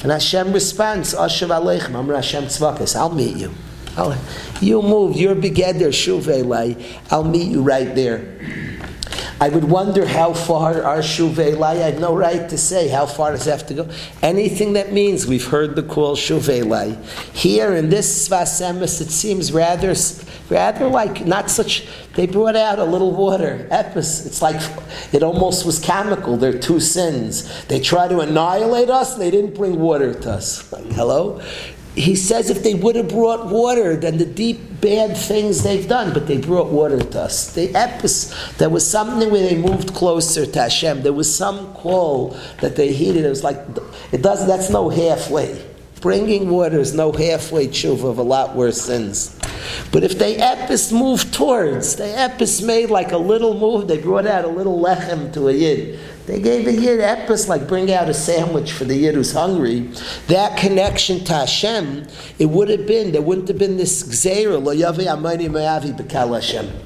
and 0.03 0.11
Hashem 0.11 0.51
responds, 0.51 1.13
Ashav 1.13 1.47
aleichem, 1.47 1.95
Amr 1.95 2.15
Hashem 2.15 2.45
tzvakas, 2.45 2.95
I'll 2.95 3.13
meet 3.13 3.37
you. 3.37 3.51
I'll, 3.95 4.17
you 4.59 4.81
move, 4.81 5.15
you're 5.15 5.35
begeder 5.35 5.89
shuvah 5.89 7.01
I'll 7.09 7.23
meet 7.23 7.49
you 7.49 7.61
right 7.61 7.95
there. 7.95 8.64
I 9.39 9.49
would 9.49 9.65
wonder 9.65 10.05
how 10.05 10.33
far 10.33 10.81
our 10.83 10.99
shuvei 10.99 11.61
I 11.61 11.75
have 11.75 11.99
no 11.99 12.15
right 12.15 12.47
to 12.49 12.57
say 12.57 12.87
how 12.87 13.05
far 13.05 13.31
does 13.31 13.45
it 13.45 13.51
have 13.51 13.67
to 13.67 13.73
go. 13.73 13.89
Anything 14.21 14.73
that 14.73 14.93
means 14.93 15.27
we've 15.27 15.45
heard 15.45 15.75
the 15.75 15.83
call 15.83 16.15
shuvei 16.15 16.97
Here 17.33 17.75
in 17.75 17.89
this 17.89 18.29
Sfas 18.29 18.61
Emes, 18.61 19.01
it 19.01 19.11
seems 19.11 19.51
rather, 19.51 19.93
rather 20.49 20.87
like 20.87 21.25
not 21.25 21.49
such. 21.49 21.85
They 22.13 22.27
brought 22.27 22.55
out 22.55 22.79
a 22.79 22.85
little 22.85 23.11
water. 23.11 23.67
Epis. 23.71 24.25
It's 24.25 24.41
like 24.41 24.61
it 25.11 25.21
almost 25.21 25.65
was 25.65 25.79
chemical. 25.79 26.37
They're 26.37 26.57
two 26.57 26.79
sins. 26.79 27.65
They 27.65 27.81
try 27.81 28.07
to 28.07 28.19
annihilate 28.21 28.89
us. 28.89 29.15
They 29.15 29.31
didn't 29.31 29.55
bring 29.55 29.81
water 29.81 30.13
to 30.13 30.31
us. 30.31 30.71
Like, 30.71 30.85
hello 30.93 31.41
he 31.95 32.15
says 32.15 32.49
if 32.49 32.61
they 32.61 32.73
would 32.73 32.95
have 32.97 33.09
brought 33.09 33.47
water, 33.47 33.95
then 33.95 34.17
the 34.17 34.25
deep 34.25 34.81
bad 34.81 35.15
things 35.15 35.63
they've 35.63 35.87
done, 35.87 36.13
but 36.13 36.27
they 36.27 36.37
brought 36.37 36.67
water 36.67 36.99
to 36.99 37.21
us. 37.21 37.53
The 37.53 37.69
epis, 37.69 38.57
there 38.57 38.69
was 38.69 38.85
something 38.85 39.31
where 39.31 39.47
they 39.47 39.57
moved 39.57 39.93
closer 39.93 40.45
to 40.45 40.61
Hashem. 40.61 41.03
There 41.03 41.13
was 41.13 41.33
some 41.33 41.73
call 41.73 42.37
that 42.59 42.75
they 42.75 42.91
heeded. 42.91 43.23
It 43.23 43.29
was 43.29 43.43
like 43.43 43.57
it 44.11 44.21
doesn't. 44.21 44.47
That's 44.47 44.69
no 44.69 44.89
halfway. 44.89 45.65
Bringing 46.01 46.49
water 46.49 46.79
is 46.79 46.93
no 46.93 47.11
halfway 47.13 47.67
tshuva 47.67 48.09
of 48.09 48.17
a 48.17 48.23
lot 48.23 48.55
worse 48.55 48.81
sins. 48.81 49.39
But 49.91 50.03
if 50.03 50.19
they 50.19 50.35
epis 50.35 50.91
moved 50.91 51.33
towards, 51.33 51.95
they 51.95 52.11
epis 52.11 52.63
made 52.63 52.89
like 52.89 53.13
a 53.13 53.17
little 53.17 53.57
move. 53.57 53.87
They 53.87 53.97
brought 53.97 54.27
out 54.27 54.45
a 54.45 54.49
little 54.49 54.79
lechem 54.79 55.33
to 55.33 55.47
a 55.47 55.53
yid. 55.53 55.99
They 56.25 56.41
gave 56.41 56.67
a 56.67 56.71
yid 56.71 56.99
epis, 56.99 57.47
like 57.47 57.67
bring 57.67 57.91
out 57.91 58.09
a 58.09 58.13
sandwich 58.13 58.71
for 58.71 58.85
the 58.85 58.95
yid 58.95 59.15
who's 59.15 59.31
hungry. 59.31 59.91
That 60.27 60.57
connection 60.57 61.23
to 61.25 61.33
Hashem, 61.33 62.07
it 62.39 62.47
would 62.47 62.69
have 62.69 62.87
been, 62.87 63.11
there 63.11 63.21
wouldn't 63.21 63.47
have 63.47 63.59
been 63.59 63.77
this 63.77 64.03
gzeira, 64.03 64.63
lo 64.63 64.73
yavi 64.73 65.07
amani 65.07 65.47
me'avi 65.47 65.95
Hashem. 66.11 66.84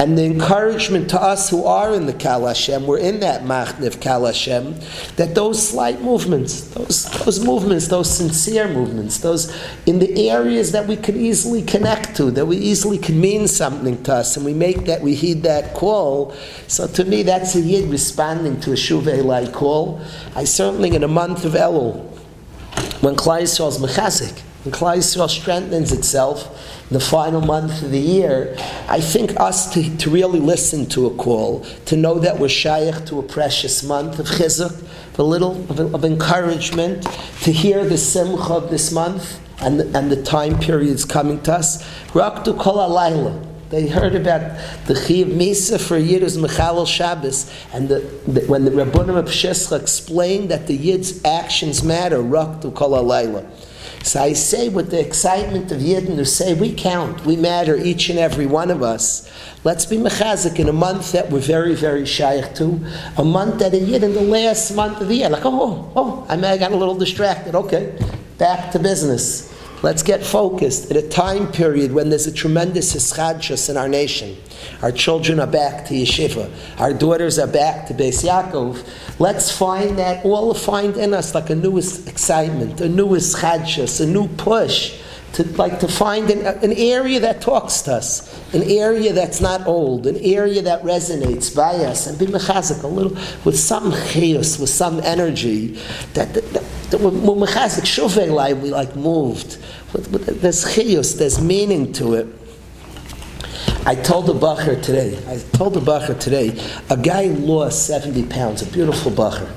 And 0.00 0.16
the 0.16 0.24
encouragement 0.24 1.10
to 1.10 1.20
us 1.20 1.50
who 1.50 1.66
are 1.66 1.92
in 1.92 2.06
the 2.06 2.14
Kal 2.14 2.46
Hashem, 2.46 2.86
we're 2.86 3.00
in 3.00 3.20
that 3.20 3.42
Machniv 3.42 4.00
Kal 4.00 4.24
Hashem, 4.24 4.76
that 5.16 5.34
those 5.34 5.68
slight 5.68 6.00
movements, 6.00 6.62
those, 6.68 7.04
those 7.22 7.44
movements, 7.44 7.88
those 7.88 8.10
sincere 8.10 8.66
movements, 8.66 9.18
those 9.18 9.54
in 9.84 9.98
the 9.98 10.30
areas 10.30 10.72
that 10.72 10.86
we 10.86 10.96
could 10.96 11.16
easily 11.16 11.60
connect 11.60 12.16
to, 12.16 12.30
that 12.30 12.46
we 12.46 12.56
easily 12.56 12.96
can 12.96 13.20
mean 13.20 13.46
something 13.46 14.02
to 14.04 14.14
us, 14.14 14.38
and 14.38 14.46
we 14.46 14.54
make 14.54 14.86
that, 14.86 15.02
we 15.02 15.14
heed 15.14 15.42
that 15.42 15.74
call. 15.74 16.32
So 16.66 16.86
to 16.86 17.04
me, 17.04 17.22
that's 17.22 17.54
a 17.54 17.60
Yid 17.60 17.90
responding 17.90 18.58
to 18.60 18.70
a 18.70 18.76
Shuvei 18.76 19.52
call. 19.52 20.00
I 20.34 20.44
certainly, 20.44 20.96
in 20.96 21.04
a 21.04 21.08
month 21.08 21.44
of 21.44 21.52
Elul, 21.52 22.06
when 23.02 23.16
Klal 23.16 23.42
Yisrael's 23.42 23.76
mechazik, 23.76 24.40
when 24.62 24.74
Klai 24.74 24.98
Yisrael 24.98 25.30
strengthens 25.30 25.90
itself, 25.90 26.86
the 26.90 27.00
final 27.00 27.40
month 27.40 27.82
of 27.82 27.90
the 27.92 27.98
year, 27.98 28.54
I 28.88 29.00
think 29.00 29.38
us 29.40 29.72
to, 29.72 29.96
to 29.98 30.10
really 30.10 30.40
listen 30.40 30.86
to 30.86 31.06
a 31.06 31.14
call, 31.14 31.64
to 31.86 31.96
know 31.96 32.18
that 32.18 32.38
we're 32.38 32.48
shaykh 32.48 33.06
to 33.06 33.20
a 33.20 33.22
precious 33.22 33.82
month 33.82 34.18
of 34.18 34.26
chizuk, 34.26 34.86
a 35.18 35.22
little 35.22 35.52
of, 35.70 35.94
of, 35.94 36.04
encouragement, 36.04 37.02
to 37.42 37.52
hear 37.52 37.84
the 37.84 37.98
simcha 37.98 38.54
of 38.54 38.70
this 38.70 38.90
month 38.90 39.38
and, 39.60 39.80
and 39.94 40.10
the 40.10 40.22
time 40.22 40.58
periods 40.58 41.04
coming 41.04 41.40
to 41.42 41.52
us. 41.52 41.82
Raktu 42.12 42.58
kol 42.58 42.76
alayla. 42.76 43.46
They 43.68 43.86
heard 43.86 44.14
about 44.14 44.58
the 44.86 44.94
Chiv 44.94 45.28
Misa 45.28 45.80
for 45.80 45.96
Yid's 45.96 46.36
Mechalel 46.36 46.86
Shabbos, 46.86 47.52
and 47.72 47.88
the, 47.88 48.00
the, 48.26 48.40
when 48.46 48.64
the 48.64 48.70
Rabbunim 48.72 49.16
of 49.16 49.26
Pshescha 49.26 49.80
explained 49.80 50.50
that 50.50 50.66
the 50.66 50.74
Yid's 50.74 51.24
actions 51.24 51.84
matter, 51.84 52.18
Raktu 52.18 52.74
Kol 52.74 52.92
Alayla. 52.92 53.46
So 54.02 54.20
I 54.20 54.32
say 54.32 54.68
with 54.68 54.90
the 54.90 55.00
excitement 55.00 55.70
of 55.70 55.80
Yidden 55.80 56.16
who 56.16 56.24
say, 56.24 56.54
we 56.54 56.72
count, 56.74 57.24
we 57.26 57.36
matter, 57.36 57.76
each 57.76 58.08
and 58.08 58.18
every 58.18 58.46
one 58.46 58.70
of 58.70 58.82
us. 58.82 59.30
Let's 59.62 59.84
be 59.84 59.98
mechazik 59.98 60.58
in 60.58 60.68
a 60.68 60.72
month 60.72 61.12
that 61.12 61.30
we're 61.30 61.40
very, 61.40 61.74
very 61.74 62.06
shaykh 62.06 62.54
to, 62.54 62.80
a 63.18 63.24
month 63.24 63.58
that 63.58 63.74
a 63.74 63.78
Yid 63.78 64.02
in 64.02 64.14
the 64.14 64.22
last 64.22 64.74
month 64.74 65.02
of 65.02 65.08
the 65.08 65.16
year, 65.16 65.28
like, 65.28 65.44
oh, 65.44 65.92
oh, 65.94 66.26
I 66.28 66.36
may 66.36 66.48
have 66.48 66.60
got 66.60 66.72
a 66.72 66.76
little 66.76 66.94
distracted, 66.94 67.54
okay, 67.54 67.94
back 68.38 68.72
to 68.72 68.78
business. 68.78 69.49
Let's 69.82 70.02
get 70.02 70.22
focused 70.22 70.90
at 70.90 70.96
a 70.96 71.08
time 71.08 71.50
period 71.50 71.92
when 71.92 72.10
there's 72.10 72.26
a 72.26 72.32
tremendous 72.32 72.94
hischadshus 72.94 73.70
in 73.70 73.78
our 73.78 73.88
nation. 73.88 74.36
Our 74.82 74.92
children 74.92 75.40
are 75.40 75.46
back 75.46 75.86
to 75.86 75.94
yeshiva. 75.94 76.52
Our 76.78 76.92
daughters 76.92 77.38
are 77.38 77.46
back 77.46 77.86
to 77.86 77.94
Beis 77.94 78.22
Yaakov. 78.22 78.86
Let's 79.18 79.50
find 79.50 79.98
that 79.98 80.22
all 80.24 80.52
find 80.52 80.96
in 80.98 81.14
us 81.14 81.34
like 81.34 81.48
a 81.48 81.54
new 81.54 81.78
excitement, 81.78 82.80
a 82.82 82.88
new 82.90 83.08
hischadshus, 83.08 84.02
a 84.02 84.06
new 84.06 84.28
push 84.28 85.00
to 85.32 85.44
like 85.56 85.78
to 85.80 85.88
find 85.88 86.30
an, 86.30 86.46
an, 86.62 86.72
area 86.72 87.20
that 87.20 87.40
talks 87.40 87.82
to 87.82 87.94
us, 87.94 88.34
an 88.52 88.62
area 88.64 89.12
that's 89.12 89.40
not 89.40 89.66
old, 89.66 90.06
an 90.06 90.16
area 90.16 90.60
that 90.62 90.82
resonates 90.82 91.54
by 91.54 91.74
us, 91.84 92.06
and 92.06 92.18
be 92.18 92.26
mechazik 92.26 92.82
a 92.82 92.86
little 92.86 93.12
with 93.44 93.58
some 93.58 93.92
chiyus, 93.92 94.58
with 94.60 94.70
some 94.70 95.00
energy 95.00 95.78
that, 96.14 96.34
that, 96.34 96.44
that, 96.52 96.62
mechazik 97.00 98.60
we 98.60 98.70
like 98.70 98.96
moved. 98.96 99.58
There's 99.92 100.64
chiyus, 100.64 101.16
there's 101.16 101.40
meaning 101.40 101.92
to 101.94 102.14
it. 102.14 102.26
I 103.86 103.94
told 103.94 104.26
the 104.26 104.34
bacher 104.34 104.82
today. 104.82 105.16
I 105.26 105.38
told 105.56 105.74
the 105.74 105.80
bacher 105.80 106.18
today. 106.18 106.60
A 106.90 106.96
guy 106.96 107.26
lost 107.26 107.86
seventy 107.86 108.26
pounds. 108.26 108.60
A 108.60 108.66
beautiful 108.66 109.10
bacher. 109.10 109.50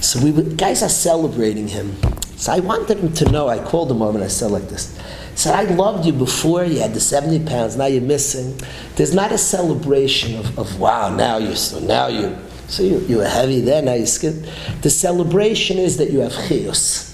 So 0.00 0.20
we 0.22 0.32
guys 0.54 0.82
are 0.82 0.88
celebrating 0.88 1.68
him. 1.68 1.96
So 2.36 2.52
I 2.52 2.60
wanted 2.60 2.98
him 2.98 3.12
to 3.14 3.30
know. 3.30 3.48
I 3.48 3.58
called 3.58 3.90
him 3.90 4.02
over 4.02 4.16
and 4.16 4.24
I 4.24 4.28
said 4.28 4.50
like 4.50 4.68
this. 4.68 4.98
Said, 5.34 5.54
I 5.54 5.70
loved 5.74 6.06
you 6.06 6.14
before 6.14 6.64
you 6.64 6.80
had 6.80 6.94
the 6.94 7.00
70 7.00 7.44
pounds, 7.44 7.76
now 7.76 7.84
you're 7.84 8.00
missing. 8.00 8.58
There's 8.94 9.14
not 9.14 9.32
a 9.32 9.38
celebration 9.38 10.34
of, 10.38 10.58
of 10.58 10.80
wow, 10.80 11.14
now 11.14 11.36
you're 11.36 11.56
so 11.56 11.78
now 11.78 12.06
you 12.06 12.38
so 12.68 12.82
you, 12.82 12.98
you 13.00 13.18
were 13.18 13.28
heavy 13.28 13.60
then, 13.60 13.84
now 13.84 13.94
you're 13.94 14.06
skin. 14.06 14.46
The 14.82 14.90
celebration 14.90 15.78
is 15.78 15.98
that 15.98 16.10
you 16.10 16.20
have 16.20 16.32
chiyus. 16.32 17.04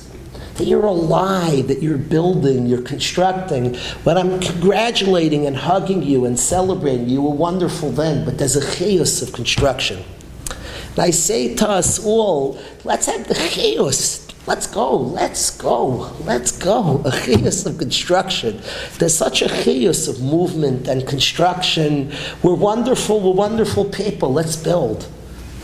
That 0.55 0.67
you're 0.67 0.85
alive, 0.85 1.69
that 1.69 1.83
you're 1.83 1.99
building, 1.99 2.67
you're 2.67 2.83
constructing. 2.83 3.75
When 4.05 4.17
I'm 4.17 4.41
congratulating 4.41 5.47
and 5.47 5.57
hugging 5.57 6.03
you 6.03 6.25
and 6.25 6.39
celebrating, 6.39 7.09
you 7.09 7.23
were 7.23 7.35
wonderful 7.35 7.91
then, 7.91 8.25
but 8.25 8.39
there's 8.39 8.57
a 8.57 8.61
chiyus 8.61 9.23
of 9.23 9.33
construction. 9.33 10.05
I 10.99 11.11
say 11.11 11.55
to 11.55 11.69
us 11.69 12.05
all, 12.05 12.61
let's 12.85 13.07
have 13.07 13.27
the 13.27 13.35
chiyus 13.35 14.23
Let's 14.45 14.67
go, 14.67 14.97
let's 14.97 15.51
go, 15.57 16.11
let's 16.25 16.51
go. 16.51 17.01
A 17.05 17.11
chiyus 17.13 17.65
of 17.65 17.79
construction. 17.79 18.61
There's 18.99 19.17
such 19.17 19.41
a 19.41 19.47
chiyus 19.47 20.09
of 20.09 20.21
movement 20.21 20.89
and 20.89 21.07
construction. 21.07 22.13
We're 22.43 22.57
wonderful, 22.57 23.21
we're 23.21 23.37
wonderful 23.37 23.85
people. 23.85 24.33
Let's 24.33 24.57
build. 24.57 25.09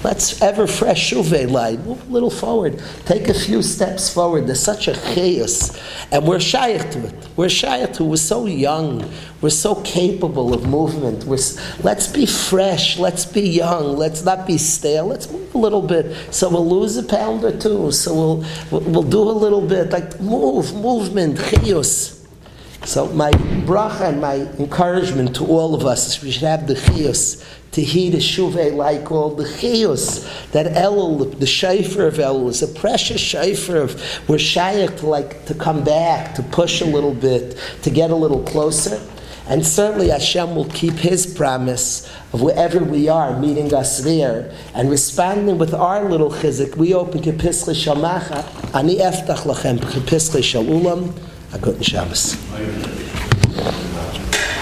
Let's 0.04 0.40
ever 0.40 0.68
fresh 0.68 1.10
shuve 1.10 1.50
line. 1.50 1.84
Move 1.84 2.08
a 2.08 2.12
little 2.12 2.30
forward. 2.30 2.80
Take 3.04 3.28
a 3.28 3.34
few 3.34 3.62
steps 3.62 4.12
forward. 4.12 4.46
There's 4.46 4.60
such 4.60 4.86
a 4.86 4.92
chiyus. 4.92 5.76
And 6.12 6.26
we're 6.26 6.38
shaykh 6.38 6.90
to 6.92 7.06
it. 7.06 7.28
We're 7.36 7.48
shaykh 7.48 7.94
to 7.94 8.04
it. 8.04 8.06
We're 8.06 8.16
so 8.16 8.46
young. 8.46 9.10
We're 9.40 9.50
so 9.50 9.74
capable 9.82 10.54
of 10.54 10.68
movement. 10.68 11.24
We're, 11.24 11.38
let's 11.82 12.06
be 12.06 12.26
fresh. 12.26 12.96
Let's 12.98 13.26
be 13.26 13.42
young. 13.42 13.96
Let's 13.96 14.24
not 14.24 14.46
be 14.46 14.56
stale. 14.56 15.06
Let's 15.06 15.30
move 15.30 15.52
a 15.54 15.58
little 15.58 15.82
bit. 15.82 16.14
So 16.32 16.48
we'll 16.48 16.68
lose 16.68 16.96
a 16.96 17.02
pound 17.02 17.42
or 17.42 17.58
two. 17.58 17.90
So 17.90 18.14
we'll, 18.70 18.80
we'll 18.80 19.02
do 19.02 19.20
a 19.20 19.32
little 19.32 19.66
bit. 19.66 19.90
Like 19.90 20.20
move, 20.20 20.74
movement, 20.74 21.38
chiyus. 21.38 22.17
So 22.88 23.06
my 23.08 23.30
bracha 23.66 24.08
and 24.08 24.18
my 24.22 24.36
encouragement 24.58 25.36
to 25.36 25.44
all 25.44 25.74
of 25.74 25.84
us 25.84 26.08
is 26.08 26.24
we 26.24 26.30
should 26.30 26.44
have 26.44 26.66
the 26.66 26.72
chiyus 26.72 27.44
to 27.72 27.82
heed 27.82 28.14
a 28.14 28.16
shuve 28.16 28.74
like 28.74 29.12
all 29.12 29.34
the 29.34 29.44
chiyus 29.44 30.50
that 30.52 30.74
Elul, 30.74 31.38
the 31.38 31.44
shayfer 31.44 32.08
of 32.08 32.14
Elul, 32.14 32.48
is 32.48 32.62
a 32.62 32.66
precious 32.66 33.20
shayfer 33.20 33.82
of 33.82 34.26
we're 34.26 34.38
shaykh 34.38 34.96
to 35.00 35.06
like 35.06 35.44
to 35.44 35.54
come 35.54 35.84
back, 35.84 36.34
to 36.36 36.42
push 36.42 36.80
a 36.80 36.86
little 36.86 37.12
bit, 37.12 37.58
to 37.82 37.90
get 37.90 38.10
a 38.10 38.14
little 38.14 38.42
closer. 38.44 38.98
And 39.48 39.66
certainly 39.66 40.08
Hashem 40.08 40.54
will 40.54 40.70
keep 40.70 40.94
His 40.94 41.26
promise 41.26 42.10
of 42.32 42.40
wherever 42.40 42.82
we 42.82 43.10
are, 43.10 43.38
meeting 43.38 43.74
us 43.74 43.98
there, 43.98 44.50
and 44.74 44.90
responding 44.90 45.58
with 45.58 45.74
our 45.74 46.08
little 46.08 46.30
chizik. 46.30 46.76
We 46.76 46.94
open 46.94 47.20
Kepischa 47.20 47.74
Shamacha, 47.74 48.74
Ani 48.74 48.96
Eftach 48.96 49.44
Lachem, 49.44 49.78
Kepischa 49.78 50.40
Shalulam, 50.40 51.27
a 51.52 51.58
guten 51.58 51.82
Shabbos. 51.82 52.36